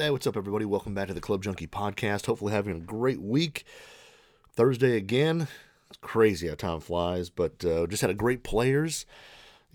Hey, 0.00 0.08
what's 0.08 0.26
up, 0.26 0.38
everybody? 0.38 0.64
Welcome 0.64 0.94
back 0.94 1.08
to 1.08 1.14
the 1.14 1.20
Club 1.20 1.42
Junkie 1.42 1.66
Podcast. 1.66 2.24
Hopefully, 2.24 2.54
having 2.54 2.74
a 2.74 2.80
great 2.80 3.20
week. 3.20 3.66
Thursday 4.54 4.96
again. 4.96 5.46
It's 5.90 5.98
crazy 6.00 6.48
how 6.48 6.54
time 6.54 6.80
flies, 6.80 7.28
but 7.28 7.62
uh, 7.66 7.86
just 7.86 8.00
had 8.00 8.08
a 8.08 8.14
great 8.14 8.42
players. 8.42 9.04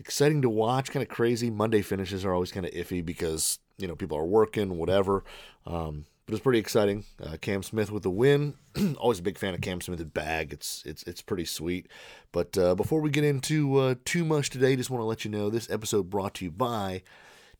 Exciting 0.00 0.42
to 0.42 0.50
watch. 0.50 0.90
Kind 0.90 1.04
of 1.04 1.08
crazy. 1.08 1.48
Monday 1.48 1.80
finishes 1.80 2.24
are 2.24 2.34
always 2.34 2.50
kind 2.50 2.66
of 2.66 2.72
iffy 2.72 3.06
because 3.06 3.60
you 3.78 3.86
know 3.86 3.94
people 3.94 4.18
are 4.18 4.26
working, 4.26 4.78
whatever. 4.78 5.22
Um, 5.64 6.06
but 6.26 6.34
it's 6.34 6.42
pretty 6.42 6.58
exciting. 6.58 7.04
Uh, 7.22 7.36
Cam 7.40 7.62
Smith 7.62 7.92
with 7.92 8.02
the 8.02 8.10
win. 8.10 8.54
always 8.98 9.20
a 9.20 9.22
big 9.22 9.38
fan 9.38 9.54
of 9.54 9.60
Cam 9.60 9.80
Smith's 9.80 10.02
bag. 10.02 10.52
It's 10.52 10.82
it's 10.84 11.04
it's 11.04 11.22
pretty 11.22 11.44
sweet. 11.44 11.86
But 12.32 12.58
uh, 12.58 12.74
before 12.74 13.00
we 13.00 13.10
get 13.10 13.22
into 13.22 13.76
uh, 13.76 13.94
too 14.04 14.24
much 14.24 14.50
today, 14.50 14.74
just 14.74 14.90
want 14.90 15.02
to 15.02 15.06
let 15.06 15.24
you 15.24 15.30
know 15.30 15.50
this 15.50 15.70
episode 15.70 16.10
brought 16.10 16.34
to 16.34 16.46
you 16.46 16.50
by 16.50 17.04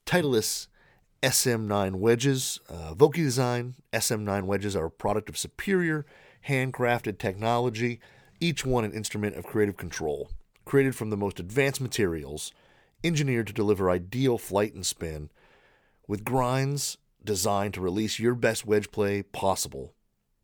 Titleist 0.05 0.67
SM9 1.23 1.97
wedges. 1.97 2.61
Uh, 2.69 2.95
Vokey 2.95 3.23
Design 3.23 3.75
SM9 3.93 4.45
wedges 4.45 4.77
are 4.77 4.87
a 4.87 4.91
product 4.91 5.29
of 5.29 5.39
superior 5.39 6.05
handcrafted 6.49 7.19
technology, 7.19 8.01
each 8.41 8.65
one 8.65 8.85
an 8.85 8.93
instrument 8.93 9.37
of 9.37 9.47
creative 9.47 9.77
control. 9.77 10.31
Created 10.65 10.95
from 10.95 11.11
the 11.11 11.17
most 11.17 11.41
advanced 11.41 11.81
materials, 11.81 12.53
engineered 13.03 13.47
to 13.47 13.53
deliver 13.53 13.91
ideal 13.91 14.37
flight 14.37 14.75
and 14.75 14.85
spin, 14.85 15.31
with 16.09 16.25
grinds 16.25 16.99
designed 17.25 17.75
to 17.75 17.81
release 17.81 18.19
your 18.19 18.35
best 18.35 18.67
wedge 18.67 18.91
play 18.91 19.23
possible. 19.23 19.95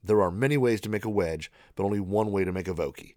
There 0.02 0.20
are 0.20 0.30
many 0.30 0.56
ways 0.56 0.80
to 0.82 0.88
make 0.88 1.04
a 1.04 1.10
wedge, 1.10 1.50
but 1.76 1.84
only 1.84 2.00
one 2.00 2.32
way 2.32 2.44
to 2.44 2.52
make 2.52 2.68
a 2.68 2.74
Vokey. 2.74 3.14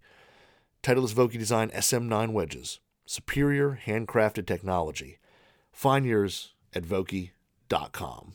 Titleist 0.84 1.16
Vokey 1.16 1.40
Design 1.40 1.70
SM9 1.72 2.32
wedges, 2.32 2.80
superior 3.06 3.80
handcrafted 3.86 4.46
technology. 4.46 5.18
Find 5.72 6.06
yours 6.06 6.54
at 6.74 6.84
Vokey 6.84 7.32
com. 7.70 8.34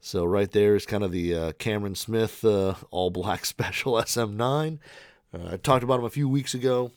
So 0.00 0.24
right 0.26 0.50
there 0.50 0.74
is 0.74 0.84
kind 0.84 1.02
of 1.02 1.12
the 1.12 1.34
uh, 1.34 1.52
Cameron 1.52 1.94
Smith 1.94 2.44
uh, 2.44 2.74
all 2.90 3.10
black 3.10 3.44
special 3.46 3.94
SM9. 3.94 4.78
Uh, 5.32 5.52
I 5.52 5.56
talked 5.56 5.82
about 5.82 5.98
him 5.98 6.04
a 6.04 6.10
few 6.10 6.28
weeks 6.28 6.52
ago, 6.52 6.92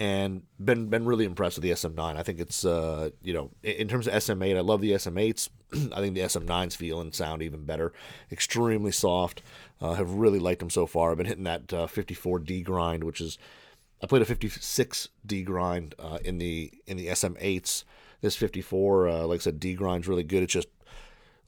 and 0.00 0.42
been 0.58 0.88
been 0.88 1.04
really 1.04 1.24
impressed 1.24 1.56
with 1.56 1.62
the 1.62 1.70
SM9. 1.70 2.16
I 2.16 2.22
think 2.24 2.40
it's 2.40 2.64
uh, 2.64 3.10
you 3.22 3.32
know 3.32 3.50
in, 3.62 3.86
terms 3.86 4.08
of 4.08 4.14
SM8, 4.14 4.56
I 4.56 4.60
love 4.60 4.80
the 4.80 4.90
SM8s. 4.90 5.48
I 5.92 6.00
think 6.00 6.14
the 6.16 6.22
SM9s 6.22 6.76
feel 6.76 7.00
and 7.00 7.14
sound 7.14 7.42
even 7.42 7.64
better. 7.64 7.92
Extremely 8.32 8.90
soft. 8.90 9.40
Uh, 9.80 9.94
have 9.94 10.10
really 10.10 10.40
liked 10.40 10.58
them 10.58 10.68
so 10.68 10.84
far. 10.84 11.12
I've 11.12 11.16
been 11.16 11.26
hitting 11.26 11.44
that 11.44 11.68
54D 11.68 12.60
uh, 12.60 12.64
grind, 12.64 13.04
which 13.04 13.20
is 13.20 13.38
I 14.02 14.06
played 14.06 14.22
a 14.22 14.26
56D 14.26 15.44
grind 15.44 15.94
in 16.24 16.38
the 16.38 16.72
in 16.88 16.96
the 16.96 17.06
SM8s 17.06 17.84
this 18.20 18.36
54, 18.36 19.08
uh, 19.08 19.26
like 19.26 19.40
I 19.40 19.42
said, 19.42 19.60
D 19.60 19.74
grind's 19.74 20.08
really 20.08 20.22
good. 20.22 20.42
It's 20.42 20.52
just, 20.52 20.68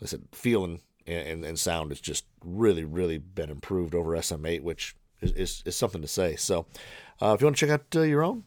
like 0.01 0.09
I 0.09 0.11
said, 0.11 0.23
feeling 0.33 0.81
and, 1.06 1.28
and, 1.28 1.45
and 1.45 1.59
sound 1.59 1.91
has 1.91 2.01
just 2.01 2.25
really, 2.45 2.84
really 2.84 3.19
been 3.19 3.51
improved 3.51 3.95
over 3.95 4.12
SM8, 4.12 4.62
which 4.62 4.97
is, 5.20 5.33
is, 5.33 5.62
is 5.67 5.77
something 5.77 6.03
to 6.03 6.09
say. 6.09 6.37
So 6.37 6.67
uh, 7.20 7.34
if 7.34 7.41
you 7.41 7.47
want 7.47 7.56
to 7.56 7.67
check 7.67 7.70
out 7.70 7.97
uh, 7.97 8.03
your 8.03 8.23
own, 8.23 8.45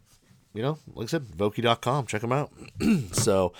you 0.53 0.61
know, 0.61 0.79
like 0.93 1.05
I 1.05 1.09
said, 1.09 1.25
Vokey.com, 1.25 2.05
check 2.05 2.21
them 2.21 2.31
out. 2.31 2.51
so, 3.11 3.53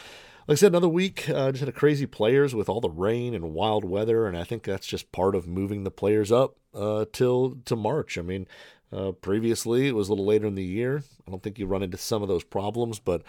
like 0.47 0.55
I 0.55 0.59
said, 0.59 0.71
another 0.71 0.87
week. 0.87 1.29
Uh, 1.29 1.51
just 1.51 1.59
had 1.59 1.69
a 1.69 1.73
crazy 1.73 2.05
players 2.05 2.55
with 2.55 2.69
all 2.69 2.79
the 2.79 2.89
rain 2.89 3.33
and 3.33 3.53
wild 3.53 3.83
weather, 3.83 4.27
and 4.27 4.37
I 4.37 4.43
think 4.43 4.63
that's 4.63 4.87
just 4.87 5.11
part 5.11 5.35
of 5.35 5.47
moving 5.47 5.83
the 5.83 5.91
players 5.91 6.31
up 6.31 6.55
uh, 6.73 7.05
till 7.11 7.57
to 7.65 7.75
March. 7.75 8.17
I 8.17 8.21
mean, 8.21 8.47
uh, 8.93 9.11
previously 9.11 9.87
it 9.87 9.95
was 9.95 10.07
a 10.07 10.11
little 10.13 10.25
later 10.25 10.47
in 10.47 10.55
the 10.55 10.63
year. 10.63 11.03
I 11.27 11.31
don't 11.31 11.43
think 11.43 11.59
you 11.59 11.65
run 11.65 11.83
into 11.83 11.97
some 11.97 12.21
of 12.21 12.29
those 12.29 12.43
problems, 12.43 12.99
but 12.99 13.23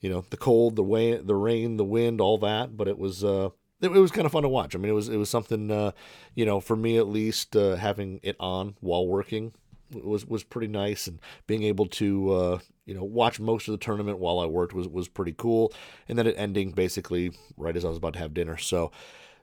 you 0.00 0.10
know 0.10 0.24
the 0.30 0.36
cold, 0.36 0.76
the 0.76 0.82
way, 0.82 1.16
the 1.16 1.34
rain, 1.34 1.76
the 1.76 1.84
wind, 1.84 2.20
all 2.20 2.38
that. 2.38 2.76
But 2.76 2.88
it 2.88 2.98
was 2.98 3.24
uh, 3.24 3.50
it, 3.80 3.88
it 3.88 4.00
was 4.00 4.10
kind 4.10 4.26
of 4.26 4.32
fun 4.32 4.42
to 4.42 4.48
watch. 4.48 4.74
I 4.74 4.78
mean, 4.78 4.90
it 4.90 4.94
was 4.94 5.08
it 5.08 5.16
was 5.16 5.30
something 5.30 5.70
uh, 5.70 5.92
you 6.34 6.46
know 6.46 6.60
for 6.60 6.76
me 6.76 6.96
at 6.96 7.08
least 7.08 7.56
uh, 7.56 7.76
having 7.76 8.20
it 8.22 8.36
on 8.40 8.76
while 8.80 9.06
working 9.06 9.52
was 9.90 10.26
was 10.26 10.44
pretty 10.44 10.68
nice, 10.68 11.06
and 11.06 11.20
being 11.46 11.62
able 11.62 11.86
to 11.86 12.32
uh, 12.32 12.58
you 12.84 12.94
know 12.94 13.04
watch 13.04 13.38
most 13.38 13.68
of 13.68 13.72
the 13.72 13.78
tournament 13.78 14.18
while 14.18 14.40
I 14.40 14.46
worked 14.46 14.72
was 14.72 14.88
was 14.88 15.08
pretty 15.08 15.34
cool. 15.36 15.72
And 16.08 16.18
then 16.18 16.26
it 16.26 16.34
ending 16.38 16.72
basically 16.72 17.32
right 17.56 17.76
as 17.76 17.84
I 17.84 17.88
was 17.88 17.98
about 17.98 18.14
to 18.14 18.18
have 18.18 18.34
dinner. 18.34 18.56
So 18.56 18.92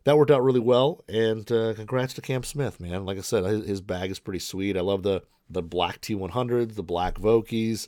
that 0.03 0.17
worked 0.17 0.31
out 0.31 0.43
really 0.43 0.59
well. 0.59 1.03
And 1.07 1.49
uh, 1.51 1.73
congrats 1.75 2.13
to 2.15 2.21
Cam 2.21 2.43
Smith, 2.43 2.79
man. 2.79 3.05
Like 3.05 3.17
I 3.17 3.21
said, 3.21 3.45
his, 3.45 3.65
his, 3.65 3.81
bag 3.81 4.11
is 4.11 4.19
pretty 4.19 4.39
sweet. 4.39 4.77
I 4.77 4.81
love 4.81 5.03
the 5.03 5.23
the 5.49 5.61
black 5.61 6.01
T100s, 6.01 6.75
the 6.75 6.83
black 6.83 7.15
Vokeys. 7.15 7.87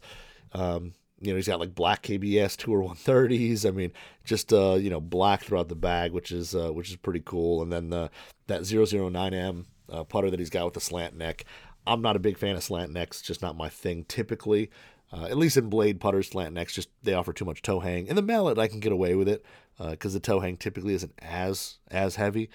Um, 0.53 0.93
you 1.25 1.31
know, 1.31 1.37
he's 1.37 1.47
got 1.47 1.59
like 1.59 1.75
black 1.75 2.03
KBS 2.03 2.57
Tour 2.57 2.81
130s. 2.81 3.67
I 3.67 3.71
mean, 3.71 3.91
just 4.23 4.53
uh, 4.53 4.75
you 4.75 4.89
know, 4.89 5.01
black 5.01 5.43
throughout 5.43 5.69
the 5.69 5.75
bag, 5.75 6.11
which 6.11 6.31
is 6.31 6.55
uh, 6.55 6.71
which 6.71 6.89
is 6.89 6.95
pretty 6.95 7.21
cool. 7.25 7.61
And 7.61 7.71
then 7.71 7.89
the 7.89 8.09
that 8.47 8.61
009M 8.61 9.65
uh, 9.91 10.03
putter 10.03 10.29
that 10.29 10.39
he's 10.39 10.49
got 10.49 10.65
with 10.65 10.73
the 10.73 10.81
slant 10.81 11.15
neck. 11.17 11.45
I'm 11.87 12.01
not 12.01 12.15
a 12.15 12.19
big 12.19 12.37
fan 12.37 12.55
of 12.55 12.63
slant 12.63 12.91
necks, 12.91 13.21
just 13.21 13.41
not 13.41 13.57
my 13.57 13.69
thing 13.69 14.05
typically. 14.05 14.69
Uh, 15.13 15.25
at 15.25 15.37
least 15.37 15.55
in 15.55 15.69
blade 15.69 15.99
putters, 15.99 16.29
slant 16.29 16.53
necks 16.53 16.73
just 16.73 16.89
they 17.03 17.13
offer 17.13 17.31
too 17.31 17.45
much 17.45 17.61
toe 17.61 17.79
hang. 17.79 18.07
In 18.07 18.15
the 18.15 18.21
mallet, 18.21 18.57
I 18.57 18.67
can 18.67 18.79
get 18.79 18.91
away 18.91 19.15
with 19.15 19.27
it 19.27 19.45
because 19.77 20.13
uh, 20.13 20.17
the 20.17 20.19
toe 20.19 20.39
hang 20.39 20.57
typically 20.57 20.93
isn't 20.93 21.13
as 21.19 21.77
as 21.89 22.15
heavy. 22.15 22.49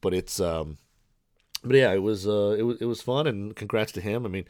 But 0.00 0.12
it's 0.14 0.40
um, 0.40 0.78
but 1.62 1.76
yeah, 1.76 1.92
it 1.92 2.02
was 2.02 2.26
uh, 2.26 2.56
it 2.58 2.62
was 2.62 2.80
it 2.80 2.86
was 2.86 3.02
fun, 3.02 3.26
and 3.26 3.54
congrats 3.54 3.92
to 3.92 4.00
him. 4.00 4.26
I 4.26 4.28
mean, 4.28 4.46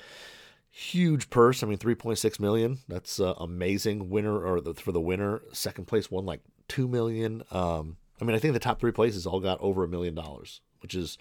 huge 0.77 1.31
purse. 1.31 1.63
I 1.63 1.67
mean, 1.67 1.79
3.6 1.79 2.39
million. 2.39 2.79
That's 2.87 3.19
uh, 3.19 3.33
amazing. 3.39 4.11
Winner 4.11 4.39
or 4.39 4.61
the, 4.61 4.75
for 4.75 4.93
the 4.93 5.01
winner, 5.01 5.41
second 5.53 5.87
place 5.87 6.11
won 6.11 6.27
like 6.27 6.43
two 6.69 6.87
million. 6.87 7.43
Um, 7.51 7.97
I 8.21 8.25
mean, 8.25 8.37
I 8.37 8.39
think 8.39 8.53
the 8.53 8.61
top 8.61 8.79
three 8.79 8.93
places 8.93 9.27
all 9.27 9.41
got 9.41 9.59
over 9.63 9.85
a 9.85 9.89
million 9.89 10.15
dollars, 10.15 10.61
which 10.81 10.95
is 10.95 11.17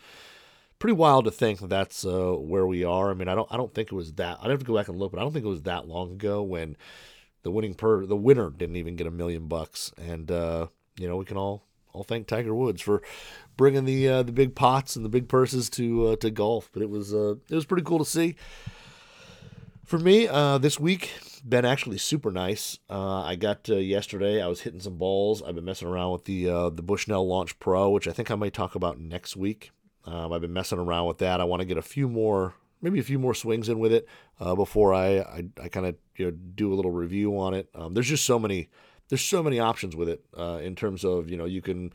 pretty 0.78 0.94
wild 0.94 1.24
to 1.24 1.32
think 1.32 1.62
that 1.62 1.70
that's 1.70 2.06
uh, 2.06 2.34
where 2.34 2.68
we 2.68 2.84
are. 2.84 3.12
I 3.12 3.14
mean, 3.14 3.30
I 3.30 3.36
don't, 3.36 3.48
I 3.50 3.56
don't 3.56 3.74
think 3.74 3.94
it 3.94 3.96
was 3.96 4.14
that. 4.14 4.40
I'd 4.42 4.50
have 4.50 4.60
to 4.60 4.66
go 4.66 4.76
back 4.76 4.90
and 4.90 5.00
look, 5.00 5.14
but 5.14 5.20
I 5.20 5.24
don't 5.24 5.32
think 5.32 5.46
it 5.46 5.50
was 5.50 5.62
that 5.62 5.88
long 5.88 6.12
ago 6.12 6.44
when 6.44 6.76
the 7.44 7.52
winning 7.52 7.76
per 7.76 8.06
the 8.06 8.18
winner 8.18 8.50
didn't 8.50 8.76
even 8.76 8.98
get 8.98 9.08
a 9.08 9.12
million 9.12 9.48
bucks. 9.48 9.94
And 9.98 10.30
uh, 10.30 10.68
you 11.00 11.08
know, 11.08 11.16
we 11.16 11.24
can 11.24 11.38
all 11.38 11.64
all 11.94 12.04
thank 12.04 12.28
Tiger 12.28 12.54
Woods 12.54 12.82
for 12.82 13.02
bringing 13.56 13.86
the 13.86 14.10
uh, 14.10 14.24
the 14.24 14.34
big 14.34 14.54
pots 14.54 14.98
and 14.98 15.06
the 15.06 15.10
big 15.10 15.30
purses 15.30 15.70
to 15.72 16.08
uh, 16.08 16.16
to 16.18 16.30
golf. 16.30 16.70
But 16.74 16.82
it 16.82 16.90
was 16.90 17.14
uh, 17.14 17.36
it 17.50 17.56
was 17.56 17.66
pretty 17.66 17.84
cool 17.84 18.00
to 18.00 18.06
see. 18.06 18.36
For 19.86 20.00
me, 20.00 20.28
uh, 20.28 20.58
this 20.58 20.80
week 20.80 21.12
been 21.48 21.64
actually 21.64 22.00
super 22.00 22.32
nice. 22.32 22.80
Uh, 22.90 23.22
I 23.22 23.36
got 23.36 23.70
uh, 23.70 23.76
yesterday. 23.76 24.42
I 24.42 24.48
was 24.48 24.62
hitting 24.62 24.80
some 24.80 24.98
balls. 24.98 25.44
I've 25.44 25.54
been 25.54 25.64
messing 25.64 25.88
around 25.88 26.12
with 26.12 26.26
the 26.26 26.50
uh, 26.50 26.70
the 26.70 26.82
Bushnell 26.82 27.28
Launch 27.28 27.60
Pro, 27.60 27.92
which 27.92 28.08
I 28.08 28.12
think 28.12 28.32
I 28.32 28.36
might 28.36 28.54
talk 28.54 28.74
about 28.74 29.00
next 29.00 29.36
week. 29.38 29.70
Um, 30.06 30.34
I've 30.34 30.42
been 30.42 30.54
messing 30.54 30.80
around 30.80 31.06
with 31.06 31.20
that. 31.20 31.40
I 31.40 31.44
want 31.44 31.60
to 31.60 31.68
get 31.68 31.78
a 31.78 31.84
few 31.84 32.10
more, 32.10 32.56
maybe 32.82 33.00
a 33.00 33.04
few 33.04 33.20
more 33.20 33.36
swings 33.36 33.70
in 33.70 33.78
with 33.78 33.94
it 33.94 34.08
uh, 34.40 34.56
before 34.56 34.92
I 34.92 35.20
I, 35.20 35.46
I 35.62 35.70
kind 35.70 35.86
of 35.86 35.96
you 36.16 36.26
know 36.26 36.32
do 36.32 36.74
a 36.74 36.76
little 36.76 36.92
review 36.92 37.38
on 37.38 37.54
it. 37.54 37.70
Um, 37.76 37.94
there's 37.94 38.10
just 38.10 38.26
so 38.26 38.40
many 38.40 38.70
there's 39.10 39.22
so 39.22 39.44
many 39.44 39.60
options 39.60 39.96
with 39.96 40.10
it 40.10 40.26
uh, 40.36 40.62
in 40.64 40.76
terms 40.76 41.06
of 41.06 41.30
you 41.30 41.38
know 41.38 41.46
you 41.46 41.62
can 41.62 41.94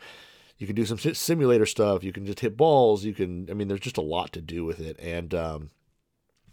you 0.59 0.67
can 0.69 0.77
do 0.77 0.87
some 0.87 0.99
simulator 0.99 1.67
stuff. 1.67 2.05
You 2.05 2.13
can 2.13 2.25
just 2.25 2.39
hit 2.39 2.57
balls. 2.57 3.05
You 3.05 3.15
can 3.15 3.49
I 3.51 3.55
mean 3.55 3.67
there's 3.67 3.81
just 3.81 3.99
a 3.99 4.01
lot 4.01 4.33
to 4.35 4.41
do 4.41 4.65
with 4.65 4.79
it 4.79 4.97
and. 5.01 5.35
Um, 5.35 5.71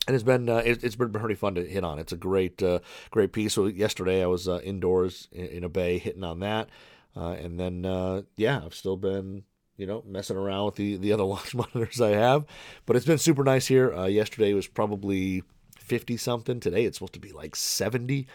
and 0.07 0.15
it's 0.15 0.23
been 0.23 0.49
uh, 0.49 0.57
it, 0.57 0.81
has 0.81 0.95
been 0.95 1.11
pretty 1.11 1.35
fun 1.35 1.55
to 1.55 1.65
hit 1.65 1.83
on. 1.83 1.99
It's 1.99 2.13
a 2.13 2.17
great 2.17 2.63
uh, 2.63 2.79
great 3.11 3.33
piece. 3.33 3.53
So 3.53 3.65
yesterday 3.65 4.23
I 4.23 4.27
was 4.27 4.47
uh, 4.47 4.59
indoors 4.63 5.27
in, 5.31 5.45
in, 5.47 5.63
a 5.63 5.69
bay 5.69 5.97
hitting 5.97 6.23
on 6.23 6.39
that, 6.39 6.69
uh, 7.15 7.31
and 7.31 7.59
then 7.59 7.85
uh, 7.85 8.21
yeah, 8.37 8.61
I've 8.63 8.73
still 8.73 8.97
been 8.97 9.43
you 9.75 9.85
know 9.85 10.03
messing 10.07 10.37
around 10.37 10.65
with 10.65 10.75
the 10.75 10.95
the 10.97 11.11
other 11.11 11.23
launch 11.25 11.53
monitors 11.53 11.99
I 11.99 12.11
have, 12.11 12.45
but 12.85 12.95
it's 12.95 13.05
been 13.05 13.17
super 13.17 13.43
nice 13.43 13.67
here. 13.67 13.93
Uh, 13.93 14.05
yesterday 14.05 14.53
was 14.53 14.67
probably 14.67 15.43
fifty 15.77 16.15
something. 16.15 16.59
Today 16.59 16.85
it's 16.85 16.97
supposed 16.97 17.13
to 17.13 17.19
be 17.19 17.33
like 17.33 17.55
seventy. 17.55 18.27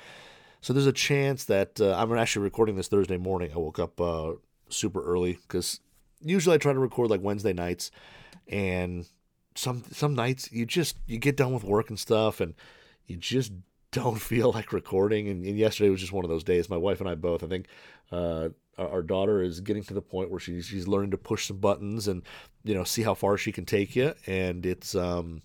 So 0.61 0.73
there's 0.73 0.87
a 0.87 0.93
chance 0.93 1.47
that 1.47 1.81
I'm 1.81 2.17
actually 2.17 2.45
recording 2.45 2.77
this 2.77 2.87
Thursday 2.87 3.17
morning. 3.17 3.51
I 3.53 3.59
woke 3.59 3.81
up 3.81 4.01
super 4.69 5.03
early 5.03 5.33
because 5.33 5.81
usually 6.21 6.55
I 6.55 6.59
try 6.59 6.73
to 6.73 6.79
record 6.79 7.11
like 7.11 7.21
Wednesday 7.21 7.53
nights, 7.53 7.91
and 8.47 9.09
some 9.55 9.85
some 9.93 10.15
nights 10.15 10.51
you 10.53 10.67
just 10.67 10.97
you 11.07 11.19
get 11.19 11.37
done 11.37 11.53
with 11.53 11.65
work 11.65 11.89
and 11.91 11.99
stuff 11.99 12.41
and 12.41 12.55
you 13.07 13.17
just 13.17 13.53
don't 13.91 14.21
feel 14.21 14.53
like 14.53 14.73
recording. 14.73 15.29
And, 15.29 15.45
and 15.45 15.59
yesterday 15.59 15.91
was 15.91 16.01
just 16.01 16.13
one 16.13 16.25
of 16.25 16.31
those 16.31 16.45
days. 16.45 16.69
My 16.69 16.77
wife 16.77 17.01
and 17.01 17.09
i 17.09 17.15
both 17.15 17.45
i 17.45 17.47
think 17.47 17.67
uh, 18.11 18.49
our 18.79 19.03
daughter 19.03 19.43
is 19.43 19.61
getting 19.61 19.83
to 19.85 19.95
the 19.95 20.03
point 20.03 20.31
where 20.31 20.41
she's 20.41 20.67
she's 20.67 20.89
learning 20.89 21.11
to 21.11 21.19
push 21.19 21.47
some 21.47 21.59
buttons 21.59 22.09
and 22.09 22.23
you 22.65 22.75
know 22.75 22.85
see 22.85 23.03
how 23.03 23.15
far 23.15 23.37
she 23.37 23.53
can 23.53 23.65
take 23.65 23.95
you. 23.95 24.15
And 24.27 24.65
it's 24.67 24.95
um 24.95 25.43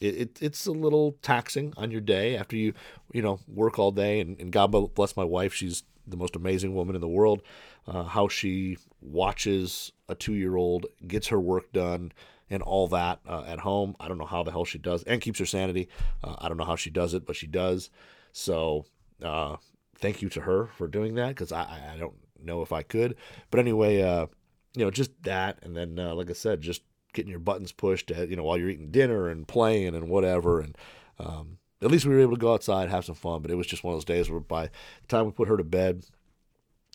it, 0.00 0.16
it 0.16 0.38
it's 0.40 0.66
a 0.66 0.72
little 0.72 1.16
taxing 1.22 1.74
on 1.76 1.90
your 1.90 2.00
day 2.00 2.36
after 2.36 2.56
you 2.56 2.74
you 3.12 3.22
know 3.22 3.40
work 3.48 3.78
all 3.78 3.90
day. 3.90 4.20
And, 4.20 4.38
and 4.40 4.52
god 4.52 4.68
bless 4.68 5.16
my 5.16 5.24
wife. 5.24 5.52
She's 5.52 5.82
the 6.06 6.16
most 6.16 6.36
amazing 6.36 6.74
woman 6.74 6.94
in 6.94 7.00
the 7.00 7.08
world. 7.08 7.42
Uh, 7.86 8.04
how 8.04 8.28
she 8.28 8.76
watches 9.00 9.92
a 10.08 10.14
two 10.14 10.34
year 10.34 10.56
old 10.56 10.86
gets 11.06 11.28
her 11.28 11.40
work 11.40 11.72
done 11.72 12.12
and 12.50 12.62
all 12.62 12.88
that 12.88 13.20
uh, 13.28 13.44
at 13.46 13.60
home. 13.60 13.94
I 14.00 14.08
don't 14.08 14.18
know 14.18 14.26
how 14.26 14.42
the 14.42 14.50
hell 14.50 14.64
she 14.64 14.78
does 14.78 15.02
and 15.04 15.20
keeps 15.20 15.38
her 15.38 15.46
sanity. 15.46 15.88
Uh, 16.22 16.36
I 16.38 16.48
don't 16.48 16.56
know 16.56 16.64
how 16.64 16.76
she 16.76 16.90
does 16.90 17.14
it, 17.14 17.26
but 17.26 17.36
she 17.36 17.46
does. 17.46 17.90
So 18.32 18.86
uh, 19.22 19.56
thank 19.98 20.22
you 20.22 20.28
to 20.30 20.40
her 20.42 20.66
for 20.76 20.86
doing 20.86 21.14
that 21.16 21.28
because 21.28 21.52
I, 21.52 21.62
I 21.94 21.96
don't 21.98 22.14
know 22.42 22.62
if 22.62 22.72
I 22.72 22.82
could. 22.82 23.16
But 23.50 23.60
anyway, 23.60 24.02
uh, 24.02 24.26
you 24.74 24.84
know, 24.84 24.90
just 24.90 25.10
that, 25.22 25.58
and 25.62 25.76
then 25.76 25.98
uh, 25.98 26.14
like 26.14 26.30
I 26.30 26.34
said, 26.34 26.60
just 26.60 26.82
getting 27.12 27.30
your 27.30 27.40
buttons 27.40 27.72
pushed, 27.72 28.10
at, 28.10 28.28
you 28.28 28.36
know, 28.36 28.44
while 28.44 28.58
you're 28.58 28.70
eating 28.70 28.90
dinner 28.90 29.28
and 29.28 29.48
playing 29.48 29.94
and 29.94 30.08
whatever, 30.08 30.60
and 30.60 30.76
um, 31.18 31.58
at 31.82 31.90
least 31.90 32.06
we 32.06 32.14
were 32.14 32.20
able 32.20 32.36
to 32.36 32.40
go 32.40 32.52
outside, 32.54 32.88
have 32.88 33.04
some 33.04 33.14
fun. 33.14 33.42
But 33.42 33.50
it 33.50 33.56
was 33.56 33.66
just 33.66 33.82
one 33.82 33.92
of 33.92 33.96
those 33.96 34.04
days 34.04 34.30
where 34.30 34.40
by 34.40 34.66
the 34.66 35.08
time 35.08 35.26
we 35.26 35.32
put 35.32 35.48
her 35.48 35.56
to 35.56 35.64
bed, 35.64 36.04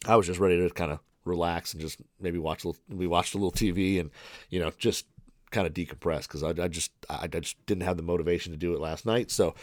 I 0.05 0.15
was 0.15 0.27
just 0.27 0.39
ready 0.39 0.57
to 0.57 0.73
kind 0.73 0.91
of 0.91 1.00
relax 1.25 1.73
and 1.73 1.81
just 1.81 2.01
maybe 2.19 2.38
watch 2.38 2.63
a 2.63 2.67
little, 2.67 2.81
we 2.89 3.07
watched 3.07 3.33
a 3.33 3.38
little 3.38 3.51
TV 3.51 4.00
and 4.00 4.11
you 4.50 4.59
know 4.59 4.71
just 4.77 5.05
kind 5.53 5.67
of 5.67 5.73
decompress 5.73 6.23
because 6.23 6.44
I, 6.44 6.50
I, 6.50 6.67
just 6.67 6.91
I, 7.09 7.19
I, 7.23 7.27
just 7.27 7.63
didn't 7.65 7.83
have 7.83 7.95
the 7.95 8.03
motivation 8.03 8.51
to 8.51 8.57
do 8.57 8.73
it 8.73 8.81
last 8.81 9.05
night. 9.05 9.31
So 9.31 9.55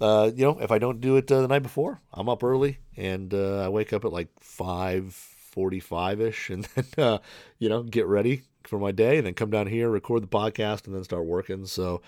uh, 0.00 0.30
you 0.34 0.44
know 0.44 0.58
if 0.60 0.70
I 0.70 0.78
don't 0.78 1.00
do 1.00 1.16
it 1.16 1.30
uh, 1.32 1.40
the 1.40 1.48
night 1.48 1.62
before, 1.62 2.00
I'm 2.12 2.28
up 2.28 2.42
early 2.42 2.78
and 2.96 3.32
uh, 3.32 3.64
I 3.64 3.68
wake 3.68 3.92
up 3.92 4.04
at 4.04 4.12
like 4.12 4.28
five 4.40 5.14
forty 5.14 5.80
five 5.80 6.20
ish 6.20 6.50
and 6.54 6.64
then 6.74 6.86
uh, 6.98 7.18
you 7.58 7.68
know 7.68 7.82
get 7.82 8.06
ready 8.06 8.42
for 8.64 8.78
my 8.78 8.90
day 8.90 9.16
and 9.16 9.26
then 9.26 9.34
come 9.34 9.50
down 9.50 9.68
here 9.68 9.88
record 9.88 10.22
the 10.22 10.26
podcast 10.26 10.86
and 10.86 10.94
then 10.94 11.04
start 11.04 11.24
working. 11.24 11.64
So 11.66 12.02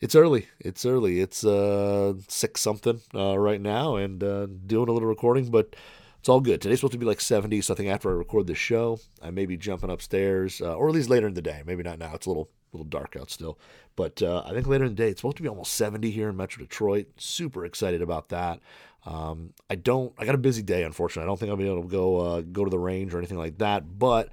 it's 0.00 0.14
early. 0.14 0.46
It's 0.60 0.86
early. 0.86 1.20
It's 1.20 1.44
uh 1.44 2.14
six 2.28 2.60
something 2.60 3.00
uh, 3.14 3.38
right 3.38 3.60
now 3.60 3.96
and 3.96 4.22
uh, 4.22 4.46
doing 4.46 4.88
a 4.88 4.92
little 4.92 5.08
recording, 5.08 5.50
but 5.50 5.74
it's 6.18 6.28
all 6.28 6.40
good. 6.40 6.60
Today's 6.60 6.78
supposed 6.78 6.92
to 6.92 6.98
be 6.98 7.06
like 7.06 7.20
70, 7.20 7.60
so 7.60 7.74
I 7.74 7.76
think 7.76 7.88
after 7.88 8.10
I 8.10 8.14
record 8.14 8.48
this 8.48 8.58
show, 8.58 8.98
I 9.22 9.30
may 9.30 9.46
be 9.46 9.56
jumping 9.56 9.90
upstairs, 9.90 10.60
uh, 10.60 10.74
or 10.74 10.88
at 10.88 10.94
least 10.94 11.08
later 11.08 11.28
in 11.28 11.34
the 11.34 11.42
day. 11.42 11.62
Maybe 11.64 11.84
not 11.84 11.98
now. 11.98 12.12
It's 12.14 12.26
a 12.26 12.30
little 12.30 12.50
little 12.72 12.86
dark 12.86 13.16
out 13.18 13.30
still, 13.30 13.58
but 13.96 14.22
uh, 14.22 14.42
I 14.46 14.52
think 14.52 14.66
later 14.66 14.84
in 14.84 14.90
the 14.90 14.96
day 14.96 15.08
it's 15.10 15.20
supposed 15.20 15.36
to 15.38 15.42
be 15.42 15.48
almost 15.48 15.74
70 15.74 16.10
here 16.10 16.28
in 16.28 16.36
Metro 16.36 16.62
Detroit. 16.62 17.06
Super 17.16 17.64
excited 17.64 18.02
about 18.02 18.28
that. 18.28 18.60
Um, 19.06 19.54
I 19.70 19.76
don't. 19.76 20.12
I 20.18 20.24
got 20.24 20.34
a 20.34 20.38
busy 20.38 20.62
day, 20.62 20.82
unfortunately. 20.82 21.24
I 21.24 21.26
don't 21.26 21.38
think 21.38 21.50
I'll 21.50 21.56
be 21.56 21.66
able 21.66 21.82
to 21.82 21.88
go 21.88 22.16
uh, 22.18 22.40
go 22.42 22.64
to 22.64 22.70
the 22.70 22.78
range 22.78 23.14
or 23.14 23.18
anything 23.18 23.38
like 23.38 23.58
that, 23.58 23.98
but 23.98 24.28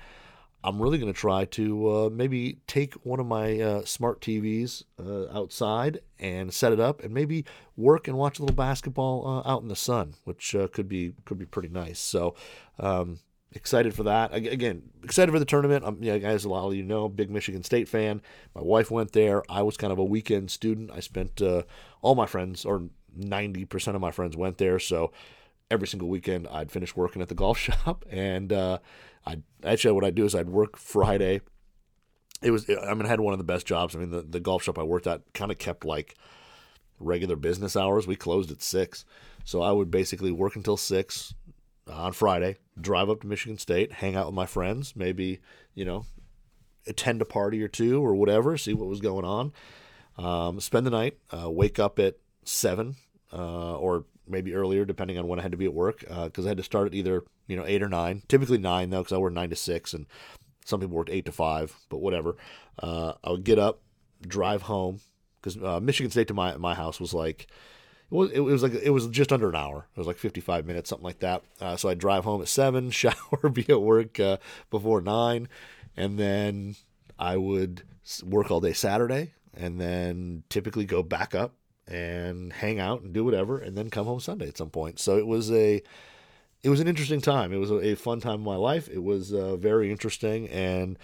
I'm 0.65 0.81
really 0.81 0.97
going 0.97 1.13
to 1.13 1.17
try 1.17 1.45
to 1.45 1.89
uh, 1.89 2.09
maybe 2.09 2.57
take 2.65 2.95
one 2.95 3.19
of 3.19 3.27
my 3.27 3.59
uh, 3.61 3.85
smart 3.85 4.19
TVs 4.19 4.83
uh, 4.99 5.37
outside 5.37 5.99
and 6.19 6.51
set 6.51 6.73
it 6.73 6.79
up, 6.79 7.03
and 7.03 7.13
maybe 7.13 7.45
work 7.77 8.07
and 8.07 8.17
watch 8.17 8.39
a 8.39 8.41
little 8.41 8.55
basketball 8.55 9.27
uh, 9.27 9.49
out 9.49 9.61
in 9.61 9.67
the 9.67 9.75
sun, 9.75 10.15
which 10.23 10.55
uh, 10.55 10.67
could 10.67 10.89
be 10.89 11.13
could 11.25 11.37
be 11.37 11.45
pretty 11.45 11.69
nice. 11.69 11.99
So. 11.99 12.35
Um, 12.79 13.19
excited 13.55 13.93
for 13.93 14.03
that. 14.03 14.33
Again, 14.33 14.83
excited 15.03 15.31
for 15.31 15.39
the 15.39 15.45
tournament. 15.45 15.83
I'm, 15.85 16.03
yeah, 16.03 16.17
guys, 16.17 16.45
a 16.45 16.49
lot 16.49 16.67
of 16.67 16.75
you 16.75 16.83
know, 16.83 17.07
big 17.07 17.31
Michigan 17.31 17.63
State 17.63 17.87
fan. 17.87 18.21
My 18.53 18.61
wife 18.61 18.91
went 18.91 19.13
there. 19.13 19.43
I 19.49 19.61
was 19.61 19.77
kind 19.77 19.91
of 19.93 19.97
a 19.97 20.03
weekend 20.03 20.51
student. 20.51 20.91
I 20.91 20.99
spent 20.99 21.41
uh, 21.41 21.63
all 22.01 22.15
my 22.15 22.25
friends, 22.25 22.65
or 22.65 22.83
90% 23.17 23.95
of 23.95 24.01
my 24.01 24.11
friends, 24.11 24.35
went 24.35 24.57
there. 24.57 24.77
So 24.77 25.11
every 25.71 25.87
single 25.87 26.09
weekend, 26.09 26.47
I'd 26.49 26.71
finish 26.71 26.95
working 26.95 27.21
at 27.21 27.29
the 27.29 27.35
golf 27.35 27.57
shop, 27.59 28.05
and 28.09 28.51
uh, 28.51 28.79
I 29.25 29.37
actually 29.63 29.93
what 29.93 30.03
I'd 30.03 30.15
do 30.15 30.25
is 30.25 30.35
I'd 30.35 30.49
work 30.49 30.77
Friday. 30.77 31.41
It 32.41 32.51
was 32.51 32.69
I 32.69 32.93
mean 32.93 33.05
I 33.05 33.09
had 33.09 33.21
one 33.21 33.33
of 33.33 33.39
the 33.39 33.45
best 33.45 33.65
jobs. 33.65 33.95
I 33.95 33.99
mean 33.99 34.11
the 34.11 34.21
the 34.21 34.39
golf 34.39 34.63
shop 34.63 34.77
I 34.77 34.83
worked 34.83 35.07
at 35.07 35.21
kind 35.33 35.51
of 35.51 35.57
kept 35.57 35.85
like 35.85 36.15
regular 36.99 37.35
business 37.35 37.75
hours. 37.75 38.05
We 38.05 38.15
closed 38.15 38.51
at 38.51 38.61
six, 38.61 39.05
so 39.43 39.61
I 39.61 39.71
would 39.71 39.89
basically 39.89 40.31
work 40.31 40.55
until 40.55 40.77
six 40.77 41.33
on 41.91 42.13
Friday, 42.13 42.57
drive 42.79 43.09
up 43.09 43.21
to 43.21 43.27
Michigan 43.27 43.57
State, 43.57 43.93
hang 43.93 44.15
out 44.15 44.25
with 44.25 44.35
my 44.35 44.45
friends, 44.45 44.95
maybe 44.95 45.39
you 45.73 45.85
know 45.85 46.05
attend 46.87 47.21
a 47.21 47.25
party 47.25 47.63
or 47.63 47.67
two 47.67 48.03
or 48.03 48.15
whatever, 48.15 48.57
see 48.57 48.73
what 48.73 48.87
was 48.87 49.01
going 49.01 49.25
on. 49.25 49.51
Um, 50.17 50.59
spend 50.59 50.85
the 50.85 50.91
night, 50.91 51.17
uh, 51.31 51.49
wake 51.49 51.79
up 51.79 51.99
at 51.99 52.15
seven 52.43 52.95
uh, 53.33 53.75
or 53.75 54.05
maybe 54.27 54.53
earlier, 54.53 54.85
depending 54.85 55.17
on 55.17 55.27
when 55.27 55.39
I 55.39 55.41
had 55.41 55.51
to 55.51 55.57
be 55.57 55.65
at 55.65 55.73
work, 55.73 55.99
because 55.99 56.45
uh, 56.45 56.47
I 56.47 56.49
had 56.49 56.57
to 56.57 56.63
start 56.63 56.87
at 56.87 56.93
either 56.93 57.23
you 57.47 57.55
know 57.55 57.65
eight 57.65 57.83
or 57.83 57.89
nine. 57.89 58.23
Typically 58.27 58.57
nine 58.57 58.89
though, 58.89 59.01
because 59.01 59.13
I 59.13 59.17
work 59.17 59.33
nine 59.33 59.49
to 59.49 59.55
six, 59.55 59.93
and 59.93 60.05
some 60.63 60.79
people 60.79 60.95
worked 60.95 61.09
eight 61.09 61.25
to 61.25 61.31
five. 61.31 61.75
But 61.89 61.97
whatever. 61.97 62.35
Uh, 62.79 63.13
I 63.23 63.31
would 63.31 63.43
get 63.43 63.59
up, 63.59 63.81
drive 64.21 64.63
home, 64.63 64.99
because 65.41 65.61
uh, 65.61 65.79
Michigan 65.79 66.11
State 66.11 66.27
to 66.29 66.33
my 66.33 66.57
my 66.57 66.75
house 66.75 66.99
was 66.99 67.13
like. 67.13 67.47
It 68.11 68.15
was, 68.15 68.31
it 68.31 68.39
was 68.39 68.63
like 68.63 68.73
it 68.73 68.91
was 68.91 69.07
just 69.07 69.33
under 69.33 69.49
an 69.49 69.55
hour. 69.55 69.87
It 69.95 69.99
was 69.99 70.07
like 70.07 70.17
55 70.17 70.65
minutes, 70.65 70.89
something 70.89 71.05
like 71.05 71.19
that. 71.19 71.43
Uh, 71.59 71.75
so 71.75 71.89
I'd 71.89 71.97
drive 71.97 72.23
home 72.23 72.41
at 72.41 72.47
seven, 72.47 72.91
shower, 72.91 73.49
be 73.51 73.65
at 73.69 73.81
work 73.81 74.19
uh, 74.19 74.37
before 74.69 75.01
nine, 75.01 75.47
and 75.97 76.19
then 76.19 76.75
I 77.17 77.37
would 77.37 77.83
work 78.23 78.51
all 78.51 78.61
day 78.61 78.73
Saturday, 78.73 79.33
and 79.55 79.79
then 79.81 80.43
typically 80.49 80.85
go 80.85 81.01
back 81.01 81.33
up 81.33 81.55
and 81.87 82.51
hang 82.53 82.79
out 82.79 83.01
and 83.01 83.13
do 83.13 83.23
whatever, 83.23 83.57
and 83.57 83.77
then 83.77 83.89
come 83.89 84.05
home 84.05 84.19
Sunday 84.19 84.47
at 84.47 84.57
some 84.57 84.69
point. 84.69 84.99
So 84.99 85.17
it 85.17 85.25
was 85.25 85.51
a 85.51 85.81
it 86.63 86.69
was 86.69 86.79
an 86.79 86.87
interesting 86.87 87.21
time. 87.21 87.53
It 87.53 87.57
was 87.57 87.71
a, 87.71 87.75
a 87.75 87.95
fun 87.95 88.19
time 88.19 88.35
in 88.35 88.43
my 88.43 88.55
life. 88.55 88.87
It 88.89 89.03
was 89.03 89.33
uh, 89.33 89.55
very 89.55 89.91
interesting, 89.91 90.47
and 90.49 90.97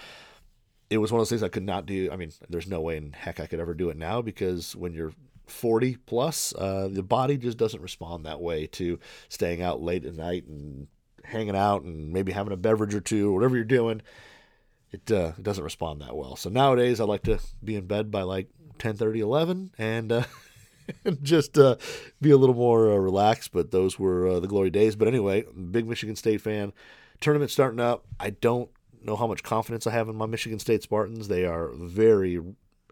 it 0.90 0.98
was 0.98 1.12
one 1.12 1.20
of 1.20 1.22
those 1.22 1.30
things 1.30 1.44
I 1.44 1.50
could 1.50 1.64
not 1.64 1.86
do. 1.86 2.10
I 2.12 2.16
mean, 2.16 2.32
there's 2.50 2.68
no 2.68 2.82
way 2.82 2.98
in 2.98 3.14
heck 3.14 3.40
I 3.40 3.48
could 3.48 3.60
ever 3.60 3.74
do 3.74 3.90
it 3.90 3.98
now 3.98 4.22
because 4.22 4.76
when 4.76 4.94
you're 4.94 5.14
40 5.52 5.98
plus, 6.06 6.54
uh, 6.56 6.90
the 6.92 7.04
body 7.04 7.38
just 7.38 7.58
doesn't 7.58 7.82
respond 7.82 8.26
that 8.26 8.42
way 8.42 8.68
to 8.68 9.00
staying 9.30 9.62
out 9.62 9.82
late 9.82 10.06
at 10.06 10.16
night 10.16 10.46
and 10.48 10.88
hanging 11.24 11.56
out 11.56 11.84
and 11.84 12.12
maybe 12.12 12.32
having 12.32 12.54
a 12.54 12.58
beverage 12.58 12.96
or 12.96 13.02
two 13.02 13.30
or 13.30 13.34
whatever 13.34 13.56
you're 13.56 13.66
doing. 13.66 14.02
It, 14.92 15.10
uh, 15.12 15.34
it 15.38 15.44
doesn't 15.44 15.64
respond 15.64 16.02
that 16.02 16.16
well. 16.16 16.36
So 16.36 16.50
nowadays 16.50 17.00
I 17.00 17.06
like 17.06 17.24
to 17.24 17.40
be 17.64 17.76
in 17.76 17.86
bed 17.86 18.12
by 18.12 18.24
like 18.24 18.50
10, 18.80 18.98
30, 18.98 19.20
11 19.22 19.72
and 19.78 20.12
uh, 20.12 20.24
just 21.22 21.58
uh, 21.58 21.78
be 22.20 22.32
a 22.32 22.38
little 22.38 22.56
more 22.56 22.92
uh, 22.92 22.96
relaxed. 22.96 23.52
But 23.54 23.72
those 23.72 23.98
were 23.98 24.28
uh, 24.28 24.40
the 24.40 24.48
glory 24.48 24.70
days. 24.70 24.96
But 24.96 25.08
anyway, 25.08 25.44
big 25.72 25.88
Michigan 25.88 26.16
State 26.16 26.42
fan. 26.42 26.74
Tournament 27.20 27.52
starting 27.52 27.80
up. 27.80 28.06
I 28.20 28.32
don't 28.32 28.70
know 29.04 29.16
how 29.16 29.28
much 29.28 29.44
confidence 29.44 29.88
I 29.88 29.92
have 29.92 30.10
in 30.10 30.16
my 30.16 30.26
Michigan 30.26 30.60
State 30.60 30.84
Spartans. 30.84 31.28
They 31.28 31.46
are 31.46 31.70
very 31.74 32.40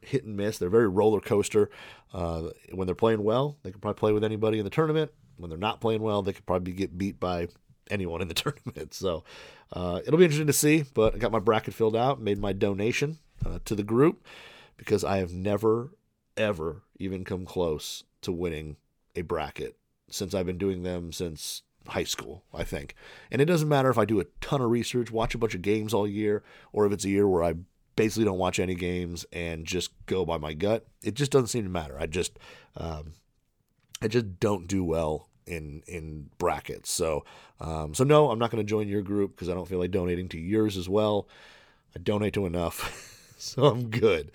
hit 0.02 0.24
and 0.24 0.36
miss. 0.36 0.58
They're 0.58 0.70
very 0.70 0.88
roller 0.88 1.20
coaster. 1.20 1.70
Uh, 2.14 2.50
when 2.72 2.86
they're 2.86 2.96
playing 2.96 3.24
well, 3.24 3.58
they 3.64 3.72
can 3.72 3.80
probably 3.80 4.00
play 4.00 4.12
with 4.12 4.24
anybody 4.24 4.58
in 4.58 4.64
the 4.64 4.70
tournament. 4.70 5.12
When 5.38 5.50
they're 5.50 5.60
not 5.60 5.82
playing 5.82 6.02
well, 6.02 6.22
they 6.22 6.34
could 6.34 6.46
probably 6.46 6.74
get 6.74 6.98
beat 6.98 7.20
by 7.20 7.48
anyone 7.90 8.22
in 8.22 8.28
the 8.28 8.34
tournament. 8.36 8.94
So 8.94 9.24
uh, 9.74 10.02
it'll 10.06 10.18
be 10.18 10.26
interesting 10.26 10.48
to 10.48 10.54
see. 10.54 10.86
But 10.94 11.16
I 11.16 11.18
got 11.18 11.32
my 11.32 11.40
bracket 11.40 11.74
filled 11.74 11.96
out, 11.96 12.22
made 12.22 12.40
my 12.40 12.54
donation 12.54 13.20
uh, 13.46 13.60
to 13.66 13.76
the 13.76 13.84
group 13.84 14.26
because 14.78 15.04
I 15.04 15.18
have 15.18 15.34
never 15.34 15.92
ever 16.38 16.84
even 16.98 17.26
come 17.26 17.46
close 17.46 18.04
to 18.22 18.32
winning 18.32 18.78
a 19.16 19.22
bracket 19.22 19.76
since 20.10 20.34
I've 20.34 20.46
been 20.46 20.58
doing 20.58 20.84
them 20.84 21.12
since 21.12 21.64
high 21.88 22.04
school, 22.04 22.44
I 22.54 22.64
think. 22.64 22.96
And 23.32 23.42
it 23.42 23.46
doesn't 23.46 23.70
matter 23.70 23.90
if 23.90 23.98
I 23.98 24.06
do 24.06 24.20
a 24.20 24.26
ton 24.42 24.62
of 24.62 24.70
research, 24.70 25.12
watch 25.12 25.36
a 25.36 25.38
bunch 25.38 25.56
of 25.56 25.62
games 25.62 25.94
all 25.94 26.08
year, 26.08 26.44
or 26.72 26.86
if 26.86 26.94
it's 26.94 27.06
a 27.06 27.10
year 27.10 27.28
where 27.28 27.44
I 27.44 27.56
basically 28.00 28.24
don't 28.24 28.38
watch 28.38 28.60
any 28.60 28.76
games 28.76 29.26
and 29.34 29.66
just 29.66 29.92
go 30.06 30.24
by 30.24 30.38
my 30.38 30.54
gut. 30.54 30.88
It 31.04 31.16
just 31.16 31.32
doesn't 31.32 31.48
seem 31.48 31.66
to 31.66 31.70
matter. 31.70 31.98
I 32.00 32.06
just, 32.06 32.40
um, 32.78 33.12
I 34.02 34.08
just 34.08 34.40
don't 34.40 34.68
do 34.68 34.86
well 34.86 35.28
in 35.46 35.84
in 35.86 36.30
brackets. 36.38 36.90
So, 36.90 37.26
um, 37.60 37.94
so 37.94 38.06
no, 38.06 38.32
I'm 38.32 38.40
not 38.40 38.52
going 38.52 38.64
to 38.66 38.70
join 38.70 38.88
your 38.88 39.02
group 39.02 39.36
because 39.36 39.50
I 39.50 39.54
don't 39.54 39.68
feel 39.68 39.80
like 39.80 39.92
donating 39.92 40.30
to 40.30 40.40
yours 40.40 40.78
as 40.78 40.88
well. 40.88 41.28
I 41.94 42.00
donate 42.00 42.34
to 42.36 42.46
enough, 42.46 43.34
so 43.38 43.66
I'm 43.66 43.90
good. 43.90 44.32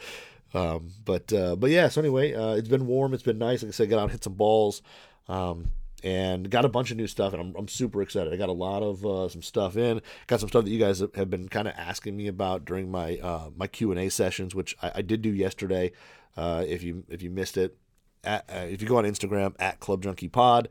Um, 0.52 0.90
but 1.02 1.32
uh, 1.32 1.56
but 1.56 1.70
yeah. 1.70 1.88
So 1.88 2.02
anyway, 2.02 2.34
uh, 2.34 2.56
it's 2.56 2.68
been 2.68 2.86
warm. 2.86 3.14
It's 3.14 3.22
been 3.22 3.38
nice. 3.38 3.62
Like 3.62 3.70
I 3.70 3.72
said, 3.72 3.88
got 3.88 3.96
out 3.98 4.02
and 4.02 4.12
hit 4.12 4.24
some 4.24 4.34
balls, 4.34 4.82
um, 5.26 5.70
and 6.04 6.50
got 6.50 6.66
a 6.66 6.68
bunch 6.68 6.90
of 6.90 6.98
new 6.98 7.06
stuff. 7.06 7.32
And 7.32 7.40
I'm, 7.40 7.54
I'm 7.56 7.66
super 7.66 8.02
excited. 8.02 8.32
I 8.32 8.36
got 8.36 8.50
a 8.50 8.52
lot 8.52 8.82
of 8.82 9.04
uh, 9.04 9.28
some 9.28 9.42
stuff 9.42 9.76
in. 9.76 10.02
Got 10.26 10.40
some 10.40 10.50
stuff 10.50 10.64
that 10.64 10.70
you 10.70 10.78
guys 10.78 11.02
have 11.14 11.30
been 11.30 11.48
kind 11.48 11.66
of 11.66 11.74
asking 11.76 12.14
me 12.16 12.28
about 12.28 12.66
during 12.66 12.90
my 12.90 13.16
uh, 13.16 13.50
my 13.56 13.66
Q 13.66 13.90
and 13.90 13.98
A 13.98 14.10
sessions, 14.10 14.54
which 14.54 14.76
I, 14.82 14.92
I, 14.96 15.02
did 15.02 15.22
do 15.22 15.30
yesterday. 15.30 15.92
Uh, 16.36 16.62
if 16.68 16.82
you 16.82 17.04
if 17.08 17.22
you 17.22 17.30
missed 17.30 17.56
it, 17.56 17.78
at, 18.22 18.44
uh, 18.48 18.58
if 18.58 18.82
you 18.82 18.88
go 18.88 18.98
on 18.98 19.04
Instagram 19.04 19.54
at 19.58 19.80
Club 19.80 20.02
Junkie 20.02 20.28
Pod 20.28 20.68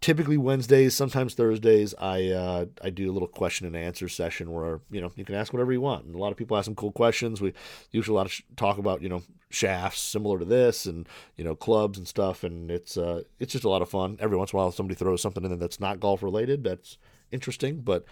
typically 0.00 0.36
Wednesdays, 0.36 0.94
sometimes 0.94 1.34
Thursdays, 1.34 1.94
I 1.98 2.28
uh, 2.28 2.66
I 2.82 2.90
do 2.90 3.10
a 3.10 3.12
little 3.12 3.28
question 3.28 3.66
and 3.66 3.76
answer 3.76 4.08
session 4.08 4.52
where 4.52 4.80
you 4.90 5.00
know 5.00 5.12
you 5.16 5.24
can 5.24 5.34
ask 5.34 5.52
whatever 5.52 5.72
you 5.72 5.80
want. 5.80 6.04
And 6.04 6.14
a 6.14 6.18
lot 6.18 6.30
of 6.30 6.36
people 6.36 6.56
ask 6.56 6.66
some 6.66 6.74
cool 6.74 6.92
questions. 6.92 7.40
We 7.40 7.54
usually 7.90 8.14
a 8.14 8.18
lot 8.18 8.26
of 8.26 8.32
sh- 8.32 8.42
talk 8.56 8.78
about 8.78 9.02
you 9.02 9.08
know 9.08 9.22
shafts 9.50 10.00
similar 10.00 10.38
to 10.38 10.44
this 10.44 10.86
and 10.86 11.08
you 11.36 11.44
know 11.44 11.54
clubs 11.54 11.98
and 11.98 12.06
stuff. 12.06 12.44
And 12.44 12.70
it's 12.70 12.96
uh, 12.96 13.22
it's 13.38 13.52
just 13.52 13.64
a 13.64 13.68
lot 13.68 13.82
of 13.82 13.88
fun. 13.88 14.16
Every 14.20 14.36
once 14.36 14.52
in 14.52 14.58
a 14.58 14.62
while, 14.62 14.72
somebody 14.72 14.96
throws 14.96 15.22
something 15.22 15.42
in 15.42 15.50
there 15.50 15.58
that's 15.58 15.80
not 15.80 16.00
golf 16.00 16.22
related. 16.22 16.64
That's 16.64 16.98
interesting. 17.30 17.80
But 17.80 18.04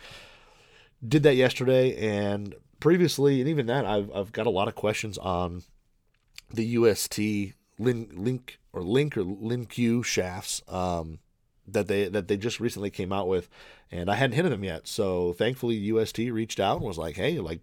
did 1.07 1.23
that 1.25 1.37
yesterday 1.37 1.97
and 1.97 2.55
previously, 2.81 3.41
and 3.41 3.49
even 3.49 3.67
that 3.67 3.85
I've 3.85 4.11
I've 4.15 4.33
got 4.33 4.47
a 4.47 4.51
lot 4.51 4.69
of 4.69 4.75
questions 4.75 5.19
on 5.19 5.62
the 6.53 6.65
UST 6.65 7.19
link 7.79 8.11
link 8.15 8.59
or 8.73 8.83
link 8.83 9.17
or 9.17 9.25
LinQ 9.25 10.05
shafts. 10.05 10.62
Um, 10.69 11.19
that 11.69 11.88
they 11.88 12.09
that 12.09 12.28
they 12.28 12.37
just 12.37 12.61
recently 12.61 12.90
came 12.90 13.12
out 13.12 13.28
with, 13.28 13.49
and 13.90 14.11
I 14.11 14.14
hadn't 14.14 14.37
hit 14.37 14.49
them 14.49 14.64
yet. 14.64 14.87
So 14.88 15.33
thankfully, 15.33 15.76
UST 15.76 16.19
reached 16.19 16.61
out 16.61 16.78
and 16.78 16.87
was 16.87 16.99
like, 16.99 17.16
"Hey, 17.16 17.38
like." 17.38 17.61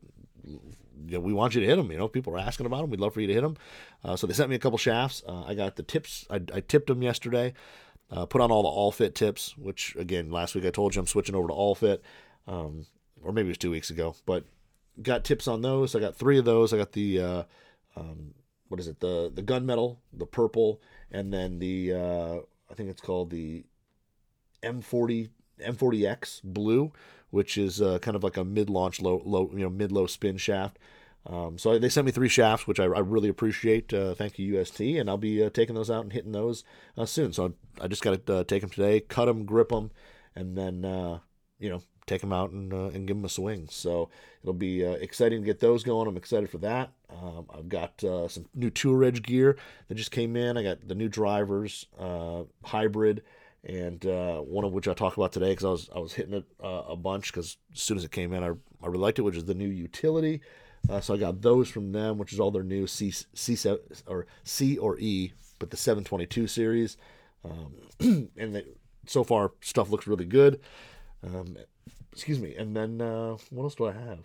You 1.07 1.13
know, 1.17 1.21
we 1.21 1.33
want 1.33 1.55
you 1.55 1.61
to 1.61 1.65
hit 1.67 1.77
them. 1.77 1.89
You 1.91 1.97
know, 1.97 2.07
people 2.09 2.35
are 2.35 2.39
asking 2.39 2.65
about 2.65 2.81
them. 2.81 2.89
We'd 2.89 2.99
love 2.99 3.13
for 3.13 3.21
you 3.21 3.27
to 3.27 3.33
hit 3.33 3.41
them. 3.41 3.55
Uh, 4.03 4.15
so 4.17 4.27
they 4.27 4.33
sent 4.33 4.49
me 4.49 4.57
a 4.57 4.59
couple 4.59 4.77
shafts. 4.77 5.23
Uh, 5.27 5.43
I 5.47 5.53
got 5.55 5.75
the 5.77 5.81
tips. 5.81 6.27
I, 6.29 6.41
I 6.53 6.59
tipped 6.59 6.87
them 6.87 7.01
yesterday. 7.01 7.53
Uh, 8.11 8.25
put 8.25 8.41
on 8.41 8.51
all 8.51 8.63
the 8.63 8.67
all 8.69 8.91
fit 8.91 9.15
tips, 9.15 9.57
which 9.57 9.95
again 9.95 10.29
last 10.29 10.55
week 10.55 10.65
I 10.65 10.71
told 10.71 10.93
you 10.95 10.99
I'm 10.99 11.07
switching 11.07 11.35
over 11.35 11.47
to 11.47 11.53
all 11.53 11.73
fit. 11.73 12.03
um, 12.47 12.85
or 13.23 13.31
maybe 13.31 13.47
it 13.47 13.51
was 13.51 13.57
two 13.57 13.71
weeks 13.71 13.89
ago. 13.89 14.15
But 14.25 14.43
got 15.01 15.23
tips 15.23 15.47
on 15.47 15.61
those. 15.61 15.95
I 15.95 15.99
got 15.99 16.15
three 16.15 16.37
of 16.37 16.45
those. 16.45 16.73
I 16.73 16.77
got 16.77 16.91
the 16.91 17.21
uh, 17.21 17.43
um, 17.95 18.33
what 18.67 18.79
is 18.79 18.87
it? 18.87 18.99
The 18.99 19.31
the 19.33 19.43
gunmetal, 19.43 19.97
the 20.13 20.25
purple, 20.25 20.81
and 21.11 21.33
then 21.33 21.59
the 21.59 21.93
uh, 21.93 22.35
I 22.69 22.73
think 22.75 22.89
it's 22.89 23.01
called 23.01 23.29
the 23.29 23.63
M40 24.63 25.29
M40X 25.61 26.41
blue, 26.43 26.91
which 27.29 27.57
is 27.57 27.81
uh, 27.81 27.99
kind 27.99 28.15
of 28.15 28.23
like 28.23 28.37
a 28.37 28.43
mid-launch 28.43 29.01
low 29.01 29.21
low 29.25 29.49
you 29.53 29.59
know 29.59 29.69
mid-low 29.69 30.07
spin 30.07 30.37
shaft. 30.37 30.77
Um, 31.25 31.57
so 31.57 31.77
they 31.77 31.89
sent 31.89 32.05
me 32.05 32.11
three 32.11 32.29
shafts, 32.29 32.65
which 32.65 32.79
I, 32.79 32.85
I 32.85 32.99
really 32.99 33.29
appreciate. 33.29 33.93
Uh, 33.93 34.15
thank 34.15 34.39
you, 34.39 34.59
UST, 34.59 34.79
and 34.81 35.09
I'll 35.09 35.17
be 35.17 35.43
uh, 35.43 35.49
taking 35.49 35.75
those 35.75 35.91
out 35.91 36.03
and 36.03 36.13
hitting 36.13 36.31
those 36.31 36.63
uh, 36.97 37.05
soon. 37.05 37.33
So 37.33 37.53
I, 37.79 37.85
I 37.85 37.87
just 37.87 38.01
got 38.01 38.25
to 38.25 38.35
uh, 38.37 38.43
take 38.43 38.61
them 38.61 38.69
today, 38.69 39.01
cut 39.01 39.25
them, 39.25 39.45
grip 39.45 39.69
them, 39.69 39.91
and 40.35 40.57
then 40.57 40.85
uh, 40.85 41.19
you 41.59 41.69
know 41.69 41.81
take 42.07 42.21
them 42.21 42.33
out 42.33 42.49
and, 42.49 42.73
and 42.73 43.05
give 43.05 43.17
them 43.17 43.25
a 43.25 43.29
swing. 43.29 43.67
So 43.69 44.09
it'll 44.41 44.53
be 44.53 44.81
exciting 44.81 45.41
to 45.41 45.45
get 45.45 45.59
those 45.59 45.83
going. 45.83 46.07
I'm 46.07 46.17
excited 46.17 46.49
for 46.49 46.57
that. 46.59 46.91
Um, 47.11 47.45
I've 47.53 47.69
got 47.69 48.01
some 48.01 48.47
new 48.55 48.71
Tour 48.71 49.03
Edge 49.03 49.21
gear 49.21 49.57
that 49.87 49.95
just 49.95 50.09
came 50.09 50.35
in. 50.35 50.57
I 50.57 50.63
got 50.63 50.87
the 50.87 50.95
new 50.95 51.09
drivers, 51.09 51.85
hybrid 52.63 53.21
and 53.63 54.05
uh, 54.05 54.37
one 54.37 54.65
of 54.65 54.71
which 54.71 54.87
I 54.87 54.93
talk 54.93 55.17
about 55.17 55.31
today 55.31 55.49
because 55.49 55.65
I 55.65 55.69
was 55.69 55.89
I 55.95 55.99
was 55.99 56.13
hitting 56.13 56.33
it 56.33 56.45
uh, 56.63 56.83
a 56.87 56.95
bunch 56.95 57.31
because 57.31 57.57
as 57.73 57.81
soon 57.81 57.97
as 57.97 58.03
it 58.03 58.11
came 58.11 58.33
in, 58.33 58.43
I, 58.43 58.47
I 58.47 58.87
really 58.87 58.99
liked 58.99 59.19
it, 59.19 59.23
which 59.23 59.35
is 59.35 59.45
the 59.45 59.53
new 59.53 59.67
utility. 59.67 60.41
Uh, 60.89 61.01
so 61.01 61.13
I 61.13 61.17
got 61.17 61.41
those 61.41 61.67
from 61.69 61.91
them, 61.91 62.17
which 62.17 62.31
is 62.31 62.39
all 62.39 62.51
their 62.51 62.63
new 62.63 62.87
C 62.87 63.11
C 63.11 63.57
or 64.07 64.27
C 64.43 64.77
or 64.77 64.97
E, 64.99 65.33
but 65.59 65.71
the 65.71 65.77
722 65.77 66.47
series. 66.47 66.97
Um, 67.43 67.73
and 68.37 68.55
they, 68.55 68.65
so 69.05 69.23
far 69.23 69.51
stuff 69.61 69.89
looks 69.89 70.07
really 70.07 70.25
good. 70.25 70.61
Um, 71.23 71.57
excuse 72.13 72.39
me. 72.39 72.55
And 72.55 72.75
then 72.75 73.01
uh, 73.01 73.37
what 73.49 73.63
else 73.63 73.75
do 73.75 73.87
I 73.87 73.91
have? 73.91 74.19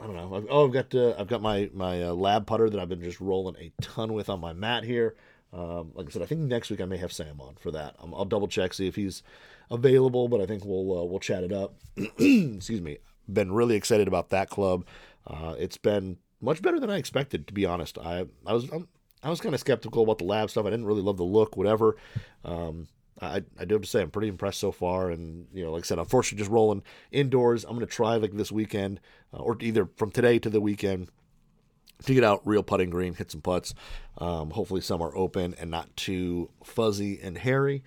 I 0.00 0.06
don't 0.06 0.16
know. 0.16 0.34
I've, 0.34 0.46
oh, 0.50 0.66
I've 0.66 0.72
got 0.72 0.94
uh, 0.94 1.14
I've 1.16 1.28
got 1.28 1.42
my 1.42 1.70
my 1.72 2.02
uh, 2.02 2.12
lab 2.12 2.46
putter 2.46 2.68
that 2.68 2.80
I've 2.80 2.88
been 2.88 3.02
just 3.02 3.20
rolling 3.20 3.56
a 3.56 3.72
ton 3.80 4.12
with 4.12 4.28
on 4.28 4.40
my 4.40 4.52
mat 4.52 4.82
here. 4.82 5.14
Um, 5.52 5.92
like 5.94 6.06
I 6.06 6.10
said, 6.10 6.22
I 6.22 6.26
think 6.26 6.40
next 6.40 6.70
week 6.70 6.80
I 6.80 6.86
may 6.86 6.96
have 6.96 7.12
Sam 7.12 7.40
on 7.40 7.56
for 7.60 7.70
that. 7.72 7.96
Um, 8.02 8.14
I'll 8.14 8.24
double 8.24 8.48
check 8.48 8.72
see 8.72 8.86
if 8.86 8.96
he's 8.96 9.22
available, 9.70 10.28
but 10.28 10.40
I 10.40 10.46
think 10.46 10.64
we'll 10.64 10.98
uh, 10.98 11.04
we'll 11.04 11.20
chat 11.20 11.44
it 11.44 11.52
up. 11.52 11.74
Excuse 11.96 12.80
me. 12.80 12.98
Been 13.30 13.52
really 13.52 13.76
excited 13.76 14.08
about 14.08 14.30
that 14.30 14.50
club. 14.50 14.84
Uh, 15.26 15.54
it's 15.58 15.76
been 15.76 16.18
much 16.40 16.62
better 16.62 16.80
than 16.80 16.90
I 16.90 16.96
expected, 16.96 17.46
to 17.46 17.54
be 17.54 17.66
honest. 17.66 17.98
I 17.98 18.26
I 18.46 18.52
was 18.52 18.68
I'm, 18.70 18.88
i 19.22 19.30
was 19.30 19.40
kind 19.40 19.54
of 19.54 19.60
skeptical 19.60 20.02
about 20.02 20.18
the 20.18 20.24
lab 20.24 20.50
stuff. 20.50 20.66
I 20.66 20.70
didn't 20.70 20.86
really 20.86 21.02
love 21.02 21.16
the 21.16 21.24
look, 21.24 21.56
whatever. 21.56 21.96
Um, 22.44 22.88
I, 23.20 23.42
I 23.58 23.64
do 23.64 23.76
have 23.76 23.82
to 23.82 23.88
say 23.88 24.02
I'm 24.02 24.10
pretty 24.10 24.28
impressed 24.28 24.58
so 24.58 24.72
far, 24.72 25.10
and 25.10 25.46
you 25.52 25.64
know, 25.64 25.72
like 25.72 25.84
I 25.84 25.86
said, 25.86 25.98
unfortunately, 25.98 26.38
just 26.38 26.50
rolling 26.50 26.82
indoors. 27.12 27.64
I'm 27.64 27.78
to 27.78 27.86
try 27.86 28.16
like 28.16 28.32
this 28.32 28.50
weekend, 28.50 29.00
uh, 29.32 29.38
or 29.38 29.56
either 29.60 29.88
from 29.96 30.10
today 30.10 30.38
to 30.40 30.50
the 30.50 30.60
weekend, 30.60 31.08
to 32.06 32.14
get 32.14 32.24
out 32.24 32.42
real 32.44 32.62
putting 32.62 32.90
green, 32.90 33.14
hit 33.14 33.30
some 33.30 33.40
putts. 33.40 33.74
Um, 34.18 34.50
hopefully, 34.50 34.80
some 34.80 35.02
are 35.02 35.16
open 35.16 35.54
and 35.58 35.70
not 35.70 35.94
too 35.96 36.50
fuzzy 36.64 37.20
and 37.22 37.38
hairy, 37.38 37.82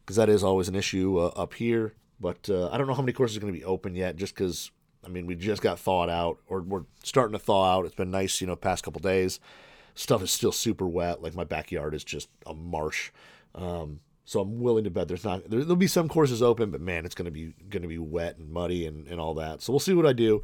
because 0.00 0.16
that 0.16 0.28
is 0.28 0.42
always 0.42 0.68
an 0.68 0.74
issue 0.74 1.18
uh, 1.18 1.32
up 1.36 1.54
here. 1.54 1.94
But 2.20 2.50
uh, 2.50 2.68
I 2.70 2.78
don't 2.78 2.86
know 2.86 2.94
how 2.94 3.02
many 3.02 3.12
courses 3.12 3.36
are 3.36 3.40
going 3.40 3.52
to 3.52 3.58
be 3.58 3.64
open 3.64 3.94
yet, 3.94 4.16
just 4.16 4.34
because 4.34 4.70
I 5.04 5.08
mean, 5.08 5.26
we 5.26 5.34
just 5.34 5.62
got 5.62 5.78
thawed 5.78 6.10
out, 6.10 6.38
or 6.46 6.60
we're 6.60 6.84
starting 7.02 7.32
to 7.32 7.38
thaw 7.38 7.76
out. 7.76 7.86
It's 7.86 7.94
been 7.94 8.10
nice, 8.10 8.40
you 8.40 8.46
know, 8.46 8.56
past 8.56 8.84
couple 8.84 9.00
days. 9.00 9.40
Stuff 9.94 10.22
is 10.22 10.30
still 10.30 10.52
super 10.52 10.86
wet. 10.86 11.22
Like 11.22 11.34
my 11.34 11.44
backyard 11.44 11.94
is 11.94 12.04
just 12.04 12.28
a 12.46 12.54
marsh. 12.54 13.10
Um, 13.54 14.00
so 14.24 14.40
I'm 14.40 14.60
willing 14.60 14.84
to 14.84 14.90
bet 14.90 15.08
there's 15.08 15.24
not 15.24 15.48
there, 15.50 15.60
will 15.60 15.76
be 15.76 15.86
some 15.86 16.08
courses 16.08 16.42
open, 16.42 16.70
but 16.70 16.80
man, 16.80 17.04
it's 17.04 17.14
gonna 17.14 17.30
be 17.30 17.54
gonna 17.68 17.88
be 17.88 17.98
wet 17.98 18.38
and 18.38 18.50
muddy 18.50 18.86
and, 18.86 19.08
and 19.08 19.20
all 19.20 19.34
that. 19.34 19.62
So 19.62 19.72
we'll 19.72 19.80
see 19.80 19.94
what 19.94 20.06
I 20.06 20.12
do. 20.12 20.42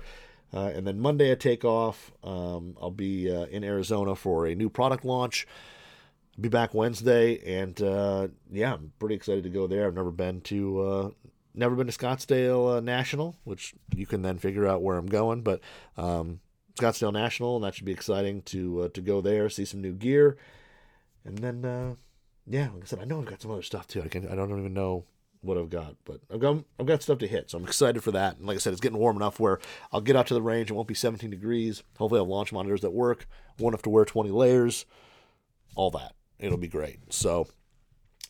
Uh, 0.53 0.71
and 0.75 0.87
then 0.87 1.01
Monday 1.01 1.33
I 1.33 1.35
take 1.35 1.65
off. 1.65 2.13
Um, 2.23 2.77
I'll 2.81 2.91
be 2.91 3.31
uh, 3.31 3.47
in 3.47 3.65
Arizona 3.65 4.15
for 4.15 4.47
a 4.47 4.55
new 4.55 4.71
product 4.71 5.05
launch. 5.05 5.47
Be 6.39 6.49
back 6.49 6.75
Wednesday, 6.75 7.39
and 7.61 7.81
uh, 7.81 8.29
yeah, 8.53 8.75
I'm 8.75 8.93
pretty 8.99 9.15
excited 9.15 9.45
to 9.45 9.51
go 9.51 9.67
there. 9.67 9.87
I've 9.87 9.95
never 9.95 10.11
been 10.11 10.43
to 10.43 10.81
uh, 10.83 11.11
never 11.55 11.75
been 11.75 11.87
to 11.87 11.93
Scottsdale 11.93 12.77
uh, 12.77 12.81
National, 12.81 13.37
which 13.45 13.75
you 13.95 14.07
can 14.07 14.21
then 14.21 14.39
figure 14.39 14.67
out 14.67 14.83
where 14.83 14.99
I'm 14.99 15.07
going. 15.07 15.41
But 15.41 15.61
um, 15.97 16.41
Scottsdale 16.79 17.13
National, 17.13 17.57
and 17.57 17.65
that 17.65 17.75
should 17.75 17.87
be 17.87 17.93
exciting 17.93 18.43
to 18.43 18.83
uh, 18.83 18.89
to 18.91 19.01
go 19.01 19.23
there, 19.23 19.49
see 19.49 19.65
some 19.65 19.81
new 19.81 19.95
gear, 19.95 20.37
and 21.25 21.39
then 21.39 21.97
yeah, 22.47 22.69
like 22.75 22.83
I 22.83 22.87
said, 22.87 23.01
I 23.01 23.05
know 23.05 23.19
I've 23.21 23.27
got 23.27 23.41
some 23.41 23.51
other 23.51 23.63
stuff 23.63 23.87
too. 23.87 24.03
I 24.03 24.09
can 24.09 24.29
I 24.29 24.35
don't 24.35 24.51
even 24.51 24.75
know 24.75 25.05
what 25.41 25.59
I've 25.59 25.71
got, 25.71 25.97
but 26.05 26.21
I've 26.33 26.41
got 26.41 26.65
I've 26.79 26.87
got 26.87 27.03
stuff 27.03 27.19
to 27.19 27.27
hit, 27.27 27.51
so 27.51 27.59
I'm 27.59 27.65
excited 27.65 28.03
for 28.03 28.13
that. 28.13 28.37
And 28.37 28.47
like 28.47 28.57
I 28.57 28.59
said, 28.59 28.73
it's 28.73 28.81
getting 28.81 28.99
warm 28.99 29.17
enough 29.17 29.39
where 29.41 29.59
I'll 29.93 30.01
get 30.01 30.17
out 30.17 30.27
to 30.29 30.35
the 30.35 30.43
range. 30.43 30.71
It 30.71 30.75
won't 30.75 30.89
be 30.89 30.95
17 30.95 31.31
degrees. 31.31 31.83
Hopefully, 31.99 32.21
I 32.21 32.23
have 32.23 32.29
launch 32.29 32.53
monitors 32.53 32.81
that 32.81 32.93
work. 32.93 33.27
Won't 33.59 33.75
have 33.75 33.83
to 33.83 33.91
wear 33.91 34.05
20 34.05 34.31
layers. 34.31 34.87
All 35.75 35.91
that. 35.93 36.15
It'll 36.39 36.59
be 36.59 36.69
great. 36.69 37.13
So 37.13 37.47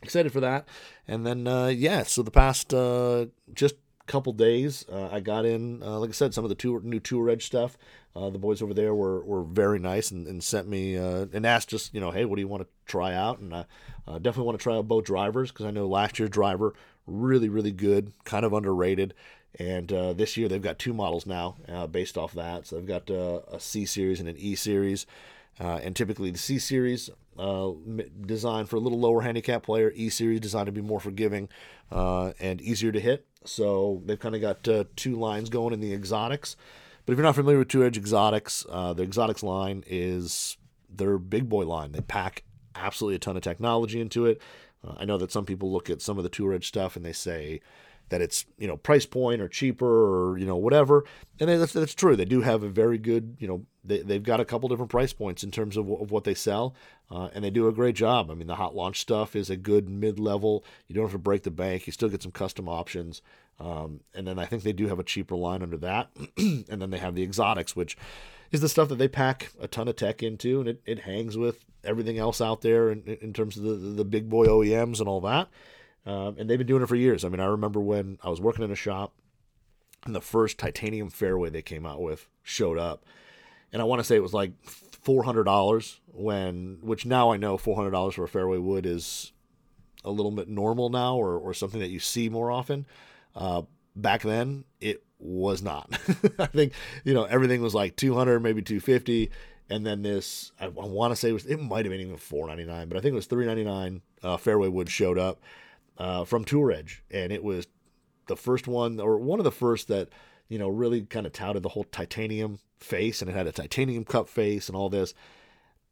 excited 0.02 0.32
for 0.32 0.40
that. 0.40 0.68
And 1.08 1.26
then 1.26 1.46
uh, 1.46 1.66
yeah, 1.66 2.02
so 2.02 2.22
the 2.22 2.30
past 2.30 2.72
uh, 2.75 3.26
just 3.52 3.76
couple 4.06 4.32
days, 4.32 4.84
uh, 4.90 5.08
I 5.10 5.20
got 5.20 5.44
in. 5.44 5.82
Uh, 5.82 5.98
like 5.98 6.10
I 6.10 6.12
said, 6.12 6.32
some 6.32 6.44
of 6.44 6.48
the 6.48 6.54
tour, 6.54 6.80
new 6.80 7.00
Tour 7.00 7.28
Edge 7.28 7.44
stuff. 7.44 7.76
Uh, 8.14 8.30
the 8.30 8.38
boys 8.38 8.62
over 8.62 8.72
there 8.72 8.94
were, 8.94 9.22
were 9.25 9.42
very 9.42 9.78
nice 9.78 10.10
and, 10.10 10.26
and 10.26 10.42
sent 10.42 10.66
me 10.66 10.96
uh, 10.96 11.26
and 11.34 11.44
asked 11.44 11.68
just 11.68 11.92
you 11.92 12.00
know, 12.00 12.10
hey, 12.10 12.25
what 12.25 12.36
do 12.36 12.40
you 12.40 12.48
want 12.48 12.62
to 12.62 12.68
try 12.86 13.12
out? 13.12 13.40
And 13.40 13.52
I 13.52 13.64
definitely 14.06 14.44
want 14.44 14.58
to 14.58 14.62
try 14.62 14.76
out 14.76 14.88
both 14.88 15.04
drivers 15.04 15.50
because 15.50 15.66
I 15.66 15.70
know 15.70 15.86
last 15.86 16.18
year's 16.18 16.30
driver 16.30 16.75
really 17.06 17.48
really 17.48 17.72
good, 17.72 18.12
kind 18.25 18.44
of 18.44 18.52
underrated. 18.52 19.14
And 19.58 19.88
this 19.88 20.36
year 20.36 20.48
they've 20.48 20.60
got 20.60 20.78
two 20.78 20.92
models 20.92 21.25
now 21.26 21.56
based 21.90 22.18
off 22.18 22.34
that. 22.34 22.66
So 22.66 22.76
they've 22.76 22.86
got 22.86 23.08
a 23.08 23.58
C 23.58 23.86
series 23.86 24.20
and 24.20 24.28
an 24.28 24.36
E 24.38 24.54
series. 24.54 25.06
Uh, 25.58 25.80
and 25.82 25.96
typically 25.96 26.30
the 26.30 26.38
C 26.38 26.58
series 26.58 27.08
uh, 27.38 27.70
designed 28.26 28.68
for 28.68 28.76
a 28.76 28.78
little 28.78 29.00
lower 29.00 29.22
handicap 29.22 29.62
player, 29.62 29.90
E 29.94 30.10
series 30.10 30.40
designed 30.40 30.66
to 30.66 30.72
be 30.72 30.82
more 30.82 31.00
forgiving 31.00 31.48
uh, 31.90 32.32
and 32.38 32.60
easier 32.60 32.92
to 32.92 33.00
hit. 33.00 33.26
So 33.44 34.02
they've 34.04 34.18
kind 34.18 34.34
of 34.34 34.42
got 34.42 34.68
uh, 34.68 34.84
two 34.96 35.16
lines 35.16 35.48
going 35.48 35.72
in 35.72 35.80
the 35.80 35.94
exotics. 35.94 36.56
But 37.06 37.12
if 37.12 37.16
you're 37.18 37.25
not 37.25 37.36
familiar 37.36 37.58
with 37.58 37.68
Tour 37.68 37.86
Edge 37.86 37.96
Exotics, 37.96 38.66
uh, 38.68 38.92
the 38.92 39.04
exotics 39.04 39.42
line 39.42 39.84
is 39.86 40.58
their 40.94 41.16
big 41.18 41.48
boy 41.48 41.64
line. 41.64 41.92
They 41.92 42.00
pack 42.00 42.42
absolutely 42.75 43.16
a 43.16 43.20
ton 43.20 43.36
of 43.36 43.42
technology 43.42 44.00
into 44.00 44.26
it. 44.26 44.42
Uh, 44.87 44.95
I 44.99 45.05
know 45.05 45.19
that 45.19 45.33
some 45.33 45.45
people 45.45 45.73
look 45.73 45.90
at 45.90 46.02
some 46.02 46.19
of 46.19 46.25
the 46.25 46.31
Tour 46.31 46.52
Edge 46.55 46.69
stuff 46.69 46.97
and 46.97 47.05
they 47.05 47.12
say, 47.12 47.61
that 48.09 48.21
it's 48.21 48.47
you 48.59 48.66
know 48.66 48.76
price 48.76 49.07
point 49.07 49.40
or 49.40 49.49
cheaper 49.49 49.87
or 49.87 50.38
you 50.38 50.47
know 50.47 50.57
whatever. 50.57 51.05
And 51.40 51.49
that's, 51.49 51.73
that's 51.73 51.95
true. 51.95 52.16
They 52.16 52.25
do 52.25 52.40
have 52.43 52.62
a 52.62 52.69
very 52.69 52.99
good 52.99 53.37
you 53.38 53.49
know 53.49 53.66
they, 53.85 54.02
they've 54.02 54.23
got 54.23 54.40
a 54.40 54.45
couple 54.45 54.69
different 54.69 54.90
price 54.90 55.12
points 55.12 55.43
in 55.43 55.50
terms 55.50 55.76
of, 55.76 55.90
of 55.90 56.11
what 56.11 56.25
they 56.25 56.35
sell 56.35 56.75
uh, 57.11 57.28
and 57.35 57.45
they 57.45 57.50
do 57.50 57.69
a 57.69 57.73
great 57.73 57.97
job. 57.97 58.31
I 58.31 58.35
mean 58.35 58.47
the 58.47 58.57
hot 58.57 58.75
launch 58.75 59.00
stuff 59.00 59.35
is 59.35 59.50
a 59.50 59.57
good 59.57 59.88
mid-level. 59.88 60.64
You 60.87 60.95
don't 60.95 61.05
have 61.05 61.12
to 61.12 61.19
break 61.19 61.43
the 61.43 61.50
bank. 61.50 61.87
You 61.87 61.93
still 61.93 62.09
get 62.09 62.23
some 62.23 62.33
custom 62.33 62.69
options 62.69 63.23
um, 63.59 64.00
and 64.14 64.26
then 64.26 64.38
i 64.38 64.45
think 64.45 64.64
they 64.64 64.75
do 64.75 64.87
have 64.87 64.99
a 64.99 65.05
cheaper 65.05 65.37
line 65.37 65.62
under 65.62 65.78
that. 65.78 66.11
And 66.69 66.83
then 66.83 66.90
they 66.90 66.99
have 66.99 67.14
the 67.14 67.23
exotics 67.23 67.75
which 67.75 67.97
is 68.56 68.62
the 68.62 68.68
stuff 68.68 68.88
that 68.88 68.96
they 68.96 69.08
pack 69.08 69.52
a 69.60 69.68
ton 69.68 69.88
of 69.88 69.96
tech 69.96 70.22
into 70.22 70.60
and 70.60 70.68
it, 70.68 70.82
it 70.84 70.98
hangs 71.00 71.36
with 71.36 71.64
everything 71.84 72.18
else 72.18 72.40
out 72.40 72.62
there 72.62 72.90
in, 72.90 73.02
in 73.20 73.32
terms 73.32 73.56
of 73.56 73.62
the, 73.62 73.75
the 73.75 74.04
big 74.04 74.28
boy 74.28 74.46
oems 74.46 74.98
and 74.98 75.08
all 75.08 75.20
that 75.20 75.48
um, 76.06 76.36
and 76.38 76.48
they've 76.48 76.58
been 76.58 76.68
doing 76.68 76.82
it 76.82 76.88
for 76.88 76.96
years. 76.96 77.25
I 77.25 77.28
mean, 77.28 77.40
I 77.40 77.46
remember 77.46 77.80
when 77.80 78.18
I 78.22 78.30
was 78.30 78.40
working 78.40 78.64
in 78.64 78.70
a 78.70 78.76
shop 78.76 79.12
and 80.04 80.14
the 80.14 80.20
first 80.20 80.56
titanium 80.56 81.10
fairway 81.10 81.50
they 81.50 81.62
came 81.62 81.84
out 81.84 82.00
with 82.00 82.28
showed 82.42 82.78
up. 82.78 83.04
And 83.72 83.82
I 83.82 83.84
want 83.84 83.98
to 83.98 84.04
say 84.04 84.14
it 84.14 84.22
was 84.22 84.32
like 84.32 84.52
$400 85.04 85.98
when, 86.06 86.78
which 86.80 87.04
now 87.04 87.32
I 87.32 87.36
know 87.36 87.58
$400 87.58 88.14
for 88.14 88.25
a 88.25 88.28
fairway 88.28 88.58
wood 88.58 88.86
is 88.86 89.32
a 90.04 90.10
little 90.10 90.30
bit 90.30 90.48
normal 90.48 90.88
now 90.90 91.16
or, 91.16 91.36
or 91.36 91.52
something 91.52 91.80
that 91.80 91.90
you 91.90 91.98
see 91.98 92.28
more 92.28 92.52
often. 92.52 92.86
Uh, 93.34 93.62
back 93.96 94.22
then, 94.22 94.64
it 94.80 95.02
was 95.18 95.62
not. 95.62 95.88
I 96.38 96.46
think, 96.46 96.73
you 97.04 97.14
know, 97.14 97.25
everything 97.25 97.62
was 97.62 97.75
like 97.75 97.96
200, 97.96 98.40
maybe 98.40 98.62
250 98.62 99.30
and 99.68 99.85
then 99.85 100.02
this 100.02 100.52
I, 100.61 100.66
I 100.66 100.68
want 100.68 101.11
to 101.11 101.16
say 101.16 101.30
it 101.30 101.32
was 101.32 101.44
it 101.44 101.56
might 101.56 101.85
have 101.85 101.90
been 101.90 102.00
even 102.00 102.16
499 102.16 102.88
but 102.88 102.96
I 102.96 103.00
think 103.00 103.14
it 103.14 103.16
was 103.16 103.26
399 103.26 104.00
uh, 104.23 104.37
fairway 104.37 104.68
wood 104.68 104.88
showed 104.88 105.18
up 105.18 105.40
uh, 105.99 106.25
from 106.25 106.44
Tour 106.44 106.73
Edge, 106.73 107.02
and 107.11 107.32
it 107.32 107.42
was 107.42 107.66
the 108.26 108.37
first 108.37 108.66
one 108.66 109.00
or 109.00 109.18
one 109.18 109.40
of 109.40 109.44
the 109.44 109.52
first 109.52 109.88
that 109.88 110.08
you 110.49 110.58
know 110.58 110.68
really 110.68 111.02
kind 111.02 111.26
of 111.26 111.32
touted 111.32 111.62
the 111.62 111.70
whole 111.70 111.85
titanium 111.85 112.58
face, 112.78 113.20
and 113.20 113.30
it 113.30 113.35
had 113.35 113.46
a 113.46 113.52
titanium 113.52 114.04
cup 114.04 114.28
face 114.28 114.68
and 114.68 114.76
all 114.76 114.88
this, 114.88 115.14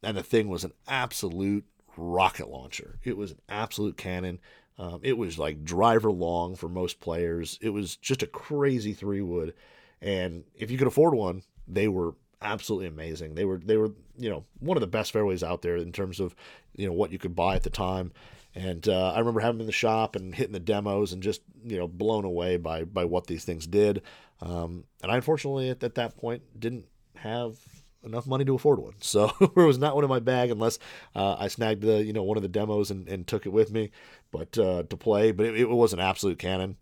and 0.02 0.16
the 0.16 0.23
thing 0.23 0.49
was 0.49 0.64
an 0.64 0.73
absolute 0.88 1.64
rocket 1.97 2.49
launcher. 2.49 2.99
It 3.04 3.16
was 3.16 3.33
an 3.33 3.40
absolute 3.49 3.97
cannon. 3.97 4.40
Um, 4.78 5.00
it 5.02 5.16
was 5.16 5.38
like 5.38 5.64
driver 5.64 6.11
long 6.11 6.57
for 6.57 6.69
most 6.69 7.00
players. 7.00 7.59
It 7.62 7.71
was 7.71 7.97
just 7.97 8.23
a 8.23 8.26
crazy 8.26 8.93
three 8.93 9.21
wood, 9.21 9.54
and 10.00 10.45
if 10.54 10.71
you 10.71 10.78
could 10.78 10.88
afford 10.88 11.14
one, 11.14 11.43
they 11.69 11.88
were 11.88 12.14
absolutely 12.43 12.88
amazing. 12.88 13.35
They 13.35 13.45
were 13.45 13.59
they 13.59 13.76
were 13.76 13.93
you 14.16 14.31
know 14.31 14.45
one 14.61 14.76
of 14.76 14.81
the 14.81 14.87
best 14.87 15.12
fairways 15.12 15.43
out 15.43 15.62
there 15.62 15.76
in 15.76 15.93
terms 15.93 16.21
of 16.21 16.35
you 16.75 16.87
know 16.87 16.93
what 16.93 17.12
you 17.12 17.19
could 17.19 17.37
buy 17.37 17.54
at 17.57 17.62
the 17.62 17.71
time. 17.71 18.12
And 18.57 18.88
uh, 18.88 19.12
I 19.12 19.19
remember 19.19 19.40
having 19.40 19.59
them 19.59 19.62
in 19.62 19.66
the 19.66 19.73
shop 19.73 20.14
and 20.14 20.33
hitting 20.33 20.52
the 20.52 20.61
demos 20.61 21.12
and 21.12 21.23
just 21.23 21.43
you 21.64 21.76
know 21.76 21.88
blown 21.88 22.25
away 22.25 22.57
by 22.57 22.85
by 22.85 23.04
what 23.04 23.26
these 23.26 23.45
things 23.45 23.66
did. 23.66 24.02
Um, 24.40 24.85
and 25.02 25.11
I 25.11 25.16
unfortunately 25.16 25.71
at, 25.71 25.83
at 25.83 25.95
that 25.97 26.16
point 26.16 26.43
didn't 26.59 26.87
have 27.16 27.57
enough 28.04 28.26
money 28.26 28.44
to 28.44 28.54
afford 28.54 28.78
one, 28.78 28.94
so 29.00 29.32
it 29.40 29.56
was 29.56 29.78
not 29.78 29.94
one 29.94 30.04
in 30.04 30.11
my 30.11 30.20
bag 30.20 30.50
unless 30.50 30.78
uh, 31.14 31.37
I 31.38 31.49
snagged 31.49 31.82
the 31.82 32.04
you 32.04 32.12
know 32.12 32.23
one 32.23 32.37
of 32.37 32.42
the 32.42 32.49
demos 32.49 32.90
and, 32.90 33.08
and 33.08 33.26
took 33.26 33.46
it 33.46 33.50
with 33.50 33.70
me, 33.73 33.90
but 34.30 34.56
uh, 34.58 34.84
to 34.84 34.96
play. 34.96 35.32
But 35.32 35.46
it, 35.46 35.61
it 35.61 35.68
was 35.68 35.92
an 35.92 36.00
absolute 36.00 36.38
cannon 36.38 36.76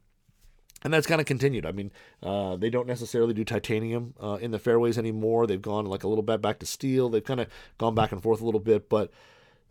and 0.84 0.92
that's 0.92 1.06
kind 1.06 1.20
of 1.20 1.26
continued. 1.26 1.64
I 1.64 1.72
mean, 1.72 1.92
uh, 2.22 2.56
they 2.56 2.70
don't 2.70 2.86
necessarily 2.86 3.34
do 3.34 3.44
titanium 3.44 4.14
uh, 4.20 4.38
in 4.40 4.50
the 4.50 4.58
fairways 4.58 4.98
anymore. 4.98 5.46
They've 5.46 5.62
gone 5.62 5.86
like 5.86 6.02
a 6.02 6.08
little 6.08 6.22
bit 6.22 6.42
back 6.42 6.58
to 6.60 6.66
steel. 6.66 7.08
They've 7.08 7.24
kind 7.24 7.40
of 7.40 7.48
gone 7.78 7.94
back 7.94 8.12
and 8.12 8.22
forth 8.22 8.40
a 8.40 8.44
little 8.44 8.60
bit, 8.60 8.88
but 8.88 9.10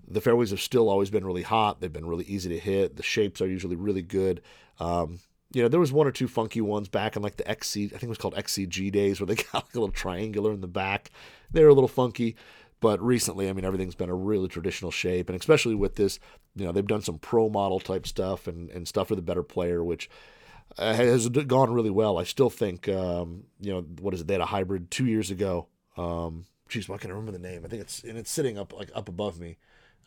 the 0.08 0.22
fairways 0.22 0.52
have 0.52 0.62
still 0.62 0.90
always 0.90 1.10
been 1.10 1.26
really 1.26 1.42
hot. 1.42 1.82
They've 1.82 1.92
been 1.92 2.06
really 2.06 2.26
easy 2.26 2.50
to 2.50 2.60
hit. 2.60 2.96
The 2.96 3.04
shapes 3.04 3.42
are 3.42 3.48
usually 3.48 3.76
really 3.76 4.02
good. 4.02 4.42
Um, 4.80 5.20
you 5.54 5.62
know, 5.62 5.68
there 5.68 5.80
was 5.80 5.92
one 5.92 6.08
or 6.08 6.12
two 6.12 6.28
funky 6.28 6.62
ones 6.62 6.88
back 6.88 7.16
in 7.16 7.22
like 7.22 7.38
the 7.38 7.48
XC, 7.50 7.86
I 7.86 7.90
think 7.90 8.04
it 8.04 8.10
was 8.10 8.18
called 8.18 8.36
XCG 8.36 8.92
days, 8.92 9.20
where 9.20 9.28
they 9.28 9.36
got 9.52 9.54
like 9.66 9.76
a 9.76 9.80
little 9.80 9.92
triangular 9.92 10.52
in 10.54 10.62
the 10.62 10.68
back. 10.68 11.12
They 11.52 11.64
were 11.64 11.70
a 11.70 11.74
little 11.74 11.88
funky. 11.88 12.36
But 12.80 13.00
recently, 13.00 13.48
I 13.48 13.54
mean, 13.54 13.64
everything's 13.64 13.94
been 13.94 14.10
a 14.10 14.16
really 14.16 14.48
traditional 14.48 14.90
shape, 14.90 15.30
and 15.30 15.40
especially 15.40 15.76
with 15.76 15.96
this, 15.96 16.20
you 16.56 16.66
know, 16.66 16.72
they've 16.72 16.86
done 16.86 17.04
some 17.04 17.20
pro 17.20 17.48
model 17.48 17.80
type 17.80 18.08
stuff 18.08 18.48
and, 18.48 18.72
and 18.72 18.88
stuff 18.88 19.10
for 19.10 19.16
the 19.16 19.22
better 19.22 19.44
player, 19.44 19.84
which 19.84 20.10
uh, 20.80 20.94
has 20.94 21.30
gone 21.30 21.72
really 21.72 21.92
well. 21.92 22.18
I 22.18 22.24
still 22.24 22.50
think, 22.50 22.90
um, 22.90 23.44
you 23.60 23.72
know, 23.72 23.82
what 24.00 24.16
is 24.16 24.22
it? 24.22 24.28
They 24.28 24.34
had 24.34 24.42
a 24.42 24.48
hybrid 24.48 24.90
two 24.90 25.06
years 25.06 25.30
ago. 25.30 25.68
Um, 25.96 26.46
geez, 26.70 26.90
I 26.90 26.98
can't 26.98 27.14
remember 27.14 27.32
the 27.32 27.40
name. 27.40 27.64
I 27.64 27.68
think 27.68 27.84
it's 27.84 28.04
and 28.04 28.18
it's 28.18 28.32
sitting 28.32 28.58
up 28.58 28.74
like 28.74 28.90
up 28.96 29.10
above 29.10 29.40
me. 29.40 29.58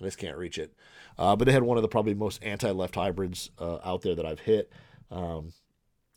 I 0.01 0.05
just 0.05 0.19
can't 0.19 0.37
reach 0.37 0.59
it. 0.59 0.75
Uh, 1.17 1.37
but 1.37 1.45
they 1.45 1.53
had 1.53 1.63
one 1.63 1.79
of 1.79 1.83
the 1.83 1.89
probably 1.89 2.15
most 2.15 2.43
anti-left 2.43 2.97
hybrids 2.97 3.51
uh, 3.61 3.79
out 3.85 4.03
there 4.03 4.17
that 4.17 4.27
I've 4.27 4.41
hit. 4.41 4.73
Um, 5.11 5.53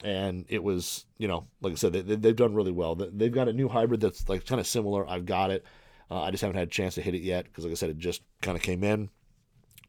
and 0.04 0.46
it 0.48 0.64
was, 0.64 1.06
you 1.18 1.28
know, 1.28 1.48
like 1.62 1.74
I 1.74 1.76
said, 1.76 1.94
they, 1.94 2.02
they've 2.02 2.36
done 2.36 2.54
really 2.54 2.72
well. 2.72 2.96
They've 2.96 3.32
got 3.32 3.48
a 3.48 3.54
new 3.54 3.68
hybrid 3.68 4.02
that's 4.02 4.28
like 4.30 4.46
kind 4.46 4.62
of 4.62 4.68
similar. 4.68 5.08
I've 5.08 5.26
got 5.26 5.52
it. 5.52 5.66
Uh, 6.10 6.22
I 6.22 6.32
just 6.32 6.42
haven't 6.42 6.58
had 6.58 6.68
a 6.68 6.72
chance 6.72 6.96
to 6.96 7.02
hit 7.02 7.16
it 7.16 7.22
yet 7.22 7.46
because, 7.46 7.66
like 7.66 7.72
I 7.72 7.76
said, 7.76 7.90
it 7.90 7.98
just 7.98 8.22
kind 8.42 8.56
of 8.56 8.64
came 8.64 8.84
in. 8.84 9.10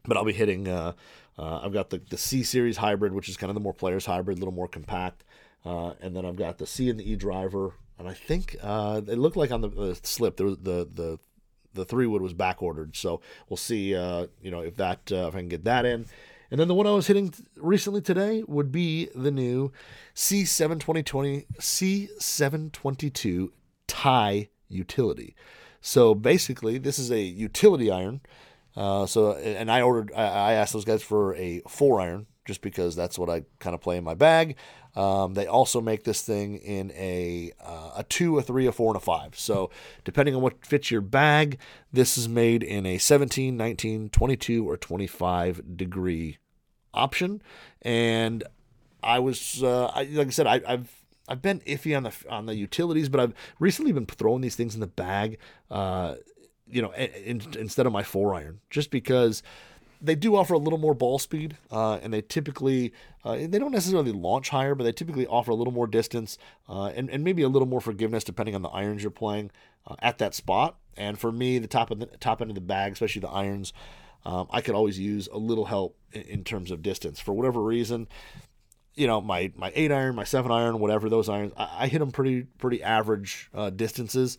But 0.05 0.17
I'll 0.17 0.25
be 0.25 0.33
hitting 0.33 0.67
uh, 0.67 0.93
uh, 1.39 1.61
I've 1.63 1.71
got 1.71 1.89
the, 1.89 2.01
the 2.09 2.17
C 2.17 2.43
series 2.43 2.75
hybrid, 2.75 3.13
which 3.13 3.29
is 3.29 3.37
kind 3.37 3.49
of 3.49 3.53
the 3.53 3.61
more 3.61 3.73
players 3.73 4.05
hybrid, 4.05 4.37
a 4.37 4.41
little 4.41 4.53
more 4.53 4.67
compact. 4.67 5.23
Uh, 5.63 5.93
and 6.01 6.13
then 6.13 6.25
I've 6.25 6.35
got 6.35 6.57
the 6.57 6.67
C 6.67 6.89
and 6.89 6.99
the 6.99 7.09
E 7.09 7.15
driver. 7.15 7.75
And 7.97 8.09
I 8.09 8.13
think 8.13 8.57
uh, 8.61 9.01
it 9.07 9.17
looked 9.17 9.37
like 9.37 9.51
on 9.51 9.61
the, 9.61 9.69
the 9.69 9.99
slip, 10.03 10.35
there 10.35 10.47
was 10.47 10.57
the, 10.57 10.87
the, 10.93 11.17
the 11.73 11.85
three 11.85 12.07
wood 12.07 12.21
was 12.21 12.33
back 12.33 12.61
ordered. 12.61 12.97
So 12.97 13.21
we'll 13.47 13.57
see, 13.57 13.95
uh, 13.95 14.27
you 14.41 14.51
know, 14.51 14.59
if 14.59 14.75
that, 14.75 15.09
uh, 15.13 15.27
if 15.27 15.35
I 15.35 15.39
can 15.39 15.47
get 15.47 15.63
that 15.63 15.85
in. 15.85 16.07
And 16.51 16.59
then 16.59 16.67
the 16.67 16.75
one 16.75 16.87
I 16.87 16.91
was 16.91 17.07
hitting 17.07 17.33
recently 17.55 18.01
today 18.01 18.43
would 18.47 18.71
be 18.71 19.09
the 19.13 19.31
new 19.31 19.71
C72020, 20.15 21.45
C722 21.59 23.49
tie 23.87 24.49
utility. 24.67 25.35
So 25.81 26.15
basically, 26.15 26.77
this 26.77 26.99
is 26.99 27.11
a 27.11 27.21
utility 27.21 27.91
iron 27.91 28.21
uh, 28.75 29.05
so, 29.05 29.33
and 29.33 29.71
I 29.71 29.81
ordered, 29.81 30.13
I, 30.15 30.53
asked 30.53 30.73
those 30.73 30.85
guys 30.85 31.01
for 31.01 31.35
a 31.35 31.61
four 31.67 31.99
iron 31.99 32.27
just 32.49 32.61
because 32.63 32.95
that's 32.95 33.19
what 33.19 33.29
I 33.29 33.43
kind 33.59 33.75
of 33.75 33.79
play 33.79 33.95
in 33.95 34.03
my 34.03 34.15
bag. 34.15 34.55
Um, 34.95 35.35
they 35.35 35.45
also 35.45 35.81
make 35.81 36.03
this 36.03 36.23
thing 36.23 36.55
in 36.55 36.91
a 36.93 37.53
uh, 37.63 37.91
a 37.97 38.03
two, 38.03 38.39
a 38.39 38.41
three, 38.41 38.65
a 38.65 38.71
four, 38.71 38.87
and 38.87 38.97
a 38.97 38.99
five. 38.99 39.37
So 39.37 39.69
depending 40.03 40.33
on 40.33 40.41
what 40.41 40.65
fits 40.65 40.89
your 40.89 41.01
bag, 41.01 41.59
this 41.93 42.17
is 42.17 42.27
made 42.27 42.63
in 42.63 42.87
a 42.87 42.97
17, 42.97 43.55
19, 43.55 44.09
22, 44.09 44.67
or 44.67 44.77
25 44.77 45.77
degree 45.77 46.39
option. 46.91 47.43
And 47.83 48.43
I 49.03 49.19
was, 49.19 49.61
uh, 49.61 49.91
I, 49.93 50.05
like 50.05 50.27
I 50.27 50.31
said, 50.31 50.47
I, 50.47 50.59
have 50.67 50.89
I've 51.27 51.43
been 51.43 51.59
iffy 51.59 51.95
on 51.95 52.01
the 52.01 52.13
on 52.27 52.47
the 52.47 52.55
utilities, 52.55 53.09
but 53.09 53.21
I've 53.21 53.35
recently 53.59 53.91
been 53.91 54.07
throwing 54.07 54.41
these 54.41 54.55
things 54.55 54.73
in 54.73 54.81
the 54.81 54.87
bag. 54.87 55.37
Uh, 55.69 56.15
you 56.67 56.81
know, 56.81 56.93
in, 56.93 57.43
instead 57.59 57.85
of 57.85 57.93
my 57.93 58.01
four 58.01 58.33
iron, 58.33 58.59
just 58.71 58.89
because 58.89 59.43
they 60.01 60.15
do 60.15 60.35
offer 60.35 60.53
a 60.53 60.57
little 60.57 60.79
more 60.79 60.93
ball 60.93 61.19
speed, 61.19 61.57
uh, 61.71 61.99
and 62.01 62.13
they 62.13 62.21
typically 62.21 62.93
uh, 63.23 63.35
they 63.35 63.59
don't 63.59 63.71
necessarily 63.71 64.11
launch 64.11 64.49
higher, 64.49 64.75
but 64.75 64.83
they 64.83 64.91
typically 64.91 65.27
offer 65.27 65.51
a 65.51 65.55
little 65.55 65.73
more 65.73 65.87
distance 65.87 66.37
uh, 66.67 66.87
and 66.87 67.09
and 67.09 67.23
maybe 67.23 67.41
a 67.41 67.49
little 67.49 67.67
more 67.67 67.81
forgiveness 67.81 68.23
depending 68.23 68.55
on 68.55 68.61
the 68.61 68.69
irons 68.69 69.03
you're 69.03 69.11
playing 69.11 69.51
uh, 69.87 69.95
at 69.99 70.17
that 70.17 70.33
spot. 70.33 70.77
And 70.97 71.17
for 71.19 71.31
me, 71.31 71.59
the 71.59 71.67
top 71.67 71.91
of 71.91 71.99
the 71.99 72.05
top 72.05 72.41
end 72.41 72.51
of 72.51 72.55
the 72.55 72.61
bag, 72.61 72.93
especially 72.93 73.21
the 73.21 73.29
irons, 73.29 73.73
um, 74.25 74.47
I 74.51 74.61
could 74.61 74.75
always 74.75 74.99
use 74.99 75.27
a 75.31 75.37
little 75.37 75.65
help 75.65 75.97
in, 76.11 76.21
in, 76.23 76.43
terms 76.43 76.71
of 76.71 76.81
distance 76.81 77.19
for 77.19 77.33
whatever 77.33 77.61
reason. 77.61 78.07
You 78.95 79.07
know, 79.07 79.21
my 79.21 79.51
my 79.55 79.71
eight 79.75 79.91
iron, 79.91 80.15
my 80.15 80.25
seven 80.25 80.51
iron, 80.51 80.79
whatever 80.79 81.09
those 81.09 81.29
irons, 81.29 81.53
I, 81.57 81.83
I 81.83 81.87
hit 81.87 81.99
them 81.99 82.11
pretty 82.11 82.43
pretty 82.57 82.83
average 82.83 83.49
uh, 83.53 83.69
distances 83.69 84.37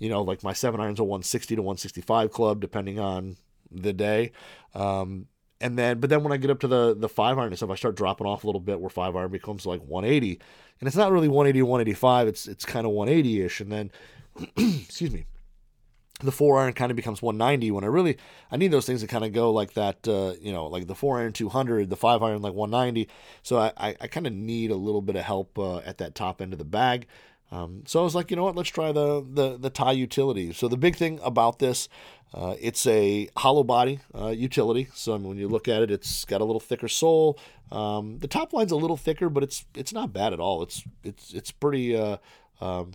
you 0.00 0.08
know, 0.08 0.22
like 0.22 0.42
my 0.42 0.54
seven 0.54 0.80
irons 0.80 0.98
a 0.98 1.04
160 1.04 1.56
to 1.56 1.62
165 1.62 2.32
club, 2.32 2.58
depending 2.58 2.98
on 2.98 3.36
the 3.70 3.92
day. 3.92 4.32
Um, 4.74 5.26
and 5.60 5.78
then, 5.78 6.00
but 6.00 6.08
then 6.08 6.22
when 6.22 6.32
I 6.32 6.38
get 6.38 6.50
up 6.50 6.60
to 6.60 6.68
the 6.68 6.94
the 6.94 7.08
five 7.08 7.38
iron 7.38 7.48
and 7.48 7.56
stuff, 7.56 7.70
I 7.70 7.74
start 7.74 7.96
dropping 7.96 8.26
off 8.26 8.44
a 8.44 8.46
little 8.46 8.60
bit 8.60 8.80
where 8.80 8.90
five 8.90 9.14
iron 9.14 9.30
becomes 9.30 9.66
like 9.66 9.82
180, 9.82 10.40
and 10.80 10.86
it's 10.86 10.96
not 10.96 11.12
really 11.12 11.28
180 11.28 11.62
185. 11.62 12.28
It's 12.28 12.48
it's 12.48 12.64
kind 12.64 12.86
of 12.86 12.92
180 12.92 13.42
ish, 13.42 13.60
and 13.60 13.70
then, 13.70 13.90
excuse 14.56 15.10
me, 15.10 15.26
the 16.22 16.32
four 16.32 16.58
iron 16.58 16.72
kind 16.72 16.90
of 16.90 16.96
becomes 16.96 17.22
190 17.22 17.70
when 17.70 17.84
I 17.84 17.88
really 17.88 18.16
I 18.50 18.56
need 18.56 18.70
those 18.70 18.86
things 18.86 19.00
to 19.00 19.06
kind 19.06 19.24
of 19.24 19.32
go 19.32 19.52
like 19.52 19.74
that 19.74 20.06
uh, 20.06 20.34
you 20.40 20.52
know 20.52 20.66
like 20.66 20.86
the 20.86 20.94
four 20.94 21.18
iron 21.18 21.32
200 21.32 21.90
the 21.90 21.96
five 21.96 22.22
iron 22.22 22.42
like 22.42 22.54
190 22.54 23.08
so 23.42 23.58
I, 23.58 23.72
I, 23.76 23.96
I 24.00 24.06
kind 24.06 24.26
of 24.26 24.32
need 24.32 24.70
a 24.70 24.76
little 24.76 25.02
bit 25.02 25.16
of 25.16 25.22
help 25.22 25.58
uh, 25.58 25.78
at 25.78 25.98
that 25.98 26.14
top 26.14 26.40
end 26.40 26.52
of 26.52 26.58
the 26.58 26.64
bag 26.64 27.06
um, 27.52 27.82
so 27.86 28.00
I 28.00 28.04
was 28.04 28.14
like, 28.14 28.30
you 28.30 28.36
know 28.36 28.44
what? 28.44 28.54
Let's 28.54 28.70
try 28.70 28.92
the 28.92 29.26
the 29.28 29.56
the 29.56 29.70
tie 29.70 29.92
utility. 29.92 30.52
So 30.52 30.68
the 30.68 30.76
big 30.76 30.96
thing 30.96 31.18
about 31.22 31.58
this, 31.58 31.88
uh, 32.32 32.54
it's 32.60 32.86
a 32.86 33.28
hollow 33.36 33.64
body 33.64 34.00
uh, 34.14 34.28
utility. 34.28 34.88
So 34.94 35.14
I 35.14 35.18
mean, 35.18 35.28
when 35.28 35.38
you 35.38 35.48
look 35.48 35.66
at 35.66 35.82
it, 35.82 35.90
it's 35.90 36.24
got 36.24 36.40
a 36.40 36.44
little 36.44 36.60
thicker 36.60 36.88
sole. 36.88 37.38
Um, 37.72 38.18
the 38.18 38.28
top 38.28 38.52
line's 38.52 38.72
a 38.72 38.76
little 38.76 38.96
thicker, 38.96 39.28
but 39.28 39.42
it's 39.42 39.64
it's 39.74 39.92
not 39.92 40.12
bad 40.12 40.32
at 40.32 40.40
all. 40.40 40.62
It's 40.62 40.84
it's 41.02 41.34
it's 41.34 41.50
pretty. 41.50 41.96
Uh, 41.96 42.18
um, 42.60 42.92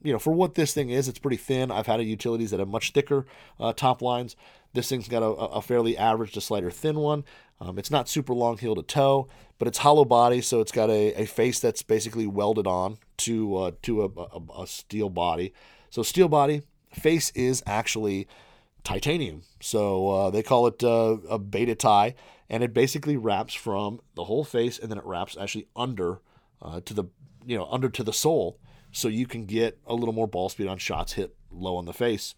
you 0.00 0.12
know, 0.12 0.18
for 0.20 0.32
what 0.32 0.54
this 0.54 0.72
thing 0.72 0.90
is, 0.90 1.08
it's 1.08 1.18
pretty 1.18 1.36
thin. 1.36 1.72
I've 1.72 1.88
had 1.88 2.00
utilities 2.00 2.52
that 2.52 2.60
have 2.60 2.68
much 2.68 2.92
thicker 2.92 3.26
uh, 3.58 3.72
top 3.72 4.00
lines. 4.00 4.36
This 4.72 4.88
thing's 4.88 5.08
got 5.08 5.24
a, 5.24 5.26
a 5.26 5.60
fairly 5.60 5.98
average 5.98 6.32
to 6.32 6.40
slighter 6.40 6.70
thin 6.70 6.98
one. 7.00 7.24
Um, 7.60 7.78
it's 7.78 7.90
not 7.90 8.08
super 8.08 8.32
long 8.32 8.58
heel 8.58 8.76
to 8.76 8.82
toe, 8.82 9.28
but 9.58 9.66
it's 9.68 9.78
hollow 9.78 10.04
body, 10.04 10.40
so 10.40 10.60
it's 10.60 10.72
got 10.72 10.88
a, 10.88 11.22
a 11.22 11.26
face 11.26 11.60
that's 11.60 11.82
basically 11.82 12.26
welded 12.26 12.66
on 12.66 12.98
to 13.18 13.56
uh, 13.56 13.70
to 13.82 14.02
a, 14.02 14.20
a, 14.20 14.62
a, 14.62 14.66
steel 14.66 15.10
body. 15.10 15.52
So 15.90 16.02
steel 16.02 16.28
body 16.28 16.62
face 16.92 17.30
is 17.30 17.62
actually 17.66 18.28
titanium. 18.84 19.42
So 19.60 20.08
uh, 20.10 20.30
they 20.30 20.42
call 20.42 20.66
it 20.68 20.82
uh, 20.82 21.16
a 21.28 21.38
beta 21.38 21.74
tie, 21.74 22.14
and 22.48 22.62
it 22.62 22.72
basically 22.72 23.16
wraps 23.16 23.54
from 23.54 24.00
the 24.14 24.24
whole 24.24 24.44
face, 24.44 24.78
and 24.78 24.90
then 24.90 24.98
it 24.98 25.04
wraps 25.04 25.36
actually 25.38 25.66
under 25.74 26.20
uh, 26.62 26.80
to 26.84 26.94
the 26.94 27.04
you 27.44 27.56
know 27.56 27.68
under 27.70 27.88
to 27.88 28.04
the 28.04 28.12
sole, 28.12 28.58
so 28.92 29.08
you 29.08 29.26
can 29.26 29.44
get 29.44 29.78
a 29.86 29.94
little 29.94 30.14
more 30.14 30.28
ball 30.28 30.48
speed 30.48 30.68
on 30.68 30.78
shots 30.78 31.14
hit 31.14 31.34
low 31.50 31.76
on 31.76 31.84
the 31.84 31.92
face. 31.92 32.34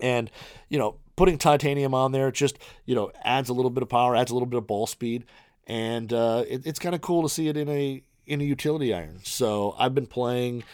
And 0.00 0.30
you 0.68 0.78
know, 0.78 0.98
putting 1.16 1.38
titanium 1.38 1.94
on 1.94 2.12
there 2.12 2.30
just 2.30 2.58
you 2.84 2.94
know 2.94 3.10
adds 3.24 3.48
a 3.48 3.54
little 3.54 3.70
bit 3.70 3.82
of 3.82 3.88
power, 3.88 4.14
adds 4.14 4.30
a 4.30 4.34
little 4.34 4.46
bit 4.46 4.58
of 4.58 4.66
ball 4.66 4.86
speed, 4.86 5.24
and 5.68 6.12
uh, 6.12 6.44
it, 6.48 6.66
it's 6.66 6.78
kind 6.78 6.94
of 6.94 7.02
cool 7.02 7.22
to 7.22 7.28
see 7.28 7.48
it 7.48 7.56
in 7.56 7.68
a 7.68 8.02
in 8.26 8.40
a 8.40 8.44
utility 8.44 8.92
iron. 8.92 9.20
So 9.22 9.76
I've 9.78 9.94
been 9.94 10.06
playing 10.06 10.64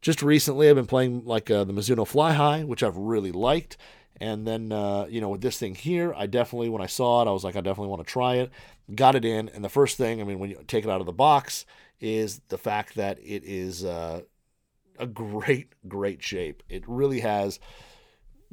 just 0.00 0.22
recently. 0.22 0.68
I've 0.68 0.76
been 0.76 0.86
playing 0.86 1.24
like 1.24 1.50
uh, 1.50 1.64
the 1.64 1.72
Mizuno 1.72 2.08
Fli-Hi, 2.08 2.64
which 2.64 2.82
I've 2.82 2.96
really 2.96 3.32
liked. 3.32 3.76
And 4.20 4.46
then, 4.46 4.70
uh, 4.70 5.06
you 5.08 5.20
know, 5.20 5.30
with 5.30 5.40
this 5.40 5.58
thing 5.58 5.74
here, 5.74 6.12
I 6.14 6.26
definitely, 6.26 6.68
when 6.68 6.82
I 6.82 6.86
saw 6.86 7.22
it, 7.22 7.28
I 7.28 7.32
was 7.32 7.42
like, 7.42 7.56
I 7.56 7.62
definitely 7.62 7.88
want 7.88 8.06
to 8.06 8.12
try 8.12 8.34
it. 8.36 8.50
Got 8.94 9.14
it 9.14 9.24
in. 9.24 9.48
And 9.48 9.64
the 9.64 9.70
first 9.70 9.96
thing, 9.96 10.20
I 10.20 10.24
mean, 10.24 10.38
when 10.38 10.50
you 10.50 10.62
take 10.66 10.84
it 10.84 10.90
out 10.90 11.00
of 11.00 11.06
the 11.06 11.12
box, 11.12 11.64
is 12.00 12.40
the 12.48 12.58
fact 12.58 12.96
that 12.96 13.18
it 13.18 13.44
is 13.44 13.84
uh, 13.84 14.22
a 14.98 15.06
great, 15.06 15.72
great 15.88 16.22
shape. 16.22 16.62
It 16.68 16.86
really 16.86 17.20
has 17.20 17.60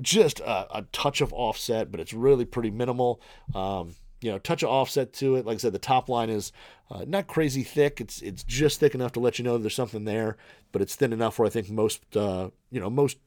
just 0.02 0.40
a, 0.40 0.78
a, 0.78 0.82
touch 0.92 1.22
of 1.22 1.34
offset, 1.34 1.92
but 1.92 2.00
it's 2.00 2.14
really 2.14 2.46
pretty 2.46 2.72
minimal. 2.72 3.22
Um, 3.56 3.96
you 4.22 4.32
know, 4.32 4.40
touch 4.40 4.64
of 4.64 4.70
offset 4.70 5.14
to 5.14 5.36
it. 5.36 5.46
Like 5.46 5.56
I 5.56 5.58
said, 5.58 5.74
the 5.74 5.80
top 5.80 6.10
line 6.10 6.30
is 6.30 6.52
uh, 6.90 7.06
not 7.08 7.28
crazy 7.28 7.64
thick. 7.64 8.02
It's 8.02 8.22
it's 8.22 8.44
just 8.44 8.80
thick 8.80 8.96
enough 8.96 9.12
to 9.14 9.20
let 9.20 9.38
you 9.38 9.46
know 9.46 9.58
there's 9.58 9.76
something 9.76 10.06
there, 10.06 10.38
but 10.72 10.82
it's 10.82 10.96
thin 10.96 11.14
enough 11.14 11.38
where 11.38 11.46
I 11.46 11.50
think 11.50 11.70
most 11.70 12.16
uh, 12.16 12.50
you 12.72 12.80
know 12.80 12.90
most 12.90 13.18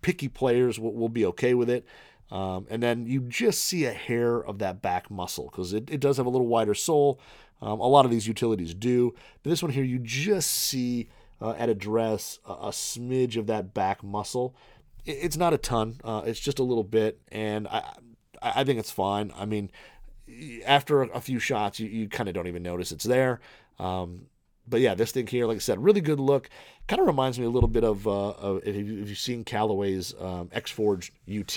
picky 0.00 0.28
players 0.28 0.78
will, 0.78 0.94
will 0.94 1.08
be 1.08 1.26
okay 1.26 1.54
with 1.54 1.70
it. 1.70 1.86
Um, 2.30 2.66
and 2.70 2.82
then 2.82 3.06
you 3.06 3.20
just 3.20 3.62
see 3.62 3.84
a 3.84 3.92
hair 3.92 4.38
of 4.42 4.58
that 4.60 4.80
back 4.80 5.10
muscle 5.10 5.50
because 5.50 5.74
it, 5.74 5.90
it 5.90 6.00
does 6.00 6.16
have 6.16 6.24
a 6.24 6.30
little 6.30 6.46
wider 6.46 6.74
sole. 6.74 7.20
Um, 7.60 7.78
a 7.78 7.86
lot 7.86 8.04
of 8.04 8.10
these 8.10 8.26
utilities 8.26 8.74
do, 8.74 9.14
but 9.42 9.50
this 9.50 9.62
one 9.62 9.70
here 9.70 9.84
you 9.84 9.98
just 9.98 10.50
see 10.50 11.08
uh, 11.40 11.52
at 11.58 11.68
address, 11.68 12.38
a, 12.44 12.52
a, 12.52 12.68
smidge 12.70 13.36
of 13.36 13.46
that 13.48 13.74
back 13.74 14.02
muscle. 14.02 14.56
It, 15.04 15.18
it's 15.20 15.36
not 15.36 15.52
a 15.52 15.58
ton. 15.58 16.00
Uh, 16.02 16.22
it's 16.24 16.40
just 16.40 16.58
a 16.58 16.62
little 16.62 16.84
bit, 16.84 17.20
and 17.30 17.68
I 17.68 17.84
I 18.40 18.64
think 18.64 18.78
it's 18.80 18.90
fine. 18.90 19.32
I 19.36 19.44
mean, 19.44 19.70
after 20.64 21.02
a 21.02 21.20
few 21.20 21.38
shots, 21.38 21.80
you, 21.80 21.88
you 21.88 22.08
kind 22.08 22.28
of 22.28 22.34
don't 22.34 22.46
even 22.46 22.62
notice 22.62 22.92
it's 22.92 23.04
there. 23.04 23.40
Um, 23.78 24.26
but 24.66 24.80
yeah, 24.80 24.94
this 24.94 25.12
thing 25.12 25.26
here, 25.26 25.46
like 25.46 25.56
I 25.56 25.60
said, 25.60 25.82
really 25.82 26.00
good 26.00 26.20
look. 26.20 26.48
Kind 26.86 27.00
of 27.00 27.06
reminds 27.06 27.38
me 27.38 27.46
a 27.46 27.50
little 27.50 27.68
bit 27.68 27.84
of, 27.84 28.06
uh, 28.06 28.30
of 28.30 28.66
if, 28.66 28.76
you, 28.76 29.04
have 29.04 29.18
seen 29.18 29.44
Callaway's 29.44 30.14
um, 30.20 30.50
X 30.52 30.70
Forged 30.70 31.12
UT. 31.28 31.56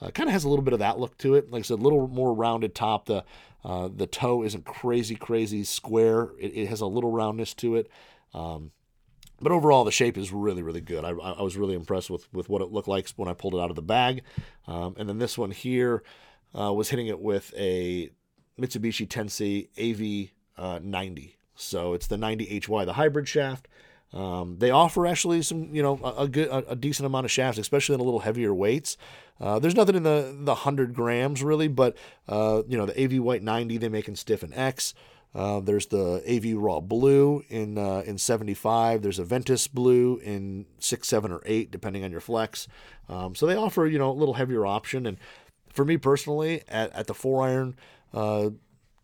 Uh, 0.00 0.10
kind 0.10 0.28
of 0.28 0.32
has 0.32 0.44
a 0.44 0.48
little 0.48 0.64
bit 0.64 0.74
of 0.74 0.80
that 0.80 0.98
look 0.98 1.16
to 1.18 1.34
it. 1.34 1.50
Like 1.50 1.60
I 1.60 1.62
said, 1.62 1.78
a 1.78 1.82
little 1.82 2.06
more 2.08 2.34
rounded 2.34 2.74
top. 2.74 3.06
The 3.06 3.24
uh, 3.64 3.88
the 3.92 4.06
toe 4.06 4.44
isn't 4.44 4.64
crazy, 4.64 5.16
crazy 5.16 5.64
square. 5.64 6.30
It, 6.38 6.56
it 6.56 6.68
has 6.68 6.80
a 6.80 6.86
little 6.86 7.10
roundness 7.10 7.52
to 7.54 7.74
it. 7.74 7.90
Um, 8.32 8.70
but 9.40 9.50
overall, 9.50 9.82
the 9.82 9.90
shape 9.90 10.16
is 10.16 10.32
really, 10.32 10.62
really 10.62 10.80
good. 10.80 11.04
I, 11.04 11.10
I, 11.10 11.42
was 11.42 11.56
really 11.56 11.74
impressed 11.74 12.08
with, 12.08 12.32
with 12.32 12.48
what 12.48 12.62
it 12.62 12.70
looked 12.70 12.86
like 12.86 13.08
when 13.16 13.28
I 13.28 13.34
pulled 13.34 13.54
it 13.54 13.60
out 13.60 13.70
of 13.70 13.76
the 13.76 13.82
bag. 13.82 14.22
Um, 14.68 14.94
and 14.98 15.08
then 15.08 15.18
this 15.18 15.36
one 15.36 15.50
here 15.50 16.04
uh, 16.58 16.72
was 16.72 16.90
hitting 16.90 17.06
it 17.06 17.20
with 17.20 17.52
a 17.56 18.10
Mitsubishi 18.58 19.06
Tensei 19.06 19.68
AV90. 20.58 21.34
So 21.54 21.94
it's 21.94 22.06
the 22.06 22.16
90HY, 22.16 22.86
the 22.86 22.94
hybrid 22.94 23.28
shaft. 23.28 23.68
Um, 24.12 24.56
they 24.58 24.70
offer 24.70 25.06
actually 25.06 25.42
some, 25.42 25.74
you 25.74 25.82
know, 25.82 25.98
a, 26.02 26.22
a 26.22 26.28
good, 26.28 26.48
a, 26.48 26.70
a, 26.70 26.76
decent 26.76 27.06
amount 27.06 27.24
of 27.24 27.30
shafts, 27.30 27.58
especially 27.58 27.96
in 27.96 28.00
a 28.00 28.04
little 28.04 28.20
heavier 28.20 28.54
weights. 28.54 28.96
Uh, 29.40 29.58
there's 29.58 29.74
nothing 29.74 29.96
in 29.96 30.04
the 30.04 30.34
the 30.38 30.54
hundred 30.54 30.94
grams 30.94 31.42
really, 31.42 31.68
but 31.68 31.96
uh, 32.28 32.62
you 32.68 32.78
know, 32.78 32.86
the 32.86 33.02
AV 33.02 33.20
White 33.22 33.42
90 33.42 33.76
they 33.78 33.88
make 33.88 34.08
in 34.08 34.14
stiff 34.14 34.42
and 34.42 34.54
X. 34.54 34.94
Uh, 35.34 35.60
there's 35.60 35.86
the 35.86 36.22
AV 36.26 36.56
Raw 36.56 36.80
Blue 36.80 37.42
in 37.50 37.76
uh, 37.76 38.02
in 38.06 38.16
75. 38.16 39.02
There's 39.02 39.18
a 39.18 39.24
Ventus 39.24 39.68
Blue 39.68 40.18
in 40.18 40.64
six, 40.78 41.08
seven, 41.08 41.30
or 41.30 41.42
eight, 41.44 41.70
depending 41.70 42.04
on 42.04 42.10
your 42.10 42.22
flex. 42.22 42.68
Um, 43.08 43.34
so 43.34 43.44
they 43.44 43.56
offer 43.56 43.86
you 43.86 43.98
know 43.98 44.10
a 44.10 44.14
little 44.14 44.34
heavier 44.34 44.64
option. 44.64 45.04
And 45.04 45.18
for 45.76 45.84
me 45.84 45.98
personally, 45.98 46.62
at, 46.68 46.92
at 46.94 47.06
the 47.06 47.14
four 47.14 47.46
iron, 47.46 47.76
uh, 48.12 48.50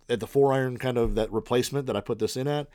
at 0.09 0.19
the 0.21 0.27
four 0.27 0.53
iron 0.53 0.79
kind 0.79 0.99
of 0.99 1.15
that 1.15 1.31
replacement 1.31 1.87
that 1.87 1.97
I 1.97 2.01
put 2.01 2.19
this 2.19 2.37
in 2.37 2.49
at, 2.49 2.69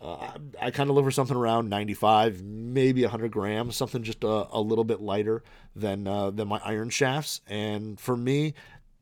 uh, 0.00 0.32
I, 0.60 0.72
kind 0.72 0.90
of 0.90 0.96
look 0.96 1.04
for 1.04 1.12
something 1.12 1.36
around 1.36 1.68
95, 1.68 2.42
maybe 2.42 3.02
100 3.02 3.30
grams, 3.30 3.76
something 3.76 4.02
just 4.02 4.24
a, 4.24 4.48
a 4.50 4.60
little 4.60 4.82
bit 4.82 5.00
lighter 5.00 5.44
than 5.76 6.08
uh, 6.08 6.30
than 6.30 6.48
my 6.48 6.60
iron 6.64 6.90
shafts. 6.90 7.40
And 7.46 8.00
for 8.00 8.16
me, 8.16 8.54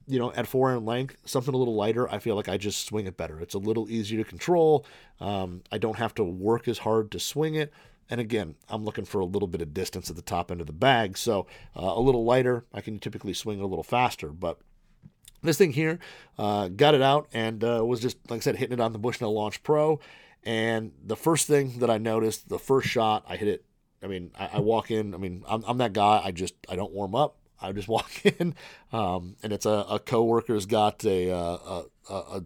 you 0.07 0.19
know, 0.19 0.31
at 0.33 0.47
four 0.47 0.71
iron 0.71 0.85
length, 0.85 1.17
something 1.25 1.55
a 1.55 1.57
little 1.57 1.75
lighter, 1.75 2.11
I 2.11 2.19
feel 2.19 2.35
like 2.35 2.51
I 2.51 2.59
just 2.59 2.85
swing 2.85 3.07
it 3.07 3.17
better. 3.17 3.41
It's 3.41 3.55
a 3.55 3.59
little 3.59 3.89
easier 3.89 4.23
to 4.23 4.29
control. 4.29 4.85
Um, 5.21 5.63
I 5.73 5.79
don't 5.79 5.97
have 5.97 6.15
to 6.17 6.25
work 6.25 6.69
as 6.69 6.79
hard 6.79 7.11
to 7.13 7.21
swing 7.21 7.55
it. 7.55 7.73
And 8.11 8.21
again, 8.21 8.57
I'm 8.69 8.85
looking 8.85 9.05
for 9.05 9.21
a 9.21 9.25
little 9.25 9.49
bit 9.49 9.63
of 9.63 9.73
distance 9.73 10.11
at 10.11 10.17
the 10.17 10.23
top 10.23 10.51
end 10.51 10.61
of 10.61 10.67
the 10.67 10.73
bag. 10.73 11.17
So 11.17 11.47
uh, 11.77 11.93
a 11.95 12.01
little 12.01 12.25
lighter, 12.25 12.67
I 12.75 12.81
can 12.81 12.99
typically 12.99 13.33
swing 13.33 13.61
a 13.61 13.67
little 13.67 13.85
faster. 13.85 14.29
But 14.29 14.59
this 15.43 15.57
thing 15.57 15.73
here, 15.73 16.01
uh, 16.37 16.69
got 16.69 16.95
it 16.95 17.03
out 17.03 17.29
and 17.33 17.63
uh, 17.63 17.83
was 17.85 18.01
just, 18.01 18.19
like 18.29 18.39
I 18.39 18.41
said, 18.41 18.57
hitting 18.57 18.79
it 18.79 18.81
on 18.81 18.93
the 18.93 18.99
Bushnell 18.99 19.33
Launch 19.33 19.63
Pro. 19.63 20.01
And 20.43 20.93
the 21.05 21.17
first 21.17 21.47
thing 21.47 21.79
that 21.79 21.91
I 21.91 21.99
noticed, 21.99 22.49
the 22.49 22.59
first 22.59 22.89
shot, 22.89 23.25
I 23.29 23.37
hit 23.37 23.49
it. 23.49 23.65
I 24.03 24.07
mean, 24.07 24.33
I, 24.39 24.51
I 24.55 24.59
walk 24.61 24.91
in. 24.91 25.15
I 25.15 25.19
mean, 25.19 25.45
I'm, 25.47 25.63
I'm 25.67 25.79
that 25.79 25.93
guy. 25.93 26.21
I 26.25 26.33
just 26.33 26.55
I 26.69 26.77
don't 26.77 26.93
warm 26.93 27.15
up. 27.15 27.37
I 27.61 27.73
just 27.73 27.89
walk 27.89 28.25
in, 28.25 28.55
um, 28.93 29.37
and 29.43 29.53
it's 29.53 29.67
a, 29.67 29.85
a 29.89 29.99
coworker's 29.99 30.67
got 30.67 31.05
a, 31.05 31.31
uh, 31.31 31.83
a, 32.09 32.15
a, 32.15 32.45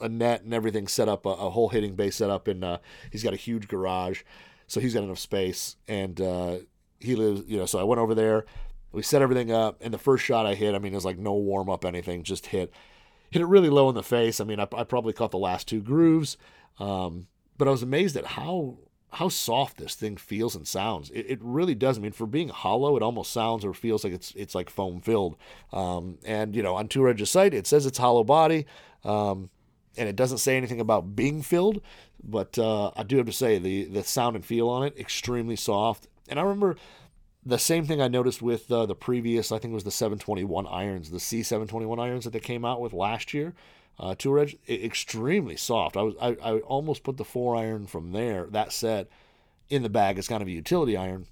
a 0.00 0.08
net 0.08 0.42
and 0.42 0.54
everything 0.54 0.88
set 0.88 1.08
up, 1.08 1.26
a, 1.26 1.30
a 1.30 1.50
whole 1.50 1.68
hitting 1.68 1.94
base 1.94 2.16
set 2.16 2.30
up, 2.30 2.48
and 2.48 2.64
uh, 2.64 2.78
he's 3.10 3.22
got 3.22 3.34
a 3.34 3.36
huge 3.36 3.68
garage, 3.68 4.22
so 4.66 4.80
he's 4.80 4.94
got 4.94 5.04
enough 5.04 5.18
space, 5.18 5.76
and 5.88 6.20
uh, 6.20 6.58
he 7.00 7.14
lives, 7.14 7.42
you 7.46 7.58
know. 7.58 7.66
So 7.66 7.78
I 7.78 7.84
went 7.84 8.00
over 8.00 8.14
there, 8.14 8.44
we 8.92 9.02
set 9.02 9.22
everything 9.22 9.52
up, 9.52 9.78
and 9.80 9.92
the 9.92 9.98
first 9.98 10.24
shot 10.24 10.46
I 10.46 10.54
hit, 10.54 10.74
I 10.74 10.78
mean, 10.78 10.92
it 10.92 10.96
was 10.96 11.04
like 11.04 11.18
no 11.18 11.34
warm 11.34 11.68
up, 11.68 11.84
anything, 11.84 12.22
just 12.22 12.46
hit, 12.46 12.72
hit 13.30 13.42
it 13.42 13.46
really 13.46 13.70
low 13.70 13.88
in 13.88 13.94
the 13.94 14.02
face. 14.02 14.40
I 14.40 14.44
mean, 14.44 14.60
I, 14.60 14.68
I 14.76 14.84
probably 14.84 15.12
caught 15.12 15.30
the 15.30 15.38
last 15.38 15.68
two 15.68 15.80
grooves. 15.80 16.36
Um, 16.78 17.28
but 17.56 17.68
I 17.68 17.70
was 17.70 17.82
amazed 17.82 18.16
at 18.16 18.26
how 18.26 18.78
how 19.14 19.28
soft 19.28 19.76
this 19.76 19.94
thing 19.94 20.16
feels 20.16 20.56
and 20.56 20.66
sounds. 20.66 21.08
It, 21.10 21.26
it, 21.28 21.38
really 21.40 21.76
does. 21.76 21.98
I 21.98 22.00
mean, 22.00 22.10
for 22.10 22.26
being 22.26 22.48
hollow, 22.48 22.96
it 22.96 23.02
almost 23.02 23.32
sounds 23.32 23.64
or 23.64 23.72
feels 23.72 24.02
like 24.02 24.12
it's 24.12 24.32
it's 24.34 24.54
like 24.54 24.68
foam 24.68 25.00
filled. 25.00 25.36
Um, 25.72 26.18
and 26.24 26.54
you 26.54 26.62
know, 26.62 26.74
on 26.74 26.88
Tour 26.88 27.08
Edge's 27.08 27.30
site, 27.30 27.54
it 27.54 27.66
says 27.66 27.86
it's 27.86 27.98
hollow 27.98 28.24
body, 28.24 28.66
um, 29.04 29.50
and 29.96 30.08
it 30.08 30.16
doesn't 30.16 30.38
say 30.38 30.56
anything 30.56 30.80
about 30.80 31.14
being 31.14 31.42
filled. 31.42 31.80
But 32.26 32.58
uh, 32.58 32.90
I 32.96 33.02
do 33.02 33.18
have 33.18 33.26
to 33.26 33.32
say 33.32 33.58
the 33.58 33.84
the 33.84 34.02
sound 34.02 34.36
and 34.36 34.44
feel 34.44 34.68
on 34.68 34.84
it 34.84 34.98
extremely 34.98 35.56
soft. 35.56 36.08
And 36.28 36.38
I 36.38 36.42
remember 36.42 36.76
the 37.44 37.58
same 37.58 37.84
thing 37.84 38.00
I 38.00 38.08
noticed 38.08 38.40
with 38.40 38.72
uh, 38.72 38.86
the 38.86 38.94
previous, 38.94 39.52
I 39.52 39.58
think 39.58 39.72
it 39.72 39.74
was 39.74 39.84
the 39.84 39.90
721 39.90 40.66
irons, 40.66 41.10
the 41.10 41.18
C721 41.18 42.00
irons 42.00 42.24
that 42.24 42.32
they 42.32 42.40
came 42.40 42.64
out 42.64 42.80
with 42.80 42.94
last 42.94 43.34
year 43.34 43.52
uh, 43.98 44.14
tour 44.14 44.38
edge 44.38 44.56
extremely 44.68 45.56
soft. 45.56 45.96
I 45.96 46.02
was 46.02 46.14
I, 46.20 46.36
I 46.42 46.58
almost 46.60 47.02
put 47.02 47.16
the 47.16 47.24
four 47.24 47.56
iron 47.56 47.86
from 47.86 48.12
there 48.12 48.46
that 48.50 48.72
set 48.72 49.08
in 49.68 49.82
the 49.82 49.88
bag 49.88 50.18
It's 50.18 50.28
kind 50.28 50.42
of 50.42 50.48
a 50.48 50.52
utility 50.52 50.96
iron, 50.96 51.26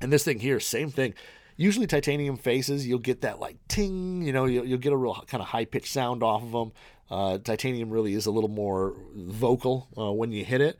and 0.00 0.12
this 0.12 0.24
thing 0.24 0.40
here 0.40 0.60
same 0.60 0.90
thing. 0.90 1.14
Usually 1.56 1.88
titanium 1.88 2.36
faces 2.36 2.86
you'll 2.86 3.00
get 3.00 3.22
that 3.22 3.40
like 3.40 3.56
ting, 3.68 4.22
you 4.22 4.32
know 4.32 4.44
you'll, 4.44 4.64
you'll 4.64 4.78
get 4.78 4.92
a 4.92 4.96
real 4.96 5.24
kind 5.26 5.40
of 5.42 5.48
high 5.48 5.64
pitched 5.64 5.92
sound 5.92 6.22
off 6.22 6.42
of 6.42 6.52
them. 6.52 6.72
Uh, 7.10 7.38
titanium 7.38 7.90
really 7.90 8.14
is 8.14 8.26
a 8.26 8.30
little 8.30 8.50
more 8.50 8.94
vocal 9.14 9.88
uh, 9.96 10.12
when 10.12 10.32
you 10.32 10.44
hit 10.44 10.60
it. 10.60 10.78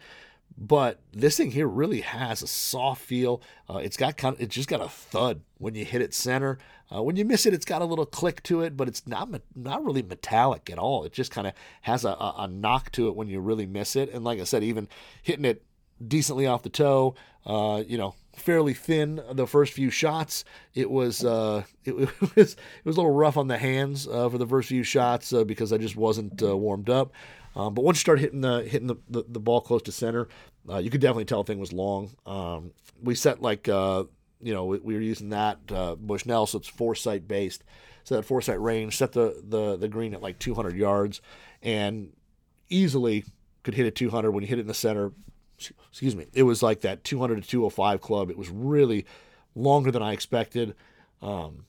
But 0.60 1.00
this 1.12 1.36
thing 1.36 1.52
here 1.52 1.68
really 1.68 2.00
has 2.00 2.42
a 2.42 2.48
soft 2.48 3.02
feel. 3.02 3.40
Uh, 3.70 3.76
it's 3.78 3.96
got 3.96 4.16
kind 4.16 4.40
of, 4.40 4.48
just 4.48 4.68
got 4.68 4.80
a 4.80 4.88
thud 4.88 5.42
when 5.58 5.76
you 5.76 5.84
hit 5.84 6.02
it 6.02 6.12
center. 6.12 6.58
Uh, 6.92 7.02
when 7.02 7.16
you 7.16 7.24
miss 7.24 7.46
it, 7.46 7.54
it's 7.54 7.64
got 7.64 7.80
a 7.80 7.84
little 7.84 8.06
click 8.06 8.42
to 8.44 8.62
it, 8.62 8.76
but 8.76 8.88
it's 8.88 9.06
not 9.06 9.28
not 9.54 9.84
really 9.84 10.02
metallic 10.02 10.68
at 10.70 10.78
all. 10.78 11.04
It 11.04 11.12
just 11.12 11.30
kind 11.30 11.46
of 11.46 11.52
has 11.82 12.04
a, 12.04 12.08
a, 12.08 12.34
a, 12.38 12.48
knock 12.48 12.90
to 12.92 13.08
it 13.08 13.14
when 13.14 13.28
you 13.28 13.40
really 13.40 13.66
miss 13.66 13.94
it. 13.94 14.12
And 14.12 14.24
like 14.24 14.40
I 14.40 14.44
said, 14.44 14.64
even 14.64 14.88
hitting 15.22 15.44
it 15.44 15.62
decently 16.06 16.46
off 16.46 16.62
the 16.62 16.70
toe, 16.70 17.14
uh, 17.46 17.84
you 17.86 17.98
know, 17.98 18.14
fairly 18.40 18.74
thin 18.74 19.22
the 19.32 19.46
first 19.46 19.72
few 19.72 19.90
shots. 19.90 20.44
It 20.74 20.90
was 20.90 21.24
uh, 21.24 21.64
it, 21.84 21.94
was 21.94 22.10
it 22.36 22.84
was 22.84 22.96
a 22.96 23.00
little 23.00 23.14
rough 23.14 23.36
on 23.36 23.48
the 23.48 23.58
hands 23.58 24.06
uh, 24.06 24.28
for 24.28 24.38
the 24.38 24.46
first 24.46 24.68
few 24.68 24.82
shots 24.82 25.32
uh, 25.32 25.44
because 25.44 25.72
I 25.72 25.78
just 25.78 25.96
wasn't 25.96 26.42
uh, 26.42 26.56
warmed 26.56 26.90
up. 26.90 27.12
Um, 27.56 27.74
but 27.74 27.82
once 27.82 27.98
you 27.98 28.00
start 28.00 28.20
hitting 28.20 28.40
the 28.40 28.62
hitting 28.62 28.88
the, 28.88 28.96
the, 29.08 29.24
the 29.28 29.40
ball 29.40 29.60
close 29.60 29.82
to 29.82 29.92
center, 29.92 30.28
uh, 30.70 30.78
you 30.78 30.90
could 30.90 31.00
definitely 31.00 31.24
tell 31.24 31.42
the 31.42 31.52
thing 31.52 31.58
was 31.58 31.72
long. 31.72 32.10
Um, 32.26 32.72
we 33.02 33.14
set 33.14 33.42
like 33.42 33.68
uh, 33.68 34.04
you 34.40 34.54
know 34.54 34.66
we, 34.66 34.78
we, 34.78 34.94
were 34.94 35.00
using 35.00 35.30
that 35.30 35.66
Bushnell, 35.66 36.46
so 36.46 36.58
it's 36.58 36.68
foresight 36.68 37.26
based. 37.26 37.64
So 38.04 38.16
that 38.16 38.22
foresight 38.22 38.60
range 38.60 38.96
set 38.96 39.12
the, 39.12 39.42
the 39.46 39.76
the 39.76 39.88
green 39.88 40.14
at 40.14 40.22
like 40.22 40.38
200 40.38 40.76
yards, 40.76 41.20
and 41.62 42.12
easily 42.70 43.24
could 43.62 43.74
hit 43.74 43.86
it 43.86 43.94
200 43.94 44.30
when 44.30 44.42
you 44.42 44.48
hit 44.48 44.58
it 44.58 44.62
in 44.62 44.66
the 44.68 44.74
center. 44.74 45.12
Excuse 45.90 46.16
me, 46.16 46.26
it 46.32 46.44
was 46.44 46.62
like 46.62 46.80
that 46.82 47.04
200 47.04 47.42
to 47.42 47.48
205 47.48 48.00
club. 48.00 48.30
It 48.30 48.38
was 48.38 48.48
really 48.50 49.06
longer 49.54 49.90
than 49.90 50.02
I 50.02 50.12
expected. 50.12 50.74
Um, 51.20 51.64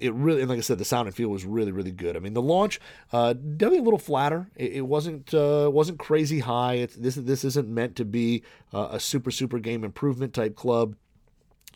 it 0.00 0.12
really, 0.14 0.40
and 0.40 0.50
like 0.50 0.58
I 0.58 0.62
said, 0.62 0.78
the 0.78 0.84
sound 0.84 1.06
and 1.06 1.14
feel 1.14 1.28
was 1.28 1.44
really, 1.44 1.70
really 1.70 1.92
good. 1.92 2.16
I 2.16 2.18
mean, 2.18 2.34
the 2.34 2.42
launch 2.42 2.80
uh, 3.12 3.34
definitely 3.34 3.78
a 3.78 3.82
little 3.82 3.98
flatter. 3.98 4.48
It, 4.56 4.72
it 4.72 4.80
wasn't 4.82 5.32
uh, 5.32 5.70
wasn't 5.72 5.98
crazy 5.98 6.40
high. 6.40 6.74
It's, 6.74 6.96
this 6.96 7.14
this 7.14 7.44
isn't 7.44 7.68
meant 7.68 7.96
to 7.96 8.04
be 8.04 8.42
uh, 8.72 8.88
a 8.90 9.00
super 9.00 9.30
super 9.30 9.58
game 9.58 9.84
improvement 9.84 10.34
type 10.34 10.56
club. 10.56 10.96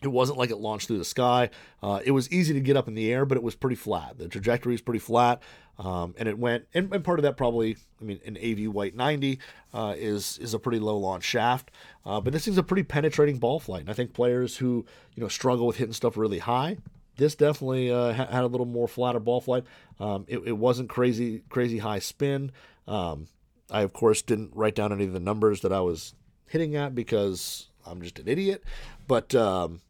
It 0.03 0.09
wasn't 0.09 0.37
like 0.37 0.51
it 0.51 0.57
launched 0.57 0.87
through 0.87 0.99
the 0.99 1.05
sky. 1.05 1.49
Uh, 1.81 1.99
it 2.05 2.11
was 2.11 2.31
easy 2.31 2.53
to 2.53 2.59
get 2.59 2.77
up 2.77 2.87
in 2.87 2.93
the 2.93 3.11
air, 3.11 3.25
but 3.25 3.37
it 3.37 3.43
was 3.43 3.55
pretty 3.55 3.75
flat. 3.75 4.17
The 4.17 4.27
trajectory 4.27 4.75
is 4.75 4.81
pretty 4.81 4.99
flat, 4.99 5.41
um, 5.79 6.13
and 6.17 6.29
it 6.29 6.37
went. 6.37 6.65
And, 6.73 6.93
and, 6.93 7.03
part 7.03 7.17
of 7.17 7.23
that 7.23 7.35
probably, 7.35 7.77
I 7.99 8.03
mean, 8.03 8.19
an 8.25 8.37
AV 8.37 8.71
White 8.71 8.95
90 8.95 9.39
uh, 9.73 9.95
is 9.97 10.37
is 10.39 10.53
a 10.53 10.59
pretty 10.59 10.79
low 10.79 10.97
launch 10.97 11.23
shaft, 11.23 11.71
uh, 12.05 12.21
but 12.21 12.33
this 12.33 12.45
thing's 12.45 12.57
a 12.57 12.63
pretty 12.63 12.83
penetrating 12.83 13.39
ball 13.39 13.59
flight. 13.59 13.81
And 13.81 13.89
I 13.89 13.93
think 13.93 14.13
players 14.13 14.57
who 14.57 14.85
you 15.15 15.21
know 15.21 15.29
struggle 15.29 15.65
with 15.65 15.77
hitting 15.77 15.93
stuff 15.93 16.17
really 16.17 16.39
high 16.39 16.77
this 17.17 17.35
definitely 17.35 17.91
uh, 17.91 18.13
had 18.13 18.43
a 18.43 18.47
little 18.47 18.65
more 18.65 18.87
flatter 18.87 19.19
ball 19.19 19.41
flight. 19.41 19.63
Um, 19.99 20.25
it, 20.27 20.37
it, 20.45 20.57
wasn't 20.57 20.89
crazy 20.89 21.41
crazy 21.49 21.79
high 21.79 21.99
spin. 21.99 22.51
Um, 22.87 23.27
I 23.69 23.81
of 23.81 23.93
course 23.93 24.21
didn't 24.21 24.51
write 24.55 24.75
down 24.75 24.93
any 24.93 25.05
of 25.05 25.13
the 25.13 25.19
numbers 25.19 25.61
that 25.61 25.73
I 25.73 25.81
was 25.81 26.13
hitting 26.47 26.75
at 26.75 26.95
because 26.95 27.67
I'm 27.85 28.01
just 28.01 28.19
an 28.19 28.27
idiot. 28.27 28.63
But 29.07 29.33
um, 29.35 29.81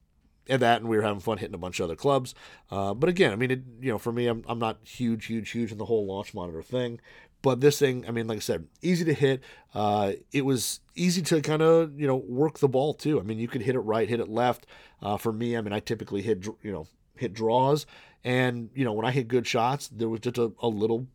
and 0.49 0.61
that, 0.61 0.81
and 0.81 0.89
we 0.89 0.97
were 0.97 1.03
having 1.03 1.19
fun 1.19 1.37
hitting 1.37 1.55
a 1.55 1.59
bunch 1.59 1.79
of 1.79 1.85
other 1.85 1.95
clubs. 1.95 2.33
Uh, 2.71 2.93
but 2.93 3.09
again, 3.09 3.31
I 3.31 3.35
mean, 3.35 3.51
it, 3.51 3.61
you 3.79 3.91
know, 3.91 3.97
for 3.97 4.11
me, 4.11 4.27
I'm 4.27 4.43
I'm 4.47 4.59
not 4.59 4.79
huge, 4.83 5.25
huge, 5.25 5.51
huge 5.51 5.71
in 5.71 5.77
the 5.77 5.85
whole 5.85 6.05
launch 6.05 6.33
monitor 6.33 6.61
thing. 6.61 6.99
But 7.43 7.61
this 7.61 7.77
thing, 7.77 8.03
I 8.07 8.11
mean, 8.11 8.27
like 8.27 8.37
I 8.37 8.39
said, 8.39 8.67
easy 8.81 9.05
to 9.05 9.13
hit. 9.13 9.41
Uh, 9.73 10.13
it 10.31 10.43
was 10.43 10.79
easy 10.95 11.21
to 11.21 11.39
kind 11.41 11.61
of, 11.61 11.97
you 11.99 12.07
know, 12.07 12.15
work 12.15 12.57
the 12.57 12.67
ball 12.67 12.95
too. 12.95 13.19
I 13.19 13.23
mean, 13.23 13.37
you 13.37 13.47
could 13.47 13.61
hit 13.61 13.75
it 13.75 13.79
right, 13.79 14.09
hit 14.09 14.19
it 14.19 14.27
left. 14.27 14.65
Uh, 15.01 15.17
for 15.17 15.31
me, 15.31 15.55
I 15.55 15.61
mean, 15.61 15.71
I 15.71 15.79
typically 15.79 16.23
hit, 16.23 16.45
you 16.63 16.71
know, 16.71 16.87
hit 17.15 17.33
draws. 17.33 17.85
And, 18.23 18.71
you 18.73 18.83
know, 18.83 18.93
when 18.93 19.05
I 19.05 19.11
hit 19.11 19.27
good 19.27 19.45
shots, 19.45 19.87
there 19.87 20.09
was 20.09 20.21
just 20.21 20.39
a, 20.39 20.51
a 20.61 20.67
little 20.67 21.07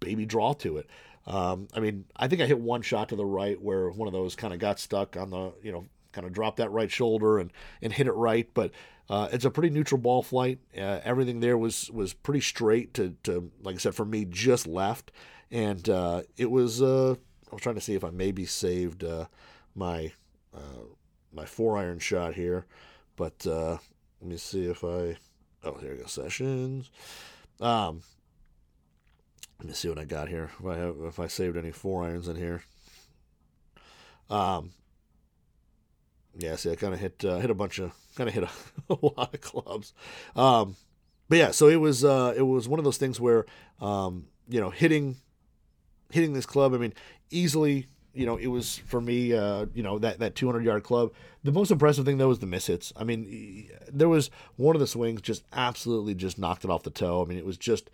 baby 0.00 0.26
draw 0.26 0.52
to 0.54 0.76
it. 0.76 0.86
Um, 1.26 1.68
I 1.74 1.80
mean, 1.80 2.04
I 2.14 2.28
think 2.28 2.42
I 2.42 2.46
hit 2.46 2.60
one 2.60 2.82
shot 2.82 3.08
to 3.08 3.16
the 3.16 3.24
right 3.24 3.60
where 3.60 3.90
one 3.90 4.06
of 4.06 4.12
those 4.12 4.36
kind 4.36 4.52
of 4.52 4.60
got 4.60 4.78
stuck 4.78 5.16
on 5.16 5.30
the, 5.30 5.52
you 5.62 5.72
know, 5.72 5.86
kind 6.12 6.26
of 6.26 6.32
drop 6.32 6.56
that 6.56 6.70
right 6.70 6.90
shoulder 6.90 7.38
and 7.38 7.52
and 7.82 7.92
hit 7.92 8.06
it 8.06 8.12
right. 8.12 8.48
But 8.54 8.72
uh, 9.08 9.28
it's 9.32 9.44
a 9.44 9.50
pretty 9.50 9.70
neutral 9.70 10.00
ball 10.00 10.22
flight. 10.22 10.58
Uh, 10.76 11.00
everything 11.04 11.40
there 11.40 11.58
was 11.58 11.90
was 11.90 12.12
pretty 12.12 12.40
straight 12.40 12.94
to 12.94 13.16
to 13.24 13.50
like 13.62 13.76
I 13.76 13.78
said 13.78 13.94
for 13.94 14.04
me 14.04 14.24
just 14.24 14.66
left, 14.66 15.12
and 15.50 15.88
uh, 15.88 16.22
it 16.36 16.50
was. 16.50 16.80
Uh, 16.80 17.16
I 17.50 17.54
was 17.54 17.62
trying 17.62 17.74
to 17.74 17.80
see 17.80 17.94
if 17.94 18.04
I 18.04 18.10
maybe 18.10 18.46
saved 18.46 19.02
uh, 19.02 19.26
my 19.74 20.12
uh, 20.54 20.84
my 21.32 21.44
four 21.44 21.76
iron 21.76 21.98
shot 21.98 22.34
here, 22.34 22.66
but 23.16 23.44
let 23.44 23.80
me 24.22 24.36
see 24.36 24.66
if 24.66 24.84
I. 24.84 25.16
Oh, 25.62 25.74
here 25.80 25.92
we 25.92 25.98
go. 25.98 26.06
Sessions. 26.06 26.90
Um, 27.60 28.02
let 29.58 29.68
me 29.68 29.74
see 29.74 29.88
what 29.88 29.98
I 29.98 30.04
got 30.04 30.28
here. 30.28 30.50
If 30.58 30.66
I 30.66 30.76
have, 30.76 30.96
if 31.02 31.20
I 31.20 31.26
saved 31.26 31.56
any 31.56 31.72
four 31.72 32.04
irons 32.04 32.28
in 32.28 32.36
here. 32.36 32.62
Um, 34.30 34.70
yeah, 36.36 36.56
see, 36.56 36.70
I 36.70 36.76
kind 36.76 36.94
of 36.94 37.00
hit 37.00 37.24
uh, 37.24 37.38
hit 37.38 37.50
a 37.50 37.54
bunch 37.54 37.78
of 37.78 37.92
kind 38.16 38.28
of 38.28 38.34
hit 38.34 38.44
a, 38.44 38.50
a, 38.94 38.98
lot 39.02 39.34
of 39.34 39.40
clubs. 39.40 39.92
Um, 40.36 40.76
but 41.28 41.38
yeah, 41.38 41.50
so 41.50 41.68
it 41.68 41.76
was 41.76 42.04
uh, 42.04 42.34
it 42.36 42.42
was 42.42 42.68
one 42.68 42.78
of 42.78 42.84
those 42.84 42.98
things 42.98 43.20
where 43.20 43.46
um, 43.80 44.26
you 44.48 44.60
know 44.60 44.70
hitting 44.70 45.16
hitting 46.10 46.32
this 46.32 46.46
club. 46.46 46.74
I 46.74 46.78
mean, 46.78 46.94
easily. 47.30 47.86
You 48.12 48.26
know, 48.26 48.36
it 48.36 48.48
was 48.48 48.76
for 48.76 49.00
me. 49.00 49.32
Uh, 49.32 49.66
you 49.72 49.84
know 49.84 50.00
that 50.00 50.18
that 50.18 50.34
200 50.34 50.64
yard 50.64 50.82
club. 50.82 51.12
The 51.44 51.52
most 51.52 51.70
impressive 51.70 52.04
thing 52.04 52.18
though 52.18 52.26
was 52.26 52.40
the 52.40 52.46
miss 52.46 52.66
hits. 52.66 52.92
I 52.96 53.04
mean, 53.04 53.70
there 53.88 54.08
was 54.08 54.30
one 54.56 54.74
of 54.74 54.80
the 54.80 54.88
swings 54.88 55.22
just 55.22 55.44
absolutely 55.52 56.16
just 56.16 56.36
knocked 56.36 56.64
it 56.64 56.70
off 56.70 56.82
the 56.82 56.90
toe. 56.90 57.22
I 57.22 57.28
mean, 57.28 57.38
it 57.38 57.46
was 57.46 57.56
just 57.56 57.88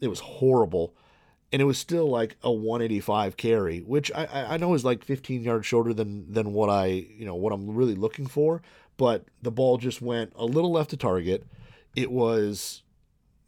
it 0.00 0.06
was 0.06 0.20
horrible 0.20 0.94
and 1.52 1.62
it 1.62 1.64
was 1.64 1.78
still 1.78 2.08
like 2.08 2.36
a 2.42 2.50
185 2.50 3.36
carry, 3.36 3.80
which 3.80 4.12
I, 4.14 4.54
I 4.54 4.56
know 4.58 4.74
is 4.74 4.84
like 4.84 5.04
15 5.04 5.42
yards 5.42 5.66
shorter 5.66 5.94
than 5.94 6.30
than 6.32 6.52
what 6.52 6.68
I 6.68 6.86
you 6.86 7.24
know 7.24 7.34
what 7.34 7.52
I'm 7.52 7.74
really 7.74 7.94
looking 7.94 8.26
for. 8.26 8.62
But 8.96 9.24
the 9.42 9.50
ball 9.50 9.78
just 9.78 10.02
went 10.02 10.32
a 10.36 10.44
little 10.44 10.72
left 10.72 10.90
to 10.90 10.96
target. 10.96 11.46
It 11.94 12.10
was, 12.10 12.82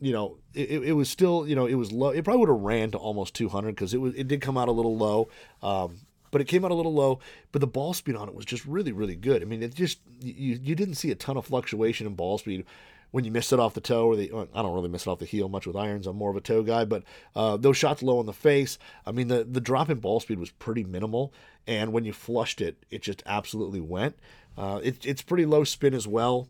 you 0.00 0.12
know, 0.12 0.38
it, 0.54 0.70
it 0.70 0.92
was 0.92 1.10
still 1.10 1.46
you 1.46 1.54
know 1.54 1.66
it 1.66 1.74
was 1.74 1.92
low. 1.92 2.10
It 2.10 2.24
probably 2.24 2.40
would 2.40 2.48
have 2.48 2.60
ran 2.60 2.90
to 2.92 2.98
almost 2.98 3.34
200 3.34 3.74
because 3.74 3.92
it 3.92 4.00
was 4.00 4.14
it 4.14 4.28
did 4.28 4.40
come 4.40 4.56
out 4.56 4.68
a 4.68 4.72
little 4.72 4.96
low. 4.96 5.28
Um, 5.62 5.98
but 6.30 6.40
it 6.40 6.44
came 6.44 6.64
out 6.64 6.70
a 6.70 6.74
little 6.74 6.94
low. 6.94 7.18
But 7.52 7.60
the 7.60 7.66
ball 7.66 7.92
speed 7.92 8.14
on 8.16 8.28
it 8.28 8.34
was 8.34 8.44
just 8.46 8.64
really, 8.64 8.92
really 8.92 9.16
good. 9.16 9.42
I 9.42 9.44
mean, 9.44 9.62
it 9.62 9.74
just 9.74 9.98
you 10.22 10.58
you 10.62 10.74
didn't 10.74 10.94
see 10.94 11.10
a 11.10 11.16
ton 11.16 11.36
of 11.36 11.44
fluctuation 11.44 12.06
in 12.06 12.14
ball 12.14 12.38
speed 12.38 12.64
when 13.10 13.24
you 13.24 13.30
miss 13.30 13.52
it 13.52 13.60
off 13.60 13.74
the 13.74 13.80
toe 13.80 14.06
or 14.06 14.16
the 14.16 14.30
I 14.54 14.62
don't 14.62 14.74
really 14.74 14.88
miss 14.88 15.06
it 15.06 15.10
off 15.10 15.18
the 15.18 15.24
heel 15.24 15.48
much 15.48 15.66
with 15.66 15.76
irons. 15.76 16.06
I'm 16.06 16.16
more 16.16 16.30
of 16.30 16.36
a 16.36 16.40
toe 16.40 16.62
guy, 16.62 16.84
but 16.84 17.02
uh, 17.34 17.56
those 17.56 17.76
shots 17.76 18.02
low 18.02 18.18
on 18.18 18.26
the 18.26 18.32
face. 18.32 18.78
I 19.06 19.12
mean, 19.12 19.28
the 19.28 19.44
the 19.44 19.60
drop 19.60 19.90
in 19.90 19.98
ball 19.98 20.20
speed 20.20 20.38
was 20.38 20.50
pretty 20.50 20.84
minimal, 20.84 21.32
and 21.66 21.92
when 21.92 22.04
you 22.04 22.12
flushed 22.12 22.60
it, 22.60 22.84
it 22.90 23.02
just 23.02 23.22
absolutely 23.26 23.80
went. 23.80 24.18
Uh, 24.56 24.80
it, 24.82 25.04
it's 25.06 25.22
pretty 25.22 25.46
low 25.46 25.64
spin 25.64 25.94
as 25.94 26.06
well. 26.06 26.48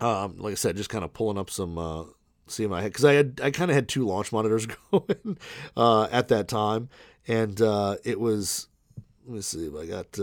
Um, 0.00 0.38
like 0.38 0.52
I 0.52 0.54
said, 0.54 0.76
just 0.76 0.90
kind 0.90 1.04
of 1.04 1.12
pulling 1.12 1.38
up 1.38 1.50
some 1.50 1.78
uh, 1.78 2.04
see 2.46 2.66
my 2.66 2.82
head 2.82 2.92
because 2.92 3.04
I 3.04 3.14
had 3.14 3.40
I 3.42 3.50
kind 3.50 3.70
of 3.70 3.74
had 3.74 3.88
two 3.88 4.06
launch 4.06 4.32
monitors 4.32 4.66
going 4.90 5.38
uh, 5.76 6.08
at 6.10 6.28
that 6.28 6.48
time, 6.48 6.88
and 7.28 7.60
uh, 7.60 7.96
it 8.04 8.18
was 8.18 8.68
let 9.26 9.36
me 9.36 9.42
see 9.42 9.66
if 9.66 9.74
I 9.74 9.86
got. 9.86 10.18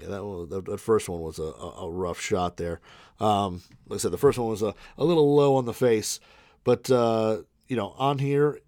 Yeah, 0.00 0.08
that, 0.08 0.64
that 0.66 0.80
first 0.80 1.08
one 1.08 1.20
was 1.20 1.38
a, 1.38 1.42
a, 1.42 1.90
rough 1.90 2.20
shot 2.20 2.56
there. 2.56 2.80
Um, 3.20 3.62
like 3.88 3.96
I 3.96 4.00
said, 4.00 4.10
the 4.10 4.18
first 4.18 4.38
one 4.38 4.48
was 4.48 4.62
a, 4.62 4.74
a 4.98 5.04
little 5.04 5.34
low 5.34 5.56
on 5.56 5.64
the 5.64 5.72
face, 5.72 6.20
but 6.64 6.90
uh, 6.90 7.38
you 7.68 7.76
know, 7.76 7.94
on 7.98 8.18
here, 8.18 8.60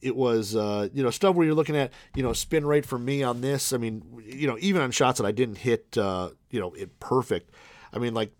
it 0.00 0.14
was 0.14 0.54
uh, 0.54 0.88
you 0.92 1.02
know 1.02 1.10
stuff 1.10 1.34
where 1.34 1.46
you're 1.46 1.54
looking 1.54 1.76
at 1.76 1.92
you 2.14 2.22
know 2.22 2.32
spin 2.32 2.66
rate 2.66 2.84
for 2.84 2.98
me 2.98 3.22
on 3.22 3.40
this. 3.40 3.72
I 3.72 3.78
mean, 3.78 4.02
you 4.24 4.46
know, 4.46 4.56
even 4.60 4.82
on 4.82 4.90
shots 4.90 5.18
that 5.18 5.26
I 5.26 5.32
didn't 5.32 5.58
hit, 5.58 5.96
uh, 5.96 6.30
you 6.50 6.60
know, 6.60 6.72
it 6.74 7.00
perfect. 7.00 7.50
I 7.92 7.98
mean, 7.98 8.12
like 8.12 8.32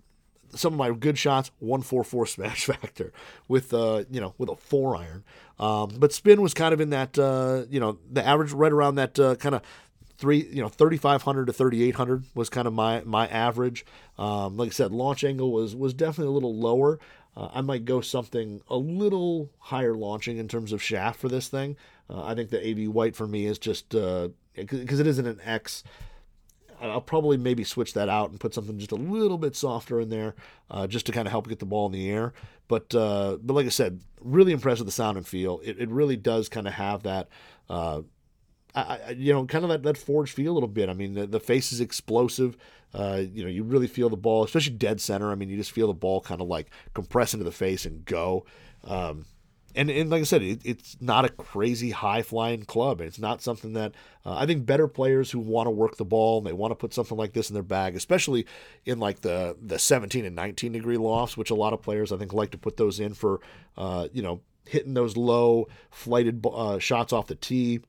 some 0.56 0.72
of 0.72 0.78
my 0.78 0.90
good 0.90 1.18
shots, 1.18 1.50
one 1.58 1.82
four 1.82 2.04
four 2.04 2.26
smash 2.26 2.66
factor 2.66 3.12
with 3.48 3.72
uh, 3.72 4.04
you 4.10 4.20
know 4.20 4.34
with 4.38 4.48
a 4.48 4.56
four 4.56 4.96
iron. 4.96 5.24
Um, 5.58 5.90
but 5.98 6.12
spin 6.12 6.42
was 6.42 6.52
kind 6.52 6.74
of 6.74 6.80
in 6.80 6.90
that 6.90 7.18
uh, 7.18 7.64
you 7.70 7.80
know 7.80 7.98
the 8.10 8.24
average 8.26 8.52
right 8.52 8.72
around 8.72 8.96
that 8.96 9.18
uh, 9.18 9.36
kind 9.36 9.54
of 9.54 9.62
three, 10.18 10.46
you 10.50 10.62
know, 10.62 10.68
3,500 10.68 11.46
to 11.46 11.52
3,800 11.52 12.24
was 12.34 12.50
kind 12.50 12.66
of 12.66 12.72
my 12.72 13.02
my 13.04 13.26
average. 13.28 13.84
Um, 14.18 14.56
like 14.56 14.68
I 14.68 14.72
said, 14.72 14.92
launch 14.92 15.24
angle 15.24 15.52
was 15.52 15.74
was 15.74 15.94
definitely 15.94 16.30
a 16.30 16.34
little 16.34 16.54
lower. 16.54 16.98
Uh, 17.36 17.48
I 17.52 17.60
might 17.62 17.84
go 17.84 18.00
something 18.00 18.60
a 18.68 18.76
little 18.76 19.50
higher 19.58 19.94
launching 19.94 20.38
in 20.38 20.46
terms 20.46 20.72
of 20.72 20.82
shaft 20.82 21.18
for 21.18 21.28
this 21.28 21.48
thing. 21.48 21.76
Uh, 22.08 22.24
I 22.24 22.34
think 22.34 22.50
the 22.50 22.60
AV 22.60 22.92
white 22.92 23.16
for 23.16 23.26
me 23.26 23.46
is 23.46 23.58
just 23.58 23.88
because 23.88 25.00
uh, 25.00 25.02
it 25.02 25.06
isn't 25.06 25.26
an 25.26 25.40
X. 25.44 25.82
I'll 26.80 27.00
probably 27.00 27.36
maybe 27.36 27.64
switch 27.64 27.94
that 27.94 28.08
out 28.08 28.30
and 28.30 28.38
put 28.38 28.52
something 28.52 28.78
just 28.78 28.92
a 28.92 28.96
little 28.96 29.38
bit 29.38 29.56
softer 29.56 30.00
in 30.00 30.10
there, 30.10 30.34
uh, 30.70 30.86
just 30.86 31.06
to 31.06 31.12
kind 31.12 31.26
of 31.26 31.32
help 31.32 31.48
get 31.48 31.58
the 31.58 31.66
ball 31.66 31.86
in 31.86 31.92
the 31.92 32.10
air. 32.10 32.34
But 32.68 32.94
uh, 32.94 33.38
but 33.42 33.54
like 33.54 33.66
I 33.66 33.70
said, 33.70 34.00
really 34.20 34.52
impressed 34.52 34.80
with 34.80 34.86
the 34.86 34.92
sound 34.92 35.16
and 35.16 35.26
feel. 35.26 35.60
It, 35.64 35.78
it 35.78 35.88
really 35.88 36.16
does 36.16 36.48
kind 36.48 36.68
of 36.68 36.74
have 36.74 37.02
that 37.04 37.28
uh, 37.68 38.02
I, 38.74 39.10
you 39.16 39.32
know, 39.32 39.46
kind 39.46 39.64
of 39.64 39.70
that, 39.70 39.82
that 39.84 39.96
forge 39.96 40.32
feel 40.32 40.52
a 40.52 40.54
little 40.54 40.68
bit. 40.68 40.88
I 40.88 40.94
mean, 40.94 41.14
the, 41.14 41.26
the 41.26 41.40
face 41.40 41.72
is 41.72 41.80
explosive. 41.80 42.56
Uh, 42.92 43.22
you 43.32 43.42
know, 43.42 43.48
you 43.48 43.62
really 43.62 43.86
feel 43.86 44.08
the 44.08 44.16
ball, 44.16 44.44
especially 44.44 44.74
dead 44.74 45.00
center. 45.00 45.30
I 45.30 45.34
mean, 45.34 45.48
you 45.48 45.56
just 45.56 45.72
feel 45.72 45.86
the 45.86 45.94
ball 45.94 46.20
kind 46.20 46.40
of 46.40 46.48
like 46.48 46.70
compress 46.92 47.34
into 47.34 47.44
the 47.44 47.52
face 47.52 47.86
and 47.86 48.04
go. 48.04 48.44
Um, 48.84 49.26
and, 49.76 49.90
and 49.90 50.10
like 50.10 50.20
I 50.20 50.24
said, 50.24 50.42
it, 50.42 50.60
it's 50.64 50.96
not 51.00 51.24
a 51.24 51.28
crazy 51.28 51.90
high 51.90 52.22
flying 52.22 52.64
club. 52.64 53.00
It's 53.00 53.18
not 53.18 53.42
something 53.42 53.72
that 53.72 53.92
uh, 54.24 54.34
I 54.34 54.46
think 54.46 54.66
better 54.66 54.86
players 54.86 55.30
who 55.30 55.40
want 55.40 55.66
to 55.66 55.70
work 55.72 55.96
the 55.96 56.04
ball 56.04 56.38
and 56.38 56.46
they 56.46 56.52
want 56.52 56.70
to 56.70 56.76
put 56.76 56.94
something 56.94 57.18
like 57.18 57.32
this 57.32 57.50
in 57.50 57.54
their 57.54 57.62
bag, 57.64 57.96
especially 57.96 58.46
in 58.84 59.00
like 59.00 59.20
the 59.20 59.56
the 59.60 59.78
17 59.78 60.24
and 60.24 60.36
19 60.36 60.72
degree 60.72 60.96
lofts, 60.96 61.36
which 61.36 61.50
a 61.50 61.56
lot 61.56 61.72
of 61.72 61.82
players 61.82 62.12
I 62.12 62.16
think 62.16 62.32
like 62.32 62.52
to 62.52 62.58
put 62.58 62.76
those 62.76 63.00
in 63.00 63.14
for, 63.14 63.40
uh, 63.76 64.08
you 64.12 64.22
know, 64.22 64.40
hitting 64.64 64.94
those 64.94 65.16
low 65.16 65.66
flighted 65.90 66.44
uh, 66.46 66.78
shots 66.78 67.12
off 67.12 67.26
the 67.26 67.34
tee 67.34 67.80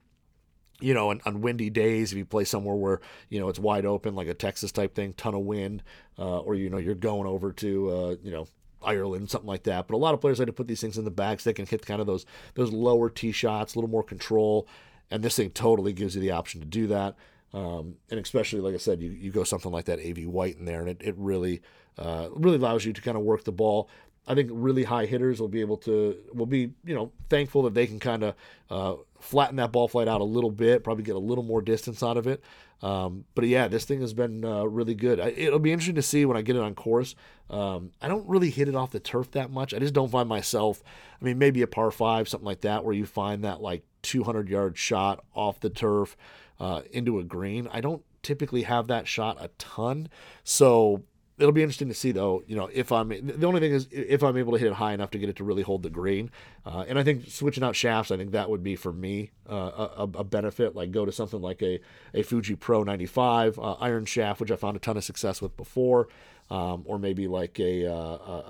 you 0.79 0.93
know, 0.93 1.09
on, 1.09 1.21
on, 1.25 1.41
windy 1.41 1.69
days, 1.69 2.11
if 2.11 2.17
you 2.17 2.25
play 2.25 2.43
somewhere 2.43 2.75
where 2.75 3.01
you 3.29 3.39
know 3.39 3.47
it's 3.49 3.59
wide 3.59 3.85
open, 3.85 4.15
like 4.15 4.27
a 4.27 4.33
Texas 4.33 4.71
type 4.71 4.93
thing, 4.93 5.13
ton 5.13 5.33
of 5.33 5.41
wind, 5.41 5.83
uh, 6.19 6.39
or 6.39 6.55
you 6.55 6.69
know 6.69 6.77
you're 6.77 6.95
going 6.95 7.27
over 7.27 7.51
to 7.53 7.89
uh, 7.89 8.15
you 8.23 8.31
know 8.31 8.47
Ireland, 8.81 9.29
something 9.29 9.47
like 9.47 9.63
that. 9.63 9.87
But 9.87 9.95
a 9.95 9.97
lot 9.97 10.13
of 10.13 10.21
players 10.21 10.39
like 10.39 10.47
to 10.47 10.53
put 10.53 10.67
these 10.67 10.81
things 10.81 10.97
in 10.97 11.05
the 11.05 11.11
bags. 11.11 11.43
So 11.43 11.49
they 11.49 11.53
can 11.53 11.65
hit 11.65 11.85
kind 11.85 12.01
of 12.01 12.07
those 12.07 12.25
those 12.55 12.71
lower 12.71 13.09
tee 13.09 13.31
shots, 13.31 13.75
a 13.75 13.77
little 13.77 13.89
more 13.89 14.03
control, 14.03 14.67
and 15.09 15.23
this 15.23 15.37
thing 15.37 15.51
totally 15.51 15.93
gives 15.93 16.15
you 16.15 16.21
the 16.21 16.31
option 16.31 16.61
to 16.61 16.67
do 16.67 16.87
that. 16.87 17.15
Um, 17.53 17.95
and 18.11 18.19
especially, 18.19 18.59
like 18.59 18.73
I 18.73 18.77
said, 18.77 19.01
you, 19.01 19.11
you 19.11 19.31
go 19.31 19.45
something 19.45 19.71
like 19.71 19.85
that 19.85 19.99
AV 19.99 20.25
White 20.25 20.57
in 20.57 20.65
there, 20.65 20.81
and 20.81 20.89
it, 20.89 21.01
it 21.01 21.15
really 21.17 21.61
uh, 21.97 22.27
really 22.33 22.57
allows 22.57 22.83
you 22.83 22.91
to 22.91 23.01
kind 23.01 23.15
of 23.15 23.23
work 23.23 23.45
the 23.45 23.53
ball. 23.53 23.89
I 24.27 24.35
think 24.35 24.49
really 24.51 24.83
high 24.83 25.05
hitters 25.05 25.39
will 25.39 25.47
be 25.47 25.61
able 25.61 25.77
to 25.77 26.17
will 26.33 26.45
be 26.45 26.71
you 26.83 26.95
know 26.95 27.11
thankful 27.29 27.63
that 27.63 27.73
they 27.73 27.87
can 27.87 27.99
kind 27.99 28.23
of 28.23 28.35
uh, 28.69 28.95
flatten 29.19 29.57
that 29.57 29.71
ball 29.71 29.87
flight 29.87 30.07
out 30.07 30.21
a 30.21 30.25
little 30.25 30.51
bit, 30.51 30.83
probably 30.83 31.03
get 31.03 31.15
a 31.15 31.19
little 31.19 31.43
more 31.43 31.61
distance 31.61 32.01
out 32.01 32.17
of 32.17 32.27
it. 32.27 32.43
Um, 32.81 33.25
but 33.35 33.47
yeah, 33.47 33.67
this 33.67 33.85
thing 33.85 34.01
has 34.01 34.13
been 34.13 34.43
uh, 34.43 34.63
really 34.63 34.95
good. 34.95 35.19
I, 35.19 35.29
it'll 35.29 35.59
be 35.59 35.71
interesting 35.71 35.95
to 35.95 36.01
see 36.01 36.25
when 36.25 36.37
I 36.37 36.41
get 36.41 36.55
it 36.55 36.61
on 36.61 36.75
course. 36.75 37.15
Um, 37.49 37.91
I 38.01 38.07
don't 38.07 38.27
really 38.27 38.49
hit 38.49 38.67
it 38.67 38.75
off 38.75 38.91
the 38.91 38.99
turf 38.99 39.31
that 39.31 39.49
much. 39.49 39.73
I 39.73 39.79
just 39.79 39.93
don't 39.93 40.11
find 40.11 40.27
myself. 40.27 40.83
I 41.19 41.25
mean, 41.25 41.37
maybe 41.37 41.61
a 41.61 41.67
par 41.67 41.89
five, 41.91 42.27
something 42.27 42.45
like 42.45 42.61
that, 42.61 42.83
where 42.83 42.93
you 42.93 43.05
find 43.05 43.43
that 43.43 43.61
like 43.61 43.83
200 44.01 44.49
yard 44.49 44.77
shot 44.77 45.23
off 45.33 45.59
the 45.59 45.69
turf 45.69 46.17
uh, 46.59 46.81
into 46.91 47.19
a 47.19 47.23
green. 47.23 47.67
I 47.71 47.81
don't 47.81 48.03
typically 48.21 48.63
have 48.63 48.87
that 48.87 49.07
shot 49.07 49.37
a 49.39 49.49
ton, 49.57 50.09
so 50.43 51.03
it'll 51.37 51.51
be 51.51 51.61
interesting 51.61 51.87
to 51.87 51.93
see 51.93 52.11
though 52.11 52.43
you 52.47 52.55
know 52.55 52.69
if 52.73 52.91
i'm 52.91 53.09
the 53.09 53.45
only 53.45 53.59
thing 53.59 53.71
is 53.71 53.87
if 53.91 54.23
i'm 54.23 54.37
able 54.37 54.53
to 54.53 54.57
hit 54.59 54.67
it 54.67 54.73
high 54.73 54.93
enough 54.93 55.11
to 55.11 55.17
get 55.17 55.29
it 55.29 55.35
to 55.35 55.43
really 55.43 55.63
hold 55.63 55.83
the 55.83 55.89
green 55.89 56.29
uh, 56.65 56.85
and 56.87 56.97
i 56.97 57.03
think 57.03 57.27
switching 57.27 57.63
out 57.63 57.75
shafts 57.75 58.11
i 58.11 58.17
think 58.17 58.31
that 58.31 58.49
would 58.49 58.63
be 58.63 58.75
for 58.75 58.93
me 58.93 59.31
uh, 59.49 59.89
a, 59.97 60.09
a, 60.15 60.23
benefit. 60.23 60.75
Like 60.75 60.91
go 60.91 61.05
to 61.05 61.11
something 61.11 61.39
like 61.39 61.61
a, 61.61 61.79
a 62.15 62.23
fuji 62.23 62.55
pro 62.55 62.83
95 62.83 63.59
uh, 63.59 63.73
iron 63.73 64.05
shaft 64.05 64.39
which 64.39 64.51
i 64.51 64.55
found 64.55 64.75
a 64.75 64.79
ton 64.79 64.97
of 64.97 65.03
success 65.03 65.41
with 65.41 65.55
before 65.57 66.07
um, 66.49 66.83
or 66.85 66.99
maybe 66.99 67.27
like 67.27 67.59
a, 67.59 67.91
uh, 67.91 67.95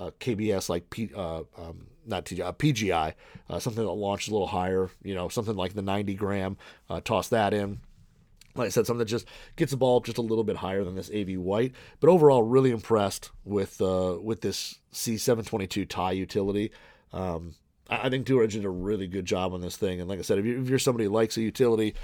a 0.07 0.13
kbs 0.19 0.69
like 0.69 0.89
P, 0.89 1.09
uh, 1.15 1.43
um, 1.57 1.87
not 2.05 2.25
TGI, 2.25 2.55
PGI, 2.57 3.13
uh, 3.49 3.57
something 3.57 3.83
that 3.83 3.89
launches 3.89 4.27
a 4.27 4.31
little 4.31 4.47
higher, 4.47 4.89
you 5.01 5.15
know, 5.15 5.27
something 5.27 5.55
like 5.55 5.73
the 5.73 5.81
90 5.81 6.13
gram, 6.13 6.57
toss 7.03 7.29
that 7.29 7.53
in 7.53 7.79
like 8.55 8.67
I 8.67 8.69
said, 8.69 8.87
something 8.87 8.99
that 8.99 9.05
just 9.05 9.27
gets 9.55 9.71
the 9.71 9.77
ball 9.77 9.99
just 9.99 10.17
a 10.17 10.21
little 10.21 10.43
bit 10.43 10.57
higher 10.57 10.83
than 10.83 10.95
this 10.95 11.11
AV 11.13 11.37
White. 11.37 11.73
But 11.99 12.09
overall, 12.09 12.43
really 12.43 12.71
impressed 12.71 13.31
with 13.43 13.81
uh, 13.81 14.17
with 14.21 14.41
this 14.41 14.79
C722 14.93 15.87
tie 15.87 16.13
utility. 16.13 16.71
Um, 17.11 17.55
I, 17.89 18.07
I 18.07 18.09
think 18.09 18.25
Duo 18.25 18.47
did 18.47 18.65
a 18.65 18.69
really 18.69 19.07
good 19.07 19.25
job 19.25 19.53
on 19.53 19.61
this 19.61 19.77
thing. 19.77 19.99
And 19.99 20.09
like 20.09 20.19
I 20.19 20.23
said, 20.23 20.39
if, 20.39 20.45
you, 20.45 20.61
if 20.61 20.69
you're 20.69 20.79
somebody 20.79 21.05
who 21.05 21.11
likes 21.11 21.37
a 21.37 21.41
utility, 21.41 21.95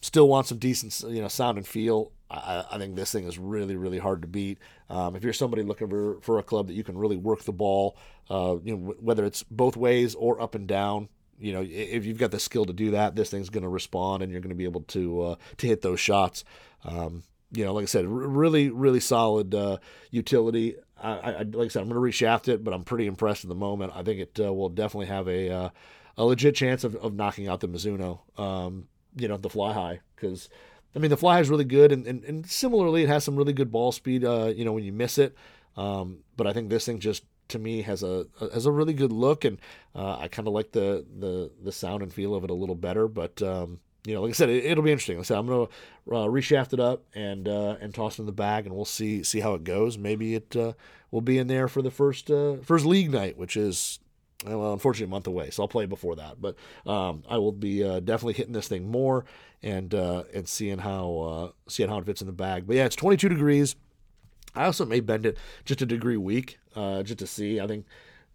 still 0.00 0.28
wants 0.28 0.48
some 0.48 0.58
decent 0.58 1.12
you 1.12 1.20
know 1.20 1.28
sound 1.28 1.58
and 1.58 1.66
feel, 1.66 2.12
I, 2.30 2.64
I 2.72 2.78
think 2.78 2.96
this 2.96 3.12
thing 3.12 3.24
is 3.24 3.38
really 3.38 3.76
really 3.76 3.98
hard 3.98 4.22
to 4.22 4.28
beat. 4.28 4.58
Um, 4.88 5.16
if 5.16 5.24
you're 5.24 5.32
somebody 5.32 5.62
looking 5.62 5.88
for 5.88 6.20
for 6.20 6.38
a 6.38 6.42
club 6.42 6.68
that 6.68 6.74
you 6.74 6.84
can 6.84 6.96
really 6.96 7.16
work 7.16 7.42
the 7.42 7.52
ball, 7.52 7.96
uh, 8.30 8.56
you 8.62 8.76
know 8.76 8.94
whether 9.00 9.24
it's 9.24 9.42
both 9.42 9.76
ways 9.76 10.14
or 10.14 10.40
up 10.40 10.54
and 10.54 10.68
down, 10.68 11.08
you 11.38 11.52
know, 11.52 11.64
if 11.68 12.04
you've 12.04 12.18
got 12.18 12.30
the 12.30 12.40
skill 12.40 12.64
to 12.64 12.72
do 12.72 12.92
that, 12.92 13.16
this 13.16 13.30
thing's 13.30 13.50
going 13.50 13.62
to 13.62 13.68
respond, 13.68 14.22
and 14.22 14.30
you're 14.30 14.40
going 14.40 14.50
to 14.50 14.56
be 14.56 14.64
able 14.64 14.82
to 14.82 15.22
uh, 15.22 15.34
to 15.58 15.66
hit 15.66 15.82
those 15.82 16.00
shots. 16.00 16.44
Um, 16.84 17.24
you 17.52 17.64
know, 17.64 17.74
like 17.74 17.82
I 17.82 17.86
said, 17.86 18.04
r- 18.04 18.10
really, 18.10 18.70
really 18.70 19.00
solid 19.00 19.54
uh, 19.54 19.78
utility. 20.10 20.76
I, 21.02 21.10
I, 21.10 21.42
like 21.42 21.66
I 21.66 21.68
said, 21.68 21.82
I'm 21.82 21.88
going 21.88 22.12
to 22.12 22.24
reshaft 22.24 22.48
it, 22.48 22.62
but 22.62 22.72
I'm 22.72 22.84
pretty 22.84 23.06
impressed 23.06 23.44
at 23.44 23.48
the 23.48 23.54
moment. 23.56 23.92
I 23.94 24.02
think 24.02 24.20
it 24.20 24.40
uh, 24.40 24.52
will 24.52 24.68
definitely 24.68 25.06
have 25.06 25.28
a 25.28 25.50
uh, 25.50 25.68
a 26.16 26.24
legit 26.24 26.54
chance 26.54 26.84
of, 26.84 26.94
of 26.96 27.14
knocking 27.14 27.48
out 27.48 27.60
the 27.60 27.68
Mizuno. 27.68 28.20
Um, 28.38 28.88
you 29.16 29.28
know, 29.28 29.36
the 29.36 29.50
Fli-Hi 29.50 30.00
because. 30.14 30.48
I 30.94 30.98
mean, 30.98 31.08
the 31.08 31.16
fly 31.16 31.40
is 31.40 31.48
really 31.48 31.64
good, 31.64 31.90
and, 31.90 32.06
and, 32.06 32.22
and 32.24 32.46
similarly, 32.46 33.02
it 33.02 33.08
has 33.08 33.24
some 33.24 33.34
really 33.34 33.54
good 33.54 33.72
ball 33.72 33.92
speed. 33.92 34.26
Uh, 34.26 34.52
you 34.54 34.62
know, 34.62 34.74
when 34.74 34.84
you 34.84 34.92
miss 34.92 35.16
it, 35.16 35.34
um, 35.74 36.18
but 36.36 36.46
I 36.46 36.52
think 36.52 36.68
this 36.68 36.84
thing 36.84 36.98
just 36.98 37.24
to 37.52 37.58
me 37.58 37.82
has 37.82 38.02
a 38.02 38.26
has 38.52 38.66
a 38.66 38.72
really 38.72 38.92
good 38.92 39.12
look, 39.12 39.44
and 39.44 39.58
uh, 39.94 40.18
I 40.18 40.28
kind 40.28 40.48
of 40.48 40.54
like 40.54 40.72
the 40.72 41.04
the 41.18 41.50
the 41.62 41.72
sound 41.72 42.02
and 42.02 42.12
feel 42.12 42.34
of 42.34 42.44
it 42.44 42.50
a 42.50 42.54
little 42.54 42.74
better. 42.74 43.08
But 43.08 43.40
um, 43.42 43.80
you 44.04 44.14
know, 44.14 44.22
like 44.22 44.30
I 44.30 44.32
said, 44.32 44.50
it, 44.50 44.76
will 44.76 44.84
be 44.84 44.90
interesting. 44.90 45.16
Like 45.16 45.24
I 45.24 45.28
said, 45.28 45.38
I'm 45.38 45.46
gonna 45.46 45.62
uh, 45.62 46.28
reshaft 46.28 46.72
it 46.72 46.80
up 46.80 47.04
and 47.14 47.48
uh, 47.48 47.76
and 47.80 47.94
toss 47.94 48.18
it 48.18 48.22
in 48.22 48.26
the 48.26 48.32
bag, 48.32 48.66
and 48.66 48.74
we'll 48.74 48.84
see 48.84 49.22
see 49.22 49.40
how 49.40 49.54
it 49.54 49.64
goes. 49.64 49.96
Maybe 49.96 50.34
it 50.34 50.56
uh, 50.56 50.72
will 51.10 51.20
be 51.20 51.38
in 51.38 51.46
there 51.46 51.68
for 51.68 51.82
the 51.82 51.90
first 51.90 52.30
uh, 52.30 52.56
first 52.62 52.84
league 52.84 53.10
night, 53.10 53.36
which 53.36 53.56
is 53.56 54.00
well, 54.44 54.72
unfortunately, 54.72 55.10
a 55.10 55.14
month 55.14 55.26
away. 55.26 55.50
So 55.50 55.62
I'll 55.62 55.68
play 55.68 55.86
before 55.86 56.16
that. 56.16 56.40
But 56.40 56.56
um, 56.86 57.22
I 57.28 57.38
will 57.38 57.52
be 57.52 57.84
uh, 57.84 58.00
definitely 58.00 58.34
hitting 58.34 58.52
this 58.52 58.68
thing 58.68 58.90
more 58.90 59.24
and 59.62 59.94
uh, 59.94 60.24
and 60.34 60.48
seeing 60.48 60.78
how 60.78 61.18
uh, 61.18 61.50
seeing 61.68 61.88
how 61.88 61.98
it 61.98 62.06
fits 62.06 62.20
in 62.20 62.26
the 62.26 62.32
bag. 62.32 62.66
But 62.66 62.76
yeah, 62.76 62.84
it's 62.84 62.96
22 62.96 63.28
degrees. 63.28 63.76
I 64.54 64.64
also 64.64 64.84
may 64.84 65.00
bend 65.00 65.26
it 65.26 65.38
just 65.64 65.82
a 65.82 65.86
degree 65.86 66.16
weak, 66.16 66.58
uh, 66.76 67.02
just 67.02 67.18
to 67.20 67.26
see. 67.26 67.60
I 67.60 67.66
think 67.66 67.86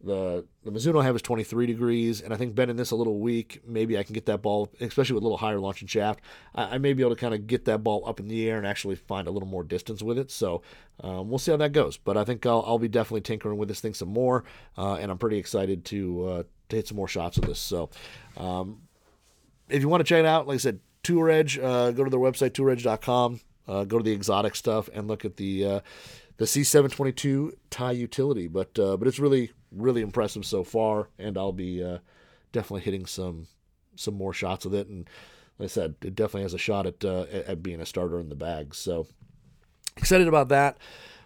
the 0.04 0.46
the 0.64 0.72
Mizuno 0.72 1.02
I 1.02 1.06
have 1.06 1.16
is 1.16 1.22
23 1.22 1.66
degrees, 1.66 2.22
and 2.22 2.34
I 2.34 2.38
think 2.38 2.54
bending 2.54 2.78
this 2.78 2.92
a 2.92 2.96
little 2.96 3.20
weak, 3.20 3.62
maybe 3.66 3.98
I 3.98 4.04
can 4.04 4.14
get 4.14 4.26
that 4.28 4.42
ball, 4.42 4.72
especially 4.80 5.16
with 5.16 5.24
a 5.24 5.26
little 5.26 5.38
higher 5.38 5.60
launching 5.60 5.88
shaft. 5.88 6.22
I, 6.54 6.76
I 6.76 6.78
may 6.78 6.94
be 6.94 7.02
able 7.02 7.16
to 7.16 7.20
kind 7.20 7.34
of 7.34 7.48
get 7.48 7.66
that 7.66 7.84
ball 7.84 8.04
up 8.08 8.20
in 8.20 8.28
the 8.28 8.48
air 8.50 8.58
and 8.58 8.68
actually 8.68 8.96
find 8.96 9.28
a 9.28 9.32
little 9.32 9.48
more 9.48 9.64
distance 9.64 10.04
with 10.04 10.18
it. 10.18 10.30
So 10.30 10.62
um, 11.02 11.30
we'll 11.30 11.40
see 11.40 11.52
how 11.52 11.58
that 11.58 11.72
goes. 11.72 11.98
But 11.98 12.18
I 12.18 12.24
think 12.24 12.46
I'll, 12.46 12.64
I'll 12.66 12.80
be 12.80 12.88
definitely 12.88 13.22
tinkering 13.22 13.58
with 13.58 13.70
this 13.70 13.80
thing 13.80 13.94
some 13.94 14.10
more, 14.10 14.44
uh, 14.78 14.96
and 14.96 15.10
I'm 15.12 15.18
pretty 15.18 15.38
excited 15.38 15.86
to 15.86 16.28
uh, 16.28 16.44
to 16.70 16.76
hit 16.76 16.88
some 16.88 16.98
more 16.98 17.08
shots 17.08 17.38
with 17.38 17.50
this. 17.50 17.60
So 17.60 17.90
um, 18.38 18.82
if 19.70 19.82
you 19.82 19.90
want 19.90 20.02
to 20.02 20.06
check 20.06 20.20
it 20.20 20.26
out, 20.26 20.48
like 20.48 20.56
I 20.56 20.60
said, 20.60 20.80
Tour 21.04 21.30
Edge, 21.30 21.58
uh, 21.58 21.92
go 21.92 22.04
to 22.04 22.10
their 22.10 22.20
website, 22.20 22.52
touredge.com. 22.52 23.40
Uh, 23.68 23.84
go 23.84 23.98
to 23.98 24.04
the 24.04 24.12
exotic 24.12 24.56
stuff 24.56 24.90
and 24.94 25.08
look 25.08 25.26
at 25.26 25.38
the 25.38 25.66
uh, 25.66 25.80
the 26.38 26.46
C722 26.46 27.52
tie 27.70 27.92
utility. 27.92 28.48
But 28.48 28.78
uh, 28.80 28.98
but 28.98 29.08
it's 29.08 29.20
really 29.20 29.52
really 29.72 30.02
impressive 30.02 30.46
so 30.46 30.64
far, 30.64 31.10
and 31.20 31.38
I'll 31.38 31.52
be 31.52 31.84
uh, 31.84 31.98
definitely 32.52 32.82
hitting 32.82 33.06
some 33.06 33.48
some 33.96 34.14
more 34.14 34.34
shots 34.34 34.66
with 34.66 34.76
it. 34.76 34.88
And 34.88 35.10
like 35.60 35.66
I 35.66 35.70
said, 35.70 35.96
it 36.02 36.16
definitely 36.16 36.44
has 36.44 36.54
a 36.54 36.60
shot 36.60 36.86
at 36.86 37.04
uh, 37.04 37.26
at 37.32 37.62
being 37.62 37.82
a 37.82 37.86
starter 37.86 38.20
in 38.20 38.30
the 38.30 38.36
bag. 38.36 38.74
So 38.74 39.08
excited 39.98 40.28
about 40.28 40.50
that. 40.50 40.78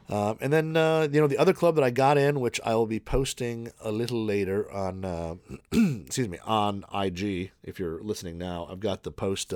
Um, 0.09 0.37
and 0.41 0.51
then 0.51 0.65
you 1.13 1.21
know 1.21 1.27
the 1.27 1.37
other 1.37 1.53
club 1.53 1.75
that 1.75 1.83
I 1.83 1.91
got 1.91 2.17
in, 2.17 2.39
which 2.39 2.59
I 2.65 2.73
will 2.73 2.87
be 2.87 2.99
posting 2.99 3.71
a 3.81 3.91
little 3.91 4.25
later 4.25 4.69
on, 4.71 5.39
excuse 5.71 6.27
me, 6.27 6.39
on 6.43 6.85
IG. 6.93 7.51
If 7.63 7.79
you're 7.79 8.01
listening 8.01 8.39
now, 8.39 8.67
I've 8.69 8.79
got 8.79 9.03
the 9.03 9.11
post 9.11 9.53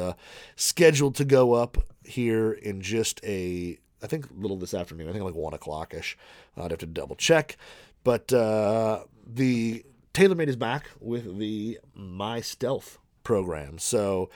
scheduled 0.55 1.15
to 1.15 1.25
go 1.25 1.53
up 1.53 1.79
here 2.07 2.51
in 2.51 2.81
just 2.81 3.23
a, 3.23 3.77
I 4.01 4.07
think 4.07 4.27
little 4.35 4.57
this 4.57 4.73
afternoon. 4.73 5.09
I 5.09 5.11
think 5.11 5.23
like 5.23 5.35
one 5.35 5.53
o'clock 5.53 5.93
ish. 5.93 6.17
I'd 6.57 6.71
have 6.71 6.79
to 6.79 6.85
double 6.85 7.15
check, 7.15 7.57
but 8.03 8.31
uh, 8.31 9.03
the 9.25 9.83
TaylorMade 10.13 10.47
is 10.47 10.55
back 10.55 10.89
with 10.99 11.37
the 11.37 11.79
My 11.93 12.41
Stealth 12.41 12.99
program. 13.23 13.77
So 13.79 14.29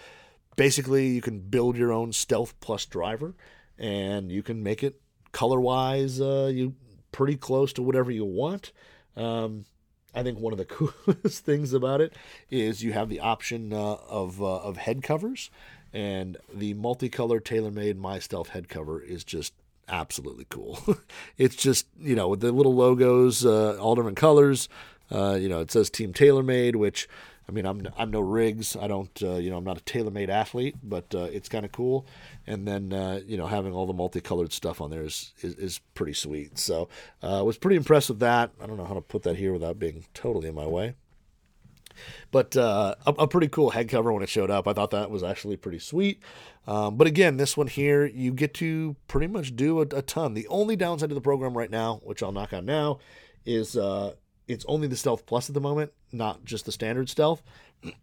basically, 0.56 1.08
you 1.08 1.22
can 1.22 1.40
build 1.40 1.78
your 1.78 1.94
own 1.94 2.12
Stealth 2.12 2.60
Plus 2.60 2.86
driver, 2.86 3.36
and 3.78 4.32
you 4.32 4.44
can 4.44 4.62
make 4.62 4.84
it 4.84 5.00
color 5.32 5.60
wise, 5.60 6.20
uh, 6.20 6.52
you 6.54 6.76
pretty 7.12 7.38
close 7.38 7.74
to 7.74 7.82
whatever 7.82 8.12
you 8.12 8.26
want. 8.26 8.72
Um, 9.16 9.66
I 10.14 10.24
think 10.24 10.40
one 10.40 10.54
of 10.54 10.58
the 10.58 10.66
coolest 11.06 11.46
things 11.46 11.74
about 11.74 12.02
it 12.02 12.14
is 12.50 12.84
you 12.84 12.94
have 12.94 13.10
the 13.10 13.20
option 13.20 13.74
uh, 13.74 13.96
of 14.10 14.42
uh, 14.42 14.58
of 14.58 14.78
head 14.78 15.04
covers, 15.04 15.50
and 15.94 16.38
the 16.54 16.74
multicolored 16.76 17.46
TaylorMade 17.46 17.98
My 17.98 18.20
Stealth 18.20 18.50
head 18.50 18.70
cover 18.70 19.02
is 19.02 19.24
just 19.24 19.54
absolutely 19.88 20.46
cool. 20.50 20.80
it's 21.38 21.56
just 21.56 21.88
you 22.00 22.16
know 22.16 22.28
with 22.28 22.42
the 22.42 22.52
little 22.52 22.76
logos, 22.76 23.46
uh, 23.46 23.78
all 23.78 23.96
different 23.96 24.18
colors. 24.18 24.70
Uh, 25.12 25.38
you 25.40 25.50
know, 25.50 25.60
it 25.60 25.72
says 25.72 25.90
Team 25.90 26.14
TaylorMade, 26.14 26.76
which 26.76 27.08
I 27.50 27.52
mean, 27.52 27.66
I'm 27.66 27.88
I'm 27.98 28.12
no 28.12 28.20
rigs. 28.20 28.76
I 28.80 28.88
don't, 28.88 29.24
uh, 29.24 29.38
you 29.38 29.50
know, 29.50 29.58
I'm 29.58 29.64
not 29.64 29.80
a 29.80 29.82
TaylorMade 29.82 30.30
athlete, 30.30 30.76
but 30.84 31.16
uh, 31.16 31.24
it's 31.24 31.50
kind 31.50 31.66
of 31.66 31.72
cool. 31.72 32.06
And 32.46 32.68
then, 32.68 32.94
uh, 32.94 33.22
you 33.26 33.38
know, 33.38 33.48
having 33.48 33.74
all 33.74 33.88
the 33.88 33.94
multicolored 33.94 34.54
stuff 34.54 34.80
on 34.80 34.92
there 34.92 35.02
is 35.02 35.34
is, 35.42 35.56
is 35.56 35.82
pretty 35.96 36.14
sweet. 36.14 36.60
So, 36.60 36.90
I 37.24 37.40
uh, 37.40 37.44
was 37.44 37.58
pretty 37.58 37.76
impressed 37.76 38.10
with 38.10 38.20
that. 38.20 38.52
I 38.62 38.68
don't 38.68 38.78
know 38.78 38.86
how 38.86 38.94
to 38.94 39.02
put 39.02 39.24
that 39.24 39.38
here 39.38 39.52
without 39.52 39.80
being 39.80 40.06
totally 40.14 40.50
in 40.50 40.54
my 40.56 40.68
way. 40.68 40.94
But 42.32 42.56
uh, 42.56 42.96
a, 43.06 43.12
a, 43.20 43.28
pretty 43.28 43.48
cool 43.48 43.72
head 43.72 43.90
cover 43.90 44.12
when 44.14 44.24
it 44.24 44.30
showed 44.30 44.52
up. 44.52 44.68
I 44.68 44.74
thought 44.74 44.92
that 44.92 45.10
was 45.10 45.24
actually 45.24 45.58
pretty 45.58 45.80
sweet. 45.80 46.22
Um, 46.68 46.98
but 46.98 47.08
again, 47.08 47.38
this 47.38 47.58
one 47.58 47.68
here, 47.68 48.06
you 48.06 48.32
get 48.32 48.54
to 48.56 48.96
pretty 49.08 49.28
much 49.28 49.56
do 49.56 49.80
a, 49.80 49.82
a, 49.82 50.02
ton. 50.02 50.34
The 50.34 50.48
only 50.48 50.76
downside 50.76 51.10
to 51.10 51.16
the 51.16 51.22
program 51.22 51.58
right 51.58 51.72
now, 51.72 52.02
which 52.04 52.22
I'll 52.22 52.32
knock 52.32 52.54
on 52.54 52.66
now, 52.66 53.00
is 53.46 53.76
uh, 53.76 54.14
it's 54.48 54.66
only 54.68 54.88
the 54.88 54.96
Stealth 54.96 55.26
Plus 55.26 55.50
at 55.50 55.54
the 55.54 55.62
moment, 55.62 55.92
not 56.12 56.46
just 56.46 56.66
the 56.66 56.72
standard 56.72 57.10
Stealth. 57.10 57.42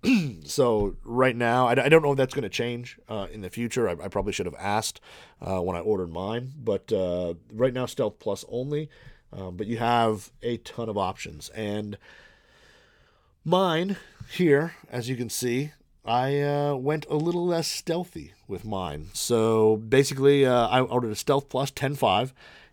so 0.45 0.97
right 1.05 1.37
now, 1.37 1.67
I, 1.69 1.73
I, 1.85 1.89
don't 1.89 2.03
know 2.03 2.13
if 2.13 2.17
that's 2.17 2.33
going 2.33 2.45
to 2.45 2.49
change 2.49 2.99
uh, 3.09 3.27
in 3.31 3.43
the 3.43 3.51
future. 3.51 3.89
I, 3.89 3.93
I, 3.93 4.09
probably 4.09 4.33
should 4.33 4.47
have 4.47 4.55
asked 4.59 5.01
uh, 5.43 5.61
when 5.61 5.77
I 5.77 5.81
ordered 5.81 6.11
mine, 6.11 6.53
but 6.57 6.91
uh, 6.93 7.35
right 7.53 7.75
now 7.75 7.85
Stealth 7.85 8.19
Plus 8.19 8.45
only. 8.49 8.89
Um, 9.33 9.57
but 9.57 9.67
you 9.67 9.77
have 9.79 10.31
a 10.43 10.57
ton 10.59 10.89
of 10.89 10.97
options, 10.97 11.51
and 11.51 11.99
mine 13.47 13.97
here, 14.29 14.75
as 14.91 15.09
you 15.09 15.17
can 15.17 15.31
see, 15.31 15.73
I 16.05 16.41
uh, 16.41 16.75
went 16.75 17.07
a 17.09 17.17
little 17.17 17.47
less 17.47 17.69
stealthy 17.69 18.35
with 18.49 18.65
mine. 18.65 19.09
So 19.13 19.77
basically, 19.77 20.45
uh, 20.45 20.67
I 20.67 20.81
ordered 20.81 21.13
a 21.13 21.17
Stealth 21.17 21.49
Plus 21.49 21.71
10.5 21.71 22.33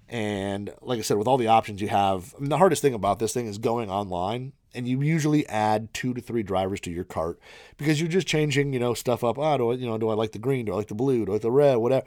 and 0.10 0.72
like 0.82 1.00
I 1.00 1.02
said, 1.02 1.18
with 1.18 1.28
all 1.28 1.38
the 1.38 1.48
options 1.48 1.82
you 1.82 1.88
have, 1.88 2.34
I 2.36 2.42
mean, 2.42 2.50
the 2.50 2.58
hardest 2.58 2.82
thing 2.82 2.94
about 2.94 3.20
this 3.20 3.34
thing 3.34 3.48
is 3.48 3.58
going 3.58 3.90
online 3.90 4.54
and 4.76 4.88
you 4.88 5.02
usually 5.02 5.48
add 5.48 5.94
two 5.94 6.14
to 6.16 6.22
three 6.22 6.44
drivers 6.44 6.80
to 6.82 6.92
your 6.92 7.04
cart 7.04 7.40
because 7.78 8.02
you're 8.02 8.10
just 8.10 8.28
changing, 8.28 8.74
you 8.74 8.80
know, 8.80 8.94
stuff 8.94 9.24
up. 9.24 9.38
Oh, 9.38 9.58
do 9.58 9.72
I, 9.72 9.76
you 9.76 9.86
know, 9.86 9.98
do 9.98 10.10
I 10.10 10.16
like 10.16 10.32
the 10.32 10.40
green? 10.40 10.66
Do 10.66 10.74
I 10.74 10.78
like 10.78 10.88
the 10.88 10.96
blue? 10.96 11.26
Do 11.26 11.32
I 11.32 11.36
like 11.36 11.42
the 11.44 11.52
red? 11.52 11.78
Whatever. 11.78 12.06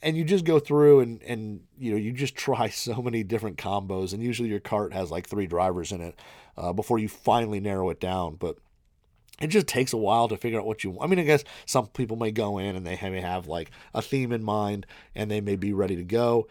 And 0.00 0.16
you 0.16 0.24
just 0.24 0.44
go 0.44 0.60
through 0.60 1.00
and, 1.00 1.22
and 1.22 1.60
you 1.76 1.90
know 1.90 1.96
you 1.96 2.12
just 2.12 2.36
try 2.36 2.68
so 2.70 3.02
many 3.02 3.22
different 3.22 3.58
combos, 3.58 4.12
and 4.12 4.22
usually 4.22 4.48
your 4.48 4.60
cart 4.60 4.92
has 4.92 5.10
like 5.10 5.28
three 5.28 5.46
drivers 5.46 5.92
in 5.92 6.00
it 6.00 6.18
uh, 6.56 6.72
before 6.72 6.98
you 6.98 7.08
finally 7.08 7.60
narrow 7.60 7.90
it 7.90 8.00
down. 8.00 8.36
But 8.36 8.58
it 9.40 9.48
just 9.48 9.66
takes 9.66 9.92
a 9.92 9.96
while 9.96 10.28
to 10.28 10.36
figure 10.36 10.58
out 10.58 10.66
what 10.66 10.82
you 10.82 10.90
want. 10.90 11.04
I 11.04 11.14
mean, 11.14 11.20
I 11.20 11.26
guess 11.26 11.44
some 11.64 11.86
people 11.88 12.16
may 12.16 12.30
go 12.30 12.58
in 12.58 12.74
and 12.76 12.86
they 12.86 12.98
may 13.08 13.20
have 13.20 13.46
like 13.46 13.70
a 13.94 14.02
theme 14.02 14.32
in 14.32 14.42
mind 14.42 14.86
and 15.14 15.30
they 15.30 15.40
may 15.40 15.56
be 15.56 15.72
ready 15.72 15.96
to 15.96 16.04
go. 16.04 16.48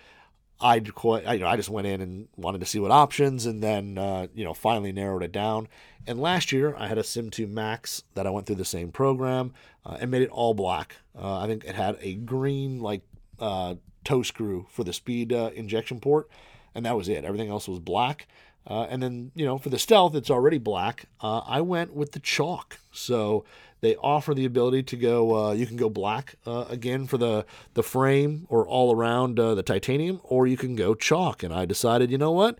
I 0.59 0.79
quite, 0.79 1.23
you 1.31 1.41
know, 1.41 1.47
I 1.47 1.55
just 1.55 1.69
went 1.69 1.85
in 1.85 2.01
and 2.01 2.27
wanted 2.35 2.61
to 2.61 2.65
see 2.65 2.79
what 2.79 2.89
options, 2.89 3.45
and 3.45 3.61
then 3.61 3.97
uh, 3.97 4.27
you 4.33 4.43
know 4.43 4.53
finally 4.53 4.91
narrowed 4.91 5.21
it 5.21 5.31
down. 5.31 5.67
And 6.07 6.19
last 6.19 6.51
year 6.51 6.75
I 6.75 6.87
had 6.87 6.97
a 6.97 7.03
Sim 7.03 7.29
2 7.29 7.45
Max 7.45 8.03
that 8.15 8.25
I 8.25 8.31
went 8.31 8.47
through 8.47 8.55
the 8.55 8.65
same 8.65 8.91
program 8.91 9.53
uh, 9.85 9.97
and 9.99 10.09
made 10.09 10.23
it 10.23 10.29
all 10.29 10.53
black. 10.53 10.95
Uh, 11.15 11.39
I 11.39 11.47
think 11.47 11.63
it 11.65 11.75
had 11.75 11.97
a 12.01 12.15
green 12.15 12.79
like 12.79 13.03
uh, 13.39 13.75
toe 14.03 14.23
screw 14.23 14.67
for 14.69 14.83
the 14.83 14.93
speed 14.93 15.33
uh, 15.33 15.51
injection 15.55 15.99
port, 15.99 16.29
and 16.75 16.85
that 16.85 16.95
was 16.95 17.09
it. 17.09 17.25
Everything 17.25 17.49
else 17.49 17.67
was 17.67 17.79
black. 17.79 18.27
Uh, 18.65 18.85
and 18.89 19.01
then 19.01 19.31
you 19.33 19.45
know 19.45 19.57
for 19.57 19.69
the 19.69 19.79
stealth, 19.79 20.13
it's 20.13 20.29
already 20.29 20.57
black. 20.57 21.05
I 21.21 21.61
went 21.61 21.93
with 21.93 22.11
the 22.11 22.19
chalk, 22.19 22.79
so 22.91 23.45
they 23.81 23.95
offer 23.97 24.33
the 24.33 24.45
ability 24.45 24.83
to 24.83 24.95
go. 24.95 25.49
Uh, 25.49 25.51
you 25.51 25.65
can 25.65 25.77
go 25.77 25.89
black 25.89 26.35
uh, 26.45 26.65
again 26.69 27.05
for 27.05 27.17
the 27.17 27.45
the 27.73 27.83
frame 27.83 28.47
or 28.49 28.67
all 28.67 28.93
around 28.93 29.39
uh, 29.39 29.55
the 29.55 29.63
titanium, 29.63 30.19
or 30.23 30.47
you 30.47 30.57
can 30.57 30.75
go 30.75 30.95
chalk. 30.95 31.43
And 31.43 31.53
I 31.53 31.65
decided, 31.65 32.11
you 32.11 32.17
know 32.17 32.31
what, 32.31 32.57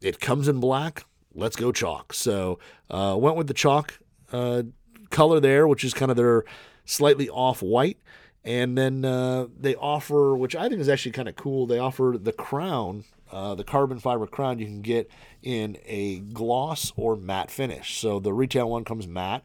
it 0.00 0.20
comes 0.20 0.48
in 0.48 0.60
black. 0.60 1.04
Let's 1.34 1.56
go 1.56 1.70
chalk. 1.70 2.12
So 2.12 2.58
uh, 2.90 3.16
went 3.18 3.36
with 3.36 3.46
the 3.46 3.54
chalk 3.54 3.98
uh, 4.32 4.64
color 5.10 5.38
there, 5.38 5.68
which 5.68 5.84
is 5.84 5.94
kind 5.94 6.10
of 6.10 6.16
their 6.16 6.44
slightly 6.84 7.28
off 7.28 7.62
white. 7.62 7.98
And 8.44 8.78
then 8.78 9.04
uh, 9.04 9.48
they 9.58 9.74
offer, 9.74 10.36
which 10.36 10.56
I 10.56 10.68
think 10.68 10.80
is 10.80 10.88
actually 10.88 11.12
kind 11.12 11.28
of 11.28 11.36
cool. 11.36 11.66
They 11.66 11.78
offer 11.78 12.16
the 12.18 12.32
crown 12.32 13.04
uh, 13.30 13.54
the 13.54 13.64
carbon 13.64 13.98
fiber 13.98 14.26
crown 14.26 14.58
you 14.58 14.66
can 14.66 14.80
get 14.80 15.10
in 15.42 15.76
a 15.86 16.20
gloss 16.20 16.92
or 16.96 17.16
matte 17.16 17.50
finish. 17.50 17.98
So 17.98 18.20
the 18.20 18.32
retail 18.32 18.70
one 18.70 18.84
comes 18.84 19.06
matte, 19.06 19.44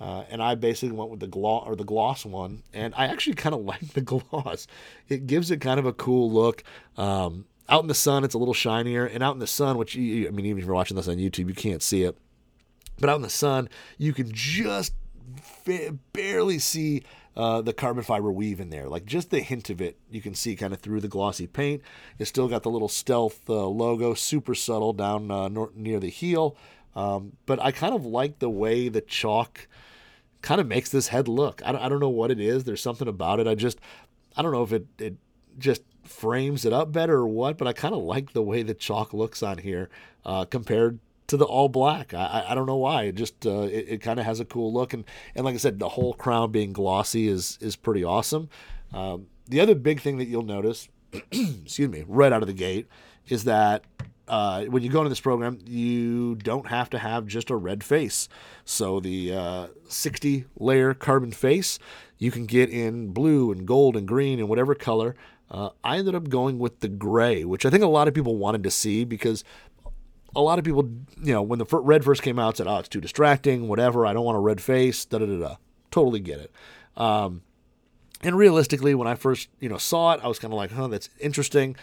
uh, 0.00 0.24
and 0.30 0.42
I 0.42 0.54
basically 0.54 0.96
went 0.96 1.10
with 1.10 1.20
the 1.20 1.26
gloss 1.26 1.64
or 1.66 1.76
the 1.76 1.84
gloss 1.84 2.24
one, 2.26 2.62
and 2.72 2.94
I 2.96 3.06
actually 3.06 3.34
kind 3.34 3.54
of 3.54 3.62
like 3.64 3.88
the 3.94 4.00
gloss. 4.00 4.66
It 5.08 5.26
gives 5.26 5.50
it 5.50 5.60
kind 5.60 5.80
of 5.80 5.86
a 5.86 5.92
cool 5.92 6.30
look. 6.30 6.62
Um, 6.96 7.46
out 7.68 7.82
in 7.82 7.88
the 7.88 7.94
sun, 7.94 8.24
it's 8.24 8.34
a 8.34 8.38
little 8.38 8.54
shinier, 8.54 9.06
and 9.06 9.22
out 9.22 9.34
in 9.34 9.40
the 9.40 9.46
sun, 9.46 9.78
which 9.78 9.94
you, 9.94 10.28
I 10.28 10.30
mean, 10.30 10.46
even 10.46 10.58
if 10.58 10.66
you're 10.66 10.74
watching 10.74 10.96
this 10.96 11.08
on 11.08 11.16
YouTube, 11.16 11.48
you 11.48 11.54
can't 11.54 11.82
see 11.82 12.02
it. 12.02 12.16
But 12.98 13.08
out 13.08 13.16
in 13.16 13.22
the 13.22 13.30
sun, 13.30 13.68
you 13.96 14.12
can 14.12 14.30
just 14.30 14.92
barely 16.12 16.58
see 16.58 17.02
uh, 17.36 17.62
the 17.62 17.72
carbon 17.72 18.02
fiber 18.02 18.30
weave 18.30 18.60
in 18.60 18.70
there. 18.70 18.88
Like 18.88 19.06
just 19.06 19.30
the 19.30 19.40
hint 19.40 19.70
of 19.70 19.80
it, 19.80 19.96
you 20.10 20.20
can 20.20 20.34
see 20.34 20.54
kind 20.56 20.72
of 20.72 20.80
through 20.80 21.00
the 21.00 21.08
glossy 21.08 21.46
paint. 21.46 21.82
It's 22.18 22.28
still 22.28 22.48
got 22.48 22.62
the 22.62 22.70
little 22.70 22.88
stealth 22.88 23.48
uh, 23.48 23.66
logo, 23.66 24.14
super 24.14 24.54
subtle 24.54 24.92
down 24.92 25.30
uh, 25.30 25.48
near 25.74 25.98
the 25.98 26.10
heel. 26.10 26.56
Um, 26.94 27.32
but 27.46 27.60
I 27.60 27.72
kind 27.72 27.94
of 27.94 28.04
like 28.04 28.38
the 28.38 28.50
way 28.50 28.88
the 28.88 29.00
chalk 29.00 29.66
kind 30.42 30.60
of 30.60 30.66
makes 30.66 30.90
this 30.90 31.08
head 31.08 31.28
look. 31.28 31.62
I 31.64 31.72
don't, 31.72 31.82
I 31.82 31.88
don't 31.88 32.00
know 32.00 32.08
what 32.08 32.30
it 32.30 32.40
is. 32.40 32.64
There's 32.64 32.82
something 32.82 33.08
about 33.08 33.40
it. 33.40 33.46
I 33.46 33.54
just, 33.54 33.78
I 34.36 34.42
don't 34.42 34.52
know 34.52 34.62
if 34.62 34.72
it, 34.72 34.86
it 34.98 35.14
just 35.58 35.82
frames 36.04 36.64
it 36.64 36.72
up 36.72 36.92
better 36.92 37.18
or 37.18 37.28
what, 37.28 37.56
but 37.56 37.66
I 37.66 37.72
kind 37.72 37.94
of 37.94 38.02
like 38.02 38.32
the 38.32 38.42
way 38.42 38.62
the 38.62 38.74
chalk 38.74 39.14
looks 39.14 39.42
on 39.42 39.58
here 39.58 39.88
uh, 40.26 40.44
compared 40.44 40.98
to 41.28 41.36
the 41.36 41.44
all 41.44 41.68
black. 41.68 42.14
I, 42.14 42.46
I 42.48 42.54
don't 42.54 42.66
know 42.66 42.76
why. 42.76 43.04
It 43.04 43.14
just 43.14 43.46
uh, 43.46 43.62
it, 43.62 43.86
it 43.88 44.02
kind 44.02 44.18
of 44.18 44.26
has 44.26 44.40
a 44.40 44.44
cool 44.44 44.72
look, 44.72 44.92
and 44.92 45.04
and 45.34 45.44
like 45.44 45.54
I 45.54 45.58
said, 45.58 45.78
the 45.78 45.88
whole 45.90 46.14
crown 46.14 46.50
being 46.52 46.72
glossy 46.72 47.28
is 47.28 47.58
is 47.60 47.76
pretty 47.76 48.04
awesome. 48.04 48.48
Um, 48.92 49.26
the 49.48 49.60
other 49.60 49.74
big 49.74 50.00
thing 50.00 50.18
that 50.18 50.26
you'll 50.26 50.42
notice, 50.42 50.88
excuse 51.12 51.88
me, 51.88 52.04
right 52.06 52.32
out 52.32 52.42
of 52.42 52.48
the 52.48 52.54
gate, 52.54 52.86
is 53.28 53.44
that 53.44 53.84
uh, 54.28 54.64
when 54.64 54.82
you 54.82 54.90
go 54.90 55.00
into 55.00 55.08
this 55.08 55.20
program, 55.20 55.58
you 55.66 56.36
don't 56.36 56.68
have 56.68 56.88
to 56.90 56.98
have 56.98 57.26
just 57.26 57.50
a 57.50 57.56
red 57.56 57.82
face. 57.82 58.28
So 58.64 59.00
the 59.00 59.34
uh, 59.34 59.66
60 59.88 60.44
layer 60.56 60.94
carbon 60.94 61.32
face, 61.32 61.78
you 62.18 62.30
can 62.30 62.46
get 62.46 62.70
in 62.70 63.08
blue 63.08 63.50
and 63.50 63.66
gold 63.66 63.96
and 63.96 64.06
green 64.06 64.38
and 64.38 64.48
whatever 64.48 64.74
color. 64.74 65.16
Uh, 65.50 65.70
I 65.84 65.98
ended 65.98 66.14
up 66.14 66.30
going 66.30 66.58
with 66.58 66.80
the 66.80 66.88
gray, 66.88 67.44
which 67.44 67.66
I 67.66 67.70
think 67.70 67.82
a 67.82 67.88
lot 67.88 68.08
of 68.08 68.14
people 68.14 68.36
wanted 68.36 68.62
to 68.62 68.70
see 68.70 69.04
because 69.04 69.44
a 70.34 70.40
lot 70.40 70.58
of 70.58 70.64
people, 70.64 70.88
you 71.22 71.32
know, 71.32 71.42
when 71.42 71.58
the 71.58 71.66
red 71.66 72.04
first 72.04 72.22
came 72.22 72.38
out, 72.38 72.56
said, 72.56 72.66
"Oh, 72.66 72.78
it's 72.78 72.88
too 72.88 73.00
distracting. 73.00 73.68
Whatever. 73.68 74.06
I 74.06 74.12
don't 74.12 74.24
want 74.24 74.36
a 74.36 74.40
red 74.40 74.60
face." 74.60 75.04
Da 75.04 75.18
da 75.18 75.26
da 75.26 75.38
da. 75.38 75.56
Totally 75.90 76.20
get 76.20 76.40
it. 76.40 76.52
Um, 76.96 77.42
and 78.22 78.36
realistically, 78.36 78.94
when 78.94 79.08
I 79.08 79.14
first, 79.14 79.48
you 79.60 79.68
know, 79.68 79.78
saw 79.78 80.12
it, 80.12 80.20
I 80.22 80.28
was 80.28 80.38
kind 80.38 80.52
of 80.52 80.56
like, 80.56 80.72
"Huh, 80.72 80.88
that's 80.88 81.08
interesting." 81.20 81.76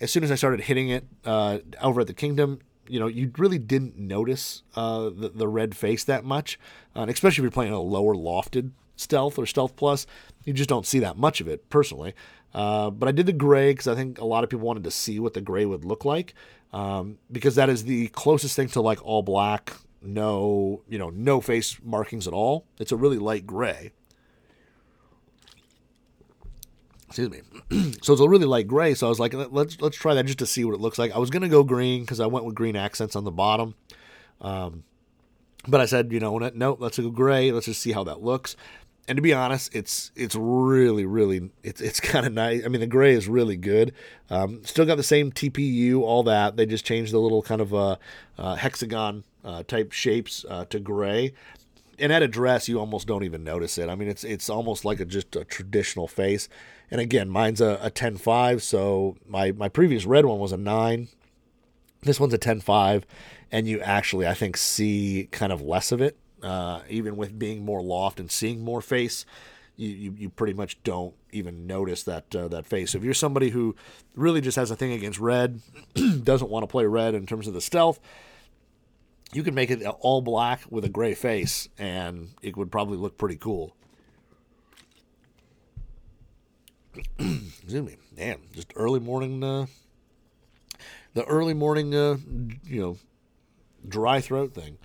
As 0.00 0.10
soon 0.10 0.24
as 0.24 0.30
I 0.30 0.34
started 0.34 0.60
hitting 0.60 0.90
it 0.90 1.06
uh, 1.24 1.58
over 1.80 2.02
at 2.02 2.06
the 2.06 2.14
Kingdom, 2.14 2.60
you 2.86 3.00
know, 3.00 3.06
you 3.06 3.32
really 3.38 3.58
didn't 3.58 3.98
notice 3.98 4.62
uh, 4.74 5.04
the, 5.04 5.30
the 5.34 5.48
red 5.48 5.74
face 5.74 6.04
that 6.04 6.22
much, 6.24 6.58
uh, 6.94 7.06
especially 7.08 7.42
if 7.42 7.44
you're 7.44 7.50
playing 7.50 7.72
a 7.72 7.80
lower 7.80 8.14
lofted 8.14 8.72
stealth 8.96 9.38
or 9.38 9.46
stealth 9.46 9.76
plus. 9.76 10.06
You 10.44 10.52
just 10.52 10.68
don't 10.68 10.86
see 10.86 10.98
that 11.00 11.16
much 11.16 11.40
of 11.40 11.48
it 11.48 11.68
personally. 11.70 12.14
Uh, 12.54 12.90
but 12.90 13.08
I 13.08 13.12
did 13.12 13.26
the 13.26 13.32
gray 13.32 13.72
because 13.72 13.86
I 13.86 13.94
think 13.94 14.18
a 14.18 14.24
lot 14.24 14.44
of 14.44 14.50
people 14.50 14.66
wanted 14.66 14.84
to 14.84 14.90
see 14.90 15.20
what 15.20 15.34
the 15.34 15.40
gray 15.40 15.66
would 15.66 15.84
look 15.84 16.04
like 16.04 16.34
um, 16.72 17.18
because 17.30 17.54
that 17.54 17.68
is 17.68 17.84
the 17.84 18.08
closest 18.08 18.56
thing 18.56 18.68
to 18.68 18.80
like 18.80 19.04
all 19.04 19.22
black, 19.22 19.74
no, 20.02 20.82
you 20.88 20.98
know, 20.98 21.10
no 21.10 21.40
face 21.40 21.78
markings 21.82 22.26
at 22.26 22.32
all. 22.32 22.66
It's 22.78 22.92
a 22.92 22.96
really 22.96 23.18
light 23.18 23.46
gray. 23.46 23.92
Excuse 27.06 27.30
me. 27.30 27.40
so 28.02 28.12
it's 28.12 28.20
a 28.20 28.28
really 28.28 28.46
light 28.46 28.66
gray. 28.66 28.94
So 28.94 29.06
I 29.06 29.08
was 29.08 29.20
like, 29.20 29.32
let's 29.32 29.80
let's 29.80 29.96
try 29.96 30.14
that 30.14 30.26
just 30.26 30.40
to 30.40 30.46
see 30.46 30.64
what 30.64 30.74
it 30.74 30.80
looks 30.80 30.98
like. 30.98 31.12
I 31.12 31.18
was 31.18 31.30
gonna 31.30 31.48
go 31.48 31.62
green 31.62 32.02
because 32.02 32.20
I 32.20 32.26
went 32.26 32.44
with 32.44 32.54
green 32.54 32.76
accents 32.76 33.16
on 33.16 33.24
the 33.24 33.30
bottom. 33.30 33.74
Um, 34.40 34.84
but 35.68 35.80
I 35.80 35.86
said, 35.86 36.12
you 36.12 36.20
know, 36.20 36.38
no, 36.38 36.76
let's 36.78 36.98
go 36.98 37.10
gray. 37.10 37.50
Let's 37.52 37.66
just 37.66 37.80
see 37.80 37.92
how 37.92 38.04
that 38.04 38.22
looks 38.22 38.56
and 39.08 39.16
to 39.16 39.22
be 39.22 39.32
honest, 39.32 39.74
it's 39.74 40.10
it's 40.16 40.34
really 40.34 41.04
really 41.04 41.50
it's 41.62 41.80
it's 41.80 42.00
kind 42.12 42.26
of 42.26 42.32
nice. 42.32 42.64
I 42.64 42.68
mean, 42.68 42.80
the 42.80 42.86
gray 42.86 43.14
is 43.14 43.28
really 43.28 43.56
good. 43.56 43.92
Um, 44.30 44.64
still 44.64 44.84
got 44.84 44.96
the 44.96 45.02
same 45.02 45.30
TPU, 45.30 46.00
all 46.00 46.22
that. 46.24 46.56
They 46.56 46.66
just 46.66 46.84
changed 46.84 47.12
the 47.12 47.18
little 47.18 47.42
kind 47.42 47.60
of 47.60 47.74
uh, 47.74 47.96
uh, 48.38 48.56
hexagon 48.56 49.24
uh, 49.44 49.62
type 49.64 49.92
shapes 49.92 50.44
uh, 50.48 50.64
to 50.66 50.80
gray. 50.80 51.32
And 51.98 52.12
at 52.12 52.22
address, 52.22 52.68
you 52.68 52.78
almost 52.78 53.06
don't 53.06 53.24
even 53.24 53.42
notice 53.42 53.78
it. 53.78 53.88
I 53.88 53.94
mean, 53.94 54.08
it's 54.08 54.24
it's 54.24 54.50
almost 54.50 54.84
like 54.84 55.00
a, 55.00 55.04
just 55.04 55.34
a 55.36 55.44
traditional 55.44 56.08
face. 56.08 56.48
And 56.90 57.00
again, 57.00 57.28
mine's 57.28 57.60
a, 57.60 57.80
a 57.82 57.90
10.5, 57.90 58.60
so 58.60 59.16
my 59.26 59.52
my 59.52 59.68
previous 59.68 60.04
red 60.04 60.24
one 60.24 60.38
was 60.38 60.52
a 60.52 60.56
nine. 60.56 61.08
This 62.02 62.20
one's 62.20 62.34
a 62.34 62.38
10.5, 62.38 63.04
and 63.50 63.66
you 63.66 63.80
actually 63.80 64.26
I 64.26 64.34
think 64.34 64.56
see 64.56 65.28
kind 65.30 65.52
of 65.52 65.62
less 65.62 65.90
of 65.90 66.00
it 66.00 66.18
uh, 66.42 66.80
even 66.88 67.16
with 67.16 67.38
being 67.38 67.64
more 67.64 67.82
loft 67.82 68.20
and 68.20 68.30
seeing 68.30 68.64
more 68.64 68.80
face, 68.80 69.24
you, 69.76 69.88
you, 69.88 70.14
you 70.18 70.30
pretty 70.30 70.54
much 70.54 70.82
don't 70.82 71.14
even 71.32 71.66
notice 71.66 72.02
that 72.04 72.34
uh, 72.34 72.48
that 72.48 72.66
face. 72.66 72.92
So 72.92 72.98
if 72.98 73.04
you're 73.04 73.14
somebody 73.14 73.50
who 73.50 73.76
really 74.14 74.40
just 74.40 74.56
has 74.56 74.70
a 74.70 74.76
thing 74.76 74.92
against 74.92 75.18
red, 75.18 75.60
doesn't 76.22 76.50
want 76.50 76.62
to 76.62 76.66
play 76.66 76.86
red 76.86 77.14
in 77.14 77.26
terms 77.26 77.46
of 77.46 77.54
the 77.54 77.60
stealth, 77.60 78.00
you 79.32 79.42
can 79.42 79.54
make 79.54 79.70
it 79.70 79.84
all 79.84 80.22
black 80.22 80.62
with 80.70 80.84
a 80.84 80.88
gray 80.88 81.14
face, 81.14 81.68
and 81.78 82.30
it 82.42 82.56
would 82.56 82.70
probably 82.70 82.96
look 82.96 83.18
pretty 83.18 83.36
cool. 83.36 83.74
Excuse 87.18 87.82
me, 87.82 87.96
damn, 88.14 88.40
just 88.54 88.72
early 88.76 89.00
morning. 89.00 89.44
Uh, 89.44 89.66
the 91.12 91.24
early 91.24 91.54
morning, 91.54 91.94
uh, 91.94 92.16
you 92.64 92.80
know, 92.80 92.98
dry 93.86 94.20
throat 94.20 94.54
thing. 94.54 94.78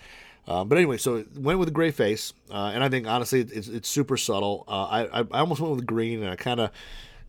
Um, 0.48 0.68
but 0.68 0.78
anyway, 0.78 0.98
so 0.98 1.24
went 1.38 1.60
with 1.60 1.68
a 1.68 1.72
gray 1.72 1.92
face, 1.92 2.34
uh, 2.50 2.72
and 2.74 2.84
I 2.84 2.89
think 2.89 3.08
honestly 3.08 3.42
it's, 3.42 3.68
it's 3.68 3.88
super 3.88 4.18
subtle. 4.18 4.66
Uh, 4.68 5.06
I, 5.14 5.20
I 5.20 5.39
almost 5.39 5.62
went 5.62 5.76
with 5.76 5.86
green, 5.86 6.22
and 6.22 6.30
I 6.32 6.36
kind 6.36 6.60
of 6.60 6.72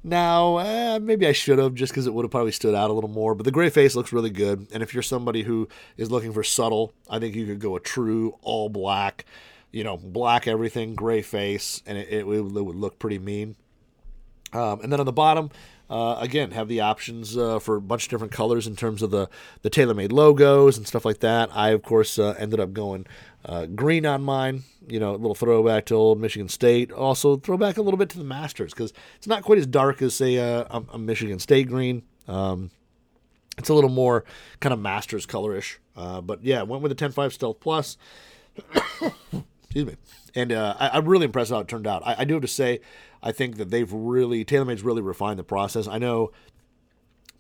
now 0.03 0.59
eh, 0.59 0.99
maybe 0.99 1.27
I 1.27 1.33
should 1.33 1.59
have 1.59 1.75
just 1.75 1.93
because 1.93 2.07
it 2.07 2.15
would 2.15 2.25
have 2.25 2.31
probably 2.31 2.53
stood 2.53 2.75
out 2.75 2.91
a 2.91 2.93
little 2.93 3.11
more. 3.11 3.35
But 3.35 3.45
the 3.45 3.51
gray 3.51 3.69
face 3.69 3.95
looks 3.95 4.13
really 4.13 4.31
good, 4.31 4.67
and 4.73 4.83
if 4.83 4.95
you're 4.95 5.03
somebody 5.03 5.43
who 5.43 5.69
is 5.97 6.11
looking 6.11 6.33
for 6.33 6.43
subtle, 6.43 6.95
I 7.09 7.19
think 7.19 7.35
you 7.35 7.47
could 7.47 7.61
go 7.61 7.77
a 7.77 7.81
true 7.81 8.39
all 8.41 8.69
black, 8.69 9.27
you 9.71 9.85
know, 9.85 9.99
black 9.99 10.49
everything, 10.49 10.95
gray 10.95 11.23
face, 11.23 11.83
and 11.87 11.99
it, 11.99 12.09
it, 12.09 12.19
it 12.21 12.25
would 12.25 12.77
look 12.77 12.99
pretty 12.99 13.19
mean. 13.19 13.57
Um, 14.55 14.81
and 14.83 14.93
then 14.93 15.01
on 15.01 15.07
the 15.07 15.13
bottom, 15.13 15.51
uh, 15.93 16.17
again, 16.21 16.53
have 16.53 16.69
the 16.69 16.81
options 16.81 17.37
uh, 17.37 17.59
for 17.59 17.77
a 17.77 17.81
bunch 17.83 18.05
of 18.05 18.09
different 18.09 18.33
colors 18.33 18.67
in 18.67 18.75
terms 18.75 19.03
of 19.03 19.11
the, 19.11 19.29
the 19.61 19.69
TaylorMade 19.69 20.11
logos 20.11 20.79
and 20.79 20.87
stuff 20.87 21.05
like 21.05 21.21
that. 21.21 21.51
I, 21.55 21.69
of 21.69 21.83
course, 21.83 22.19
uh, 22.19 22.35
ended 22.39 22.61
up 22.61 22.73
going 22.73 23.05
uh, 23.45 23.67
green 23.67 24.07
on 24.07 24.23
mine, 24.23 24.63
you 24.89 24.99
know, 24.99 25.11
a 25.11 25.19
little 25.19 25.35
throwback 25.35 25.85
to 25.87 25.95
old 25.95 26.19
Michigan 26.19 26.49
State. 26.49 26.91
Also, 26.91 27.37
throwback 27.37 27.77
a 27.77 27.83
little 27.83 27.99
bit 27.99 28.09
to 28.09 28.17
the 28.17 28.25
Masters 28.25 28.73
because 28.73 28.95
it's 29.17 29.27
not 29.27 29.43
quite 29.43 29.59
as 29.59 29.67
dark 29.67 30.01
as, 30.01 30.15
say, 30.15 30.37
a, 30.37 30.63
a 30.65 30.99
Michigan 30.99 31.39
State 31.39 31.69
green. 31.69 32.03
Um, 32.27 32.71
it's 33.59 33.69
a 33.69 33.75
little 33.75 33.91
more 33.91 34.25
kind 34.61 34.73
of 34.73 34.81
Masters 34.81 35.27
colorish. 35.27 35.77
Uh, 35.95 36.23
but 36.23 36.43
yeah, 36.43 36.63
went 36.63 36.83
with 36.83 36.97
the 36.97 37.09
10.5 37.09 37.33
Stealth 37.33 37.61
Plus. 37.61 37.99
Excuse 39.65 39.87
me. 39.87 39.97
And 40.35 40.53
uh, 40.53 40.75
I, 40.79 40.97
am 40.97 41.05
really 41.05 41.27
impressed 41.27 41.51
how 41.51 41.59
it 41.59 41.69
turned 41.69 41.87
out. 41.87 42.03
I, 42.07 42.17
I 42.21 42.25
do 42.25 42.33
have 42.33 42.43
to 42.43 42.49
say, 42.49 42.81
I 43.23 43.33
think 43.33 43.57
that 43.57 43.71
they've 43.71 43.93
really 43.93 44.45
TaylorMade's 44.45 44.83
really 44.83 45.03
refined 45.03 45.39
the 45.39 45.45
process. 45.45 45.87
I 45.87 45.99
know 45.99 46.33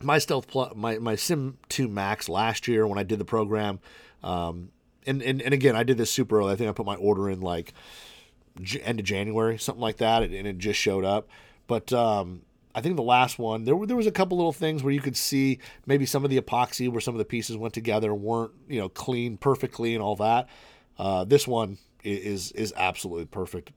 my 0.01 0.19
Stealth 0.19 0.55
my 0.77 0.99
my 0.99 1.17
Sim 1.17 1.59
2 1.69 1.89
Max 1.89 2.29
last 2.29 2.69
year 2.69 2.87
when 2.87 2.99
I 2.99 3.03
did 3.03 3.19
the 3.19 3.25
program, 3.25 3.81
um, 4.23 4.71
and, 5.07 5.23
and 5.23 5.43
and 5.43 5.55
again 5.55 5.77
I 5.77 5.83
did 5.83 5.99
this 5.99 6.11
super 6.11 6.39
early. 6.39 6.53
I 6.53 6.57
think 6.57 6.71
I 6.71 6.73
put 6.73 6.87
my 6.87 6.97
order 6.97 7.29
in 7.29 7.41
like 7.41 7.73
end 8.83 9.01
of 9.01 9.07
January, 9.07 9.59
something 9.59 9.81
like 9.81 9.97
that, 9.99 10.23
and 10.23 10.35
it 10.35 10.59
just 10.59 10.79
showed 10.79 11.05
up. 11.05 11.29
But 11.67 11.93
um, 11.93 12.43
I 12.75 12.81
think 12.81 12.97
the 12.97 13.03
last 13.03 13.39
one 13.39 13.65
there 13.65 13.75
were, 13.75 13.87
there 13.87 13.97
was 13.97 14.07
a 14.07 14.13
couple 14.13 14.37
little 14.37 14.53
things 14.53 14.83
where 14.83 14.93
you 14.93 15.01
could 15.01 15.17
see 15.17 15.59
maybe 15.87 16.07
some 16.07 16.25
of 16.25 16.31
the 16.31 16.41
epoxy 16.41 16.89
where 16.89 17.01
some 17.01 17.15
of 17.15 17.19
the 17.19 17.25
pieces 17.25 17.57
went 17.57 17.75
together 17.75 18.15
weren't 18.15 18.53
you 18.69 18.79
know 18.79 18.89
clean 18.89 19.37
perfectly 19.37 19.95
and 19.95 20.03
all 20.03 20.17
that. 20.17 20.49
Uh, 20.99 21.25
this 21.25 21.49
one 21.49 21.79
is 22.05 22.53
is 22.53 22.73
absolutely 22.77 23.27
perfect 23.27 23.73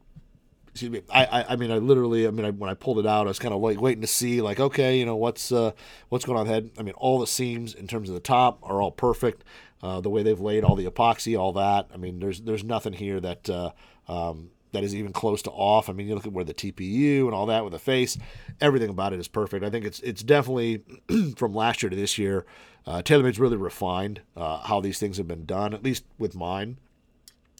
excuse 0.76 0.92
me. 0.92 1.02
I, 1.10 1.26
I, 1.26 1.54
I 1.54 1.56
mean, 1.56 1.72
I 1.72 1.78
literally, 1.78 2.28
I 2.28 2.32
mean, 2.32 2.46
I, 2.46 2.52
when 2.52 2.70
I 2.70 2.74
pulled 2.74 3.00
it 3.00 3.06
out, 3.06 3.28
I 3.28 3.30
was 3.30 3.40
kind 3.40 3.54
of 3.54 3.62
like 3.62 3.80
waiting 3.80 4.02
to 4.02 4.08
see, 4.08 4.42
like, 4.42 4.60
okay, 4.60 5.00
you 5.00 5.06
know, 5.06 5.16
what's 5.16 5.50
uh, 5.54 5.72
what's 6.10 6.26
going 6.26 6.38
on 6.38 6.48
head. 6.48 6.70
I 6.78 6.84
mean, 6.84 6.96
all 6.98 7.18
the 7.18 7.28
seams 7.28 7.74
in 7.74 7.88
terms 7.88 8.10
of 8.10 8.14
the 8.14 8.20
top 8.20 8.60
are 8.62 8.82
all 8.82 8.92
perfect. 8.92 9.46
Uh, 9.82 10.02
the 10.02 10.10
way 10.10 10.22
they've 10.22 10.42
laid 10.42 10.66
all 10.66 10.76
the 10.76 10.86
epoxy, 10.86 11.40
all 11.40 11.54
that. 11.54 11.88
I 11.94 11.98
mean, 11.98 12.20
there's 12.20 12.42
there's 12.42 12.66
nothing 12.66 12.92
here 12.92 13.22
that 13.22 13.50
uh, 13.50 13.72
um, 14.10 14.50
that 14.74 14.84
is 14.84 14.94
even 14.94 15.14
close 15.14 15.42
to 15.44 15.52
off. 15.52 15.90
I 15.90 15.94
mean, 15.94 16.08
you 16.08 16.16
look 16.16 16.26
at 16.26 16.34
where 16.34 16.44
the 16.44 16.54
TPU 16.54 17.22
and 17.22 17.34
all 17.34 17.46
that 17.46 17.64
with 17.64 17.72
the 17.72 17.80
face, 17.80 18.18
everything 18.60 18.90
about 18.90 19.14
it 19.14 19.20
is 19.20 19.30
perfect. 19.30 19.64
I 19.64 19.70
think 19.70 19.86
it's 19.86 20.02
it's 20.02 20.24
definitely 20.24 20.84
from 21.38 21.56
last 21.56 21.84
year 21.84 21.90
to 21.90 21.96
this 21.96 22.18
year. 22.18 22.46
Uh, 22.86 23.02
TaylorMade's 23.02 23.40
really 23.40 23.58
refined 23.58 24.22
uh, 24.36 24.58
how 24.58 24.82
these 24.82 25.00
things 25.00 25.16
have 25.18 25.28
been 25.28 25.46
done, 25.46 25.74
at 25.74 25.84
least 25.84 26.04
with 26.20 26.36
mine, 26.36 26.80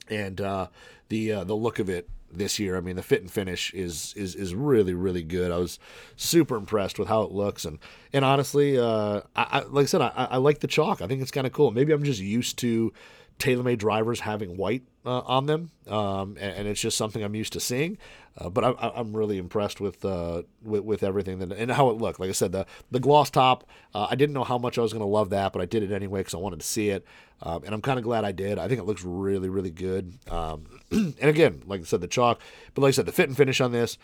and 0.10 0.42
uh, 0.42 0.68
the 1.08 1.32
uh, 1.32 1.44
the 1.46 1.56
look 1.56 1.80
of 1.80 1.90
it 1.90 2.10
this 2.38 2.60
year. 2.60 2.78
I 2.78 2.82
mean, 2.82 2.96
the 2.96 3.04
fit 3.04 3.22
and 3.22 3.32
finish 3.32 3.74
is 3.74 4.14
is 4.16 4.36
is 4.36 4.54
really 4.54 4.94
really 4.94 5.24
good. 5.24 5.52
I 5.52 5.58
was 5.58 5.80
super 6.16 6.56
impressed 6.56 7.00
with 7.00 7.08
how 7.08 7.24
it 7.24 7.32
looks, 7.32 7.66
and 7.66 7.80
and 8.14 8.24
honestly, 8.24 8.78
uh, 8.78 9.22
I, 9.36 9.48
I 9.52 9.60
like 9.64 9.84
I 9.84 9.88
said, 9.88 10.02
I, 10.02 10.28
I 10.32 10.38
like 10.38 10.60
the 10.60 10.68
chalk. 10.68 11.02
I 11.02 11.08
think 11.08 11.22
it's 11.22 11.32
kind 11.32 11.48
of 11.48 11.54
cool. 11.54 11.72
Maybe 11.72 11.94
I'm 11.94 12.04
just 12.04 12.22
used 12.22 12.58
to 12.60 12.94
TaylorMade 13.40 13.78
drivers 13.78 14.22
having 14.22 14.56
white 14.56 14.84
uh, 15.06 15.20
on 15.20 15.46
them, 15.46 15.72
um, 15.88 16.38
and, 16.40 16.56
and, 16.56 16.68
it's 16.68 16.80
just 16.80 16.98
something 16.98 17.22
I'm 17.22 17.36
used 17.36 17.54
to 17.54 17.60
seeing. 17.60 17.98
Uh, 18.38 18.50
but 18.50 18.64
I, 18.64 19.00
am 19.00 19.16
really 19.16 19.38
impressed 19.38 19.80
with, 19.80 20.04
uh, 20.06 20.44
with, 20.64 20.84
with 20.84 21.04
everything 21.04 21.40
that, 21.40 21.52
and 21.52 21.70
how 21.70 21.90
it 21.90 21.98
looked. 21.98 22.20
Like 22.20 22.30
I 22.30 22.34
said, 22.34 22.54
the 22.54 22.66
the 22.92 23.00
gloss 23.00 23.30
top. 23.30 23.66
Uh, 23.94 24.08
I 24.10 24.16
didn't 24.16 24.34
know 24.34 24.46
how 24.46 24.58
much 24.58 24.78
I 24.78 24.82
was 24.82 24.94
going 24.94 25.02
to 25.02 25.08
love 25.08 25.30
that, 25.32 25.52
but 25.52 25.62
I 25.62 25.66
did 25.66 25.84
it 25.84 25.92
anyway 25.92 26.22
because 26.22 26.34
I 26.34 26.38
wanted 26.38 26.62
to 26.62 26.66
see 26.66 26.90
it, 26.90 27.06
um, 27.42 27.64
and 27.66 27.74
I'm 27.74 27.82
kind 27.82 28.00
of 28.00 28.06
glad 28.06 28.24
I 28.24 28.32
did. 28.32 28.58
I 28.58 28.68
think 28.68 28.80
it 28.80 28.86
looks 28.86 29.04
really 29.04 29.50
really 29.50 29.72
good. 29.72 30.18
Um, 30.30 30.66
and 30.92 31.16
again, 31.22 31.62
like 31.66 31.82
I 31.82 31.84
said, 31.84 32.02
the 32.02 32.08
chalk. 32.08 32.40
But 32.74 32.84
like 32.84 32.90
I 32.90 32.92
said, 32.94 33.06
the 33.06 33.12
fit 33.12 33.28
and 33.28 33.38
finish 33.38 33.60
on 33.60 33.72
this. 33.72 33.98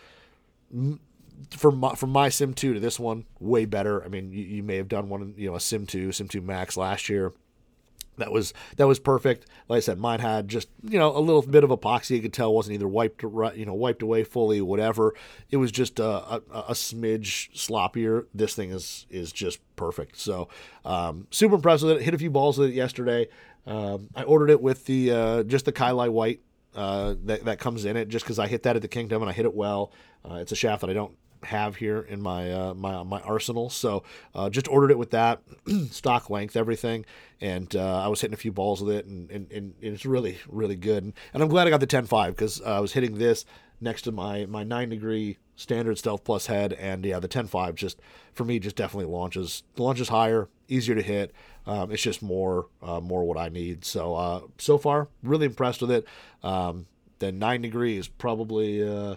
From 1.50 1.78
my, 1.78 1.94
from 1.96 2.10
my 2.10 2.28
Sim 2.28 2.54
2 2.54 2.74
to 2.74 2.80
this 2.80 3.00
one, 3.00 3.24
way 3.40 3.64
better. 3.64 4.04
I 4.04 4.08
mean, 4.08 4.30
you, 4.30 4.44
you 4.44 4.62
may 4.62 4.76
have 4.76 4.88
done 4.88 5.08
one, 5.08 5.34
you 5.36 5.50
know, 5.50 5.56
a 5.56 5.60
Sim 5.60 5.86
2, 5.86 6.12
Sim 6.12 6.28
2 6.28 6.40
Max 6.40 6.76
last 6.76 7.08
year 7.08 7.32
that 8.18 8.30
was 8.30 8.52
that 8.76 8.86
was 8.86 8.98
perfect. 8.98 9.46
Like 9.68 9.78
I 9.78 9.80
said, 9.80 9.98
mine 9.98 10.20
had 10.20 10.48
just 10.48 10.68
you 10.82 10.98
know 10.98 11.16
a 11.16 11.20
little 11.20 11.42
bit 11.42 11.64
of 11.64 11.70
epoxy. 11.70 12.10
You 12.16 12.22
could 12.22 12.32
tell 12.32 12.52
wasn't 12.52 12.74
either 12.74 12.88
wiped 12.88 13.22
you 13.22 13.64
know 13.66 13.74
wiped 13.74 14.02
away 14.02 14.24
fully, 14.24 14.60
whatever. 14.60 15.14
It 15.50 15.56
was 15.56 15.72
just 15.72 15.98
a, 15.98 16.04
a, 16.04 16.42
a 16.52 16.72
smidge 16.72 17.50
sloppier. 17.54 18.26
This 18.34 18.54
thing 18.54 18.70
is 18.70 19.06
is 19.10 19.32
just 19.32 19.60
perfect. 19.76 20.18
So 20.18 20.48
um, 20.84 21.26
super 21.30 21.54
impressed 21.54 21.84
with 21.84 21.96
it. 21.96 22.02
Hit 22.02 22.14
a 22.14 22.18
few 22.18 22.30
balls 22.30 22.58
with 22.58 22.70
it 22.70 22.74
yesterday. 22.74 23.28
Um, 23.66 24.08
I 24.14 24.24
ordered 24.24 24.50
it 24.50 24.60
with 24.60 24.84
the 24.86 25.10
uh, 25.10 25.42
just 25.44 25.64
the 25.64 25.72
Kai 25.72 25.92
white 25.92 26.40
uh, 26.74 27.14
that 27.24 27.44
that 27.44 27.58
comes 27.58 27.84
in 27.84 27.96
it, 27.96 28.08
just 28.08 28.24
because 28.24 28.38
I 28.38 28.46
hit 28.46 28.64
that 28.64 28.76
at 28.76 28.82
the 28.82 28.88
Kingdom 28.88 29.22
and 29.22 29.30
I 29.30 29.32
hit 29.32 29.46
it 29.46 29.54
well. 29.54 29.92
Uh, 30.28 30.34
it's 30.36 30.52
a 30.52 30.56
shaft 30.56 30.82
that 30.82 30.90
I 30.90 30.92
don't 30.92 31.16
have 31.44 31.76
here 31.76 32.00
in 32.00 32.20
my 32.20 32.50
uh, 32.52 32.74
my 32.74 33.02
my 33.02 33.20
arsenal. 33.20 33.70
So 33.70 34.02
uh, 34.34 34.50
just 34.50 34.68
ordered 34.68 34.90
it 34.90 34.98
with 34.98 35.10
that 35.10 35.42
stock 35.90 36.30
length, 36.30 36.56
everything, 36.56 37.04
and 37.40 37.74
uh, 37.74 38.04
I 38.04 38.08
was 38.08 38.20
hitting 38.20 38.34
a 38.34 38.38
few 38.38 38.52
balls 38.52 38.82
with 38.82 38.94
it, 38.94 39.06
and, 39.06 39.30
and, 39.30 39.50
and 39.50 39.74
it's 39.80 40.06
really 40.06 40.38
really 40.48 40.76
good. 40.76 41.04
And, 41.04 41.12
and 41.34 41.42
I'm 41.42 41.48
glad 41.48 41.66
I 41.66 41.70
got 41.70 41.80
the 41.80 41.86
10.5 41.86 42.28
because 42.28 42.60
I 42.62 42.80
was 42.80 42.92
hitting 42.92 43.18
this 43.18 43.44
next 43.80 44.02
to 44.02 44.12
my 44.12 44.46
my 44.46 44.64
nine 44.64 44.88
degree 44.88 45.38
standard 45.56 45.98
stealth 45.98 46.24
plus 46.24 46.46
head, 46.46 46.72
and 46.74 47.04
yeah, 47.04 47.18
the 47.18 47.28
10.5 47.28 47.74
just 47.74 48.00
for 48.32 48.44
me 48.44 48.58
just 48.58 48.76
definitely 48.76 49.12
launches 49.12 49.62
launches 49.76 50.08
higher, 50.08 50.48
easier 50.68 50.94
to 50.94 51.02
hit. 51.02 51.32
Um, 51.66 51.92
it's 51.92 52.02
just 52.02 52.22
more 52.22 52.66
uh, 52.82 53.00
more 53.00 53.24
what 53.24 53.38
I 53.38 53.48
need. 53.48 53.84
So 53.84 54.14
uh, 54.14 54.40
so 54.58 54.78
far, 54.78 55.08
really 55.22 55.46
impressed 55.46 55.80
with 55.80 55.90
it. 55.90 56.06
Um, 56.42 56.86
the 57.18 57.30
nine 57.30 57.62
degrees 57.62 58.08
probably 58.08 58.82
uh, 58.82 59.16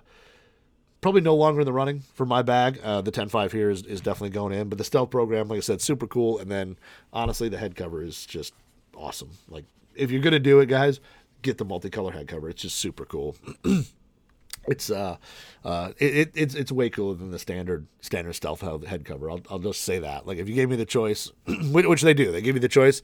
probably 1.05 1.21
no 1.21 1.35
longer 1.35 1.61
in 1.61 1.65
the 1.67 1.71
running 1.71 1.99
for 2.15 2.25
my 2.25 2.41
bag. 2.41 2.79
Uh, 2.83 2.99
the 2.99 3.11
10.5 3.11 3.51
here 3.51 3.69
is, 3.69 3.83
is 3.83 4.01
definitely 4.01 4.31
going 4.31 4.51
in, 4.51 4.69
but 4.69 4.79
the 4.79 4.83
stealth 4.83 5.11
program, 5.11 5.47
like 5.47 5.57
I 5.57 5.59
said, 5.59 5.79
super 5.79 6.07
cool. 6.07 6.39
And 6.39 6.49
then 6.49 6.79
honestly, 7.13 7.47
the 7.47 7.59
head 7.59 7.75
cover 7.75 8.01
is 8.01 8.25
just 8.25 8.55
awesome. 8.97 9.29
Like 9.47 9.65
if 9.93 10.09
you're 10.09 10.23
gonna 10.23 10.39
do 10.39 10.61
it, 10.61 10.65
guys, 10.65 11.01
get 11.43 11.59
the 11.59 11.65
multicolor 11.65 12.11
head 12.11 12.27
cover. 12.27 12.49
It's 12.49 12.63
just 12.63 12.79
super 12.79 13.05
cool. 13.05 13.35
it's 14.67 14.89
uh, 14.89 15.17
uh, 15.63 15.91
it, 15.99 16.31
it's 16.33 16.55
it's 16.55 16.71
way 16.71 16.89
cooler 16.89 17.13
than 17.13 17.29
the 17.29 17.37
standard 17.37 17.85
standard 18.01 18.33
stealth 18.33 18.61
head 18.61 19.05
cover. 19.05 19.29
I'll 19.29 19.41
I'll 19.51 19.59
just 19.59 19.81
say 19.81 19.99
that. 19.99 20.25
Like 20.25 20.39
if 20.39 20.49
you 20.49 20.55
gave 20.55 20.71
me 20.71 20.75
the 20.75 20.85
choice, 20.85 21.31
which 21.69 22.01
they 22.01 22.15
do, 22.15 22.31
they 22.31 22.41
give 22.41 22.55
you 22.55 22.61
the 22.61 22.67
choice. 22.67 23.03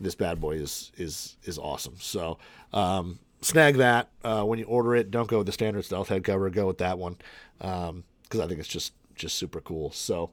This 0.00 0.16
bad 0.16 0.40
boy 0.40 0.56
is 0.56 0.90
is 0.96 1.36
is 1.44 1.56
awesome. 1.56 1.94
So 2.00 2.38
um, 2.72 3.20
snag 3.40 3.76
that 3.76 4.08
uh, 4.24 4.42
when 4.44 4.58
you 4.58 4.64
order 4.64 4.94
it. 4.94 5.10
Don't 5.10 5.28
go 5.28 5.38
with 5.38 5.46
the 5.46 5.52
standard 5.52 5.84
stealth 5.84 6.08
head 6.08 6.24
cover. 6.24 6.50
Go 6.50 6.66
with 6.66 6.78
that 6.78 6.98
one 6.98 7.16
because 7.58 7.90
um, 7.90 8.04
I 8.40 8.46
think 8.46 8.60
it's 8.60 8.68
just 8.68 8.92
just 9.14 9.36
super 9.36 9.60
cool. 9.60 9.90
So 9.90 10.30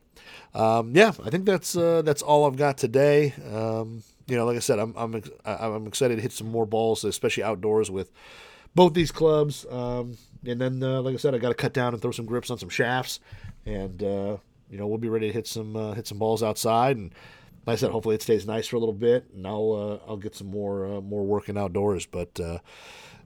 um, 0.54 0.96
yeah, 0.96 1.12
I 1.24 1.30
think 1.30 1.46
that's 1.46 1.76
uh, 1.76 2.02
that's 2.04 2.22
all 2.22 2.46
I've 2.46 2.58
got 2.58 2.78
today. 2.78 3.34
Um, 3.52 4.04
you 4.28 4.36
know, 4.36 4.46
like 4.46 4.58
I 4.58 4.60
said, 4.60 4.80
I'm 4.80 4.94
I'm 4.96 5.22
I'm 5.46 5.88
excited 5.88 6.16
to 6.16 6.22
hit 6.22 6.32
some 6.32 6.48
more 6.48 6.66
balls, 6.66 7.04
especially 7.04 7.44
outdoors 7.44 7.92
with 7.92 8.12
both 8.74 8.94
these 8.94 9.12
clubs. 9.12 9.66
Um, 9.70 10.18
and 10.46 10.62
then, 10.62 10.84
uh, 10.84 11.02
like 11.02 11.16
I 11.16 11.18
said, 11.18 11.34
I 11.34 11.40
got 11.40 11.50
to 11.50 11.56
cut 11.56 11.74
down 11.74 11.94
and 11.94 12.02
throw 12.02 12.12
some 12.12 12.26
grips 12.26 12.52
on 12.52 12.60
some 12.60 12.70
shafts, 12.70 13.20
and 13.66 14.02
uh, 14.04 14.38
you 14.70 14.78
know 14.78 14.88
we'll 14.88 14.98
be 14.98 15.10
ready 15.10 15.28
to 15.28 15.34
hit 15.34 15.48
some 15.48 15.76
uh, 15.76 15.94
hit 15.94 16.08
some 16.08 16.20
balls 16.20 16.44
outside 16.44 16.98
and 16.98 17.14
like 17.66 17.74
I 17.74 17.76
said, 17.78 17.92
hopefully 17.92 18.16
it 18.16 18.22
stays 18.22 18.46
nice 18.46 18.68
for 18.68 18.76
a 18.76 18.80
little 18.80 18.94
bit, 18.94 19.26
and 19.34 19.46
I'll 19.48 20.02
uh, 20.06 20.10
I'll 20.10 20.18
get 20.18 20.36
some 20.36 20.48
more 20.48 20.86
uh, 20.86 21.02
more 21.02 21.24
working 21.24 21.58
outdoors. 21.58 22.06
But 22.06 22.40
uh, 22.40 22.60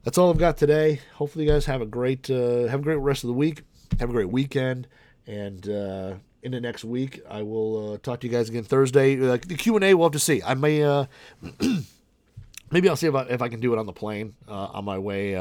that's 0.02 0.18
all 0.18 0.30
I've 0.30 0.38
got 0.38 0.56
today. 0.56 1.00
Hopefully, 1.14 1.44
you 1.44 1.50
guys 1.50 1.66
have 1.66 1.82
a 1.82 1.86
great 1.86 2.28
have 2.28 2.80
a 2.80 2.82
great 2.82 2.96
rest 2.96 3.24
of 3.24 3.28
the 3.28 3.34
week. 3.34 3.62
Have 3.98 4.10
a 4.10 4.12
great 4.12 4.30
weekend, 4.30 4.86
and 5.26 5.66
in 5.66 6.52
the 6.52 6.60
next 6.60 6.84
week, 6.84 7.20
I 7.28 7.42
will 7.42 7.98
talk 7.98 8.20
to 8.20 8.26
you 8.26 8.32
guys 8.32 8.48
again 8.48 8.64
Thursday. 8.64 9.16
Like 9.16 9.46
the 9.46 9.56
Q 9.56 9.76
and 9.76 9.84
A, 9.84 9.94
we'll 9.94 10.06
have 10.06 10.12
to 10.12 10.18
see. 10.18 10.42
I 10.42 10.54
may 10.54 10.80
maybe 12.70 12.88
I'll 12.88 12.96
see 12.96 13.06
if 13.06 13.14
I, 13.14 13.22
if 13.22 13.42
I 13.42 13.48
can 13.48 13.60
do 13.60 13.72
it 13.72 13.78
on 13.78 13.86
the 13.86 13.92
plane 13.92 14.34
on 14.48 14.84
my 14.84 14.98
way 14.98 15.36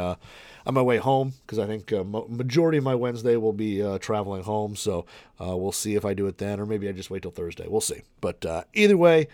on 0.69 0.75
my 0.75 0.81
way 0.81 0.97
home 0.97 1.33
because 1.41 1.59
I 1.59 1.65
think 1.65 1.91
uh, 1.91 2.03
majority 2.03 2.77
of 2.77 2.83
my 2.83 2.95
Wednesday 2.95 3.35
will 3.35 3.53
be 3.53 3.81
uh, 3.81 3.97
traveling 3.97 4.43
home. 4.43 4.75
So 4.75 5.05
uh, 5.41 5.57
we'll 5.57 5.71
see 5.71 5.95
if 5.95 6.05
I 6.05 6.13
do 6.13 6.27
it 6.27 6.37
then, 6.37 6.59
or 6.59 6.65
maybe 6.65 6.87
I 6.87 6.91
just 6.91 7.09
wait 7.09 7.23
till 7.23 7.31
Thursday. 7.31 7.65
We'll 7.67 7.81
see. 7.81 8.03
But 8.21 8.45
uh, 8.45 8.63
either 8.73 8.95
way, 8.95 9.27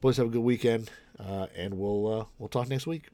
boys 0.00 0.16
have 0.16 0.26
a 0.26 0.30
good 0.30 0.42
weekend, 0.42 0.90
uh, 1.18 1.48
and 1.54 1.74
we'll 1.74 2.20
uh, 2.20 2.24
we'll 2.38 2.48
talk 2.48 2.68
next 2.68 2.86
week. 2.86 3.13